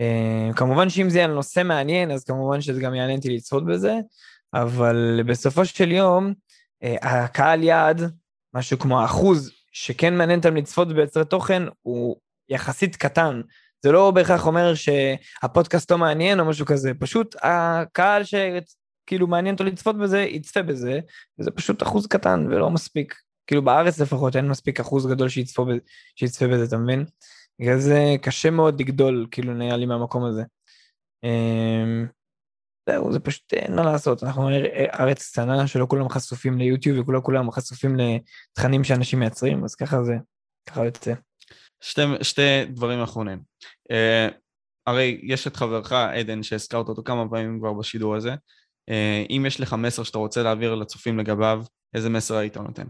[0.00, 3.94] Uh, כמובן שאם זה יהיה נושא מעניין, אז כמובן שזה גם יעניין אותי לצפות בזה,
[4.54, 6.32] אבל בסופו של יום,
[6.84, 8.02] uh, הקהל יעד,
[8.54, 12.16] משהו כמו האחוז שכן מעניין אותם לצפות ביוצרי תוכן, הוא
[12.48, 13.40] יחסית קטן.
[13.82, 19.64] זה לא בהכרח אומר שהפודקאסט לא מעניין או משהו כזה, פשוט הקהל שכאילו מעניין אותו
[19.64, 21.00] לצפות בזה, יצפה בזה,
[21.38, 23.14] וזה פשוט אחוז קטן ולא מספיק.
[23.46, 25.78] כאילו בארץ לפחות אין מספיק אחוז גדול שיצפה בזה,
[26.16, 27.04] שיצפה בזה אתה מבין?
[27.60, 30.42] בגלל זה קשה מאוד לגדול, כאילו, נראה לי מהמקום הזה.
[31.24, 32.06] אמ,
[32.88, 34.48] זהו, זה פשוט אין מה לעשות, אנחנו
[35.00, 40.14] ארץ קטנה שלא כולם חשופים ליוטיוב וכולם כולם חשופים לתכנים שאנשים מייצרים, אז ככה זה,
[40.68, 41.12] ככה יוצא.
[41.80, 43.38] שתי, שתי דברים אחרונים.
[43.92, 44.34] Uh,
[44.86, 48.34] הרי יש את חברך עדן שהזכרת אותו כמה פעמים כבר בשידור הזה.
[48.90, 52.86] Uh, אם יש לך מסר שאתה רוצה להעביר לצופים לגביו, איזה מסר היית נותן?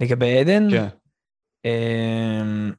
[0.00, 0.70] לגבי עדן?
[0.70, 0.88] כן.
[1.66, 2.74] Uh,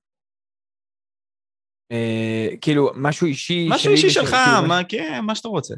[1.94, 5.76] אה, כאילו, משהו אישי משהו אישי שלך, כאילו, מה, כן, מה שאתה רוצה.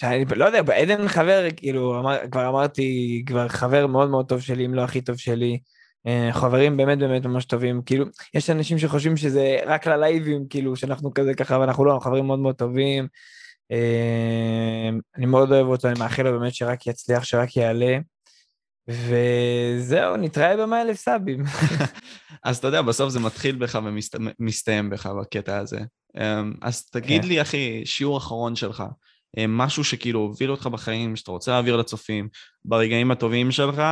[0.00, 4.66] שאני לא יודע, בעדן חבר, כאילו, אמר, כבר אמרתי, כבר חבר מאוד מאוד טוב שלי,
[4.66, 5.58] אם לא הכי טוב שלי.
[6.06, 8.04] אה, חברים באמת באמת ממש טובים, כאילו,
[8.34, 12.38] יש אנשים שחושבים שזה רק ללייבים, כאילו, שאנחנו כזה ככה, ואנחנו לא, אנחנו חברים מאוד
[12.38, 13.06] מאוד טובים.
[13.72, 17.98] אה, אני מאוד אוהב אותו, אני מאחל לו באמת שרק יצליח, שרק יעלה.
[18.88, 21.44] וזהו, נתראה במאה אלף סאבים.
[22.44, 25.80] אז אתה יודע, בסוף זה מתחיל בך ומסתיים בך בקטע הזה.
[26.16, 27.28] אמ, אז תגיד כן.
[27.28, 28.84] לי, אחי, שיעור אחרון שלך,
[29.38, 32.28] אמ, משהו שכאילו הוביל אותך בחיים, שאתה רוצה להעביר לצופים,
[32.64, 33.82] ברגעים הטובים שלך,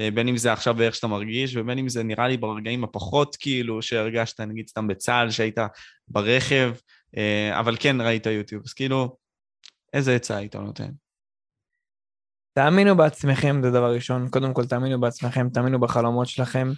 [0.00, 3.36] אה, בין אם זה עכשיו באיך שאתה מרגיש, ובין אם זה נראה לי ברגעים הפחות
[3.36, 5.58] כאילו שהרגשת, נגיד סתם בצה"ל, שהיית
[6.08, 6.74] ברכב,
[7.16, 9.16] אה, אבל כן ראית יוטיוב, אז כאילו,
[9.92, 10.90] איזה עצה היית נותן?
[12.54, 14.28] תאמינו בעצמכם, זה דבר ראשון.
[14.28, 16.72] קודם כל, תאמינו בעצמכם, תאמינו בחלומות שלכם.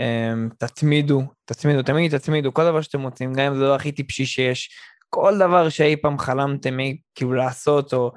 [0.00, 4.26] אמ, תתמידו, תתמידו, תמיד תתמידו, כל דבר שאתם רוצים, גם אם זה לא הכי טיפשי
[4.26, 4.70] שיש,
[5.08, 6.76] כל דבר שאי פעם חלמתם
[7.14, 8.12] כאילו לעשות או,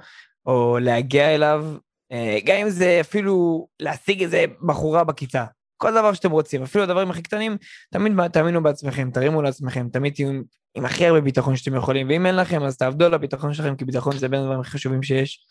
[0.46, 1.66] או להגיע אליו,
[2.12, 5.46] אה, גם אם זה אפילו להשיג איזה בחורה בכיתה,
[5.78, 7.58] כל דבר שאתם רוצים, אפילו הדברים הכי קטנים,
[7.92, 10.30] תמיד תאמינו בעצמכם, תרימו לעצמכם, תמיד תהיו
[10.76, 13.86] עם הכי הרבה ביטחון שאתם יכולים, ואם אין לכם אז תעבדו על הביטחון שלכם, כי
[13.86, 15.46] ביטחון זה בין הדברים הכי חשובים שיש.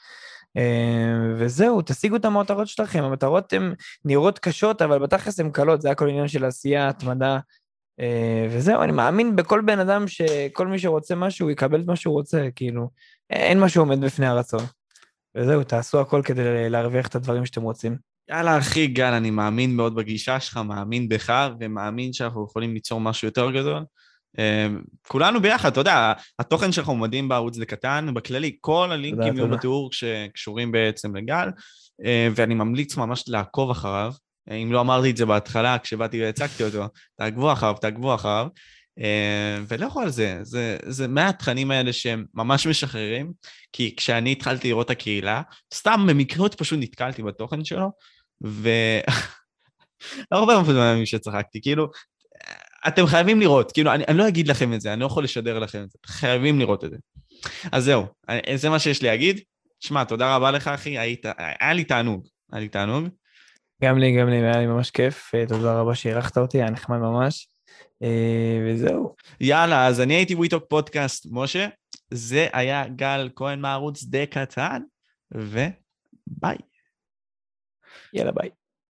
[0.56, 3.74] אה, וזהו, תשיגו את המטרות שלכם, המטרות הן
[4.04, 7.38] נראות קשות, אבל בתכלס הן קלות, זה הכל עניין של עשייה, התמדה,
[8.00, 12.14] אה, וזהו, אני מאמין בכל בן אדם שכל מי שרוצה משהו, יקבל את מה שהוא
[12.14, 12.90] רוצה, כאילו,
[13.30, 14.62] אין מה שעומד בפני הרצון.
[15.34, 17.96] וזהו, תעשו הכל כדי להרוויח את הדברים שאתם רוצים.
[18.30, 23.28] יאללה, אחי גל, אני מאמין מאוד בגישה שלך, מאמין בך, ומאמין שאנחנו יכולים ליצור משהו
[23.28, 23.84] יותר גדול.
[24.38, 29.36] אמ, כולנו ביחד, אתה יודע, התוכן שלך הוא מדהים בערוץ זה קטן, בכללי כל הלינקים
[29.36, 31.48] יהיו בתיאור שקשורים בעצם לגל,
[32.04, 34.12] אמ, ואני ממליץ ממש לעקוב אחריו.
[34.50, 36.84] אם לא אמרתי את זה בהתחלה, כשבאתי והצגתי אותו,
[37.18, 38.46] תעקבו אחריו, תעקבו אחריו,
[38.98, 43.32] אמ, ולכו על זה, זה, זה מהתכנים האלה שהם ממש משחררים,
[43.72, 45.42] כי כשאני התחלתי לראות את הקהילה,
[45.74, 47.90] סתם במקרות פשוט נתקלתי בתוכן שלו,
[48.44, 48.68] ו...
[50.32, 51.88] לא הרבה פעמים שצחקתי, כאילו,
[52.88, 55.58] אתם חייבים לראות, כאילו, אני, אני לא אגיד לכם את זה, אני לא יכול לשדר
[55.58, 56.96] לכם את זה, חייבים לראות את זה.
[57.72, 58.06] אז זהו,
[58.54, 59.40] זה מה שיש לי להגיד.
[59.80, 63.08] שמע, תודה רבה לך, אחי, היית, היה לי תענוג, היה לי תענוג.
[63.84, 67.48] גם לי, גם לי, היה לי ממש כיף, תודה רבה שאירחת אותי, היה נחמד ממש.
[68.66, 69.14] וזהו.
[69.40, 71.68] יאללה, אז אני הייתי וויטוק פודקאסט, משה.
[72.10, 74.82] זה היה גל כהן מערוץ די קטן,
[75.34, 76.56] וביי.
[78.12, 78.50] יאללה ביי.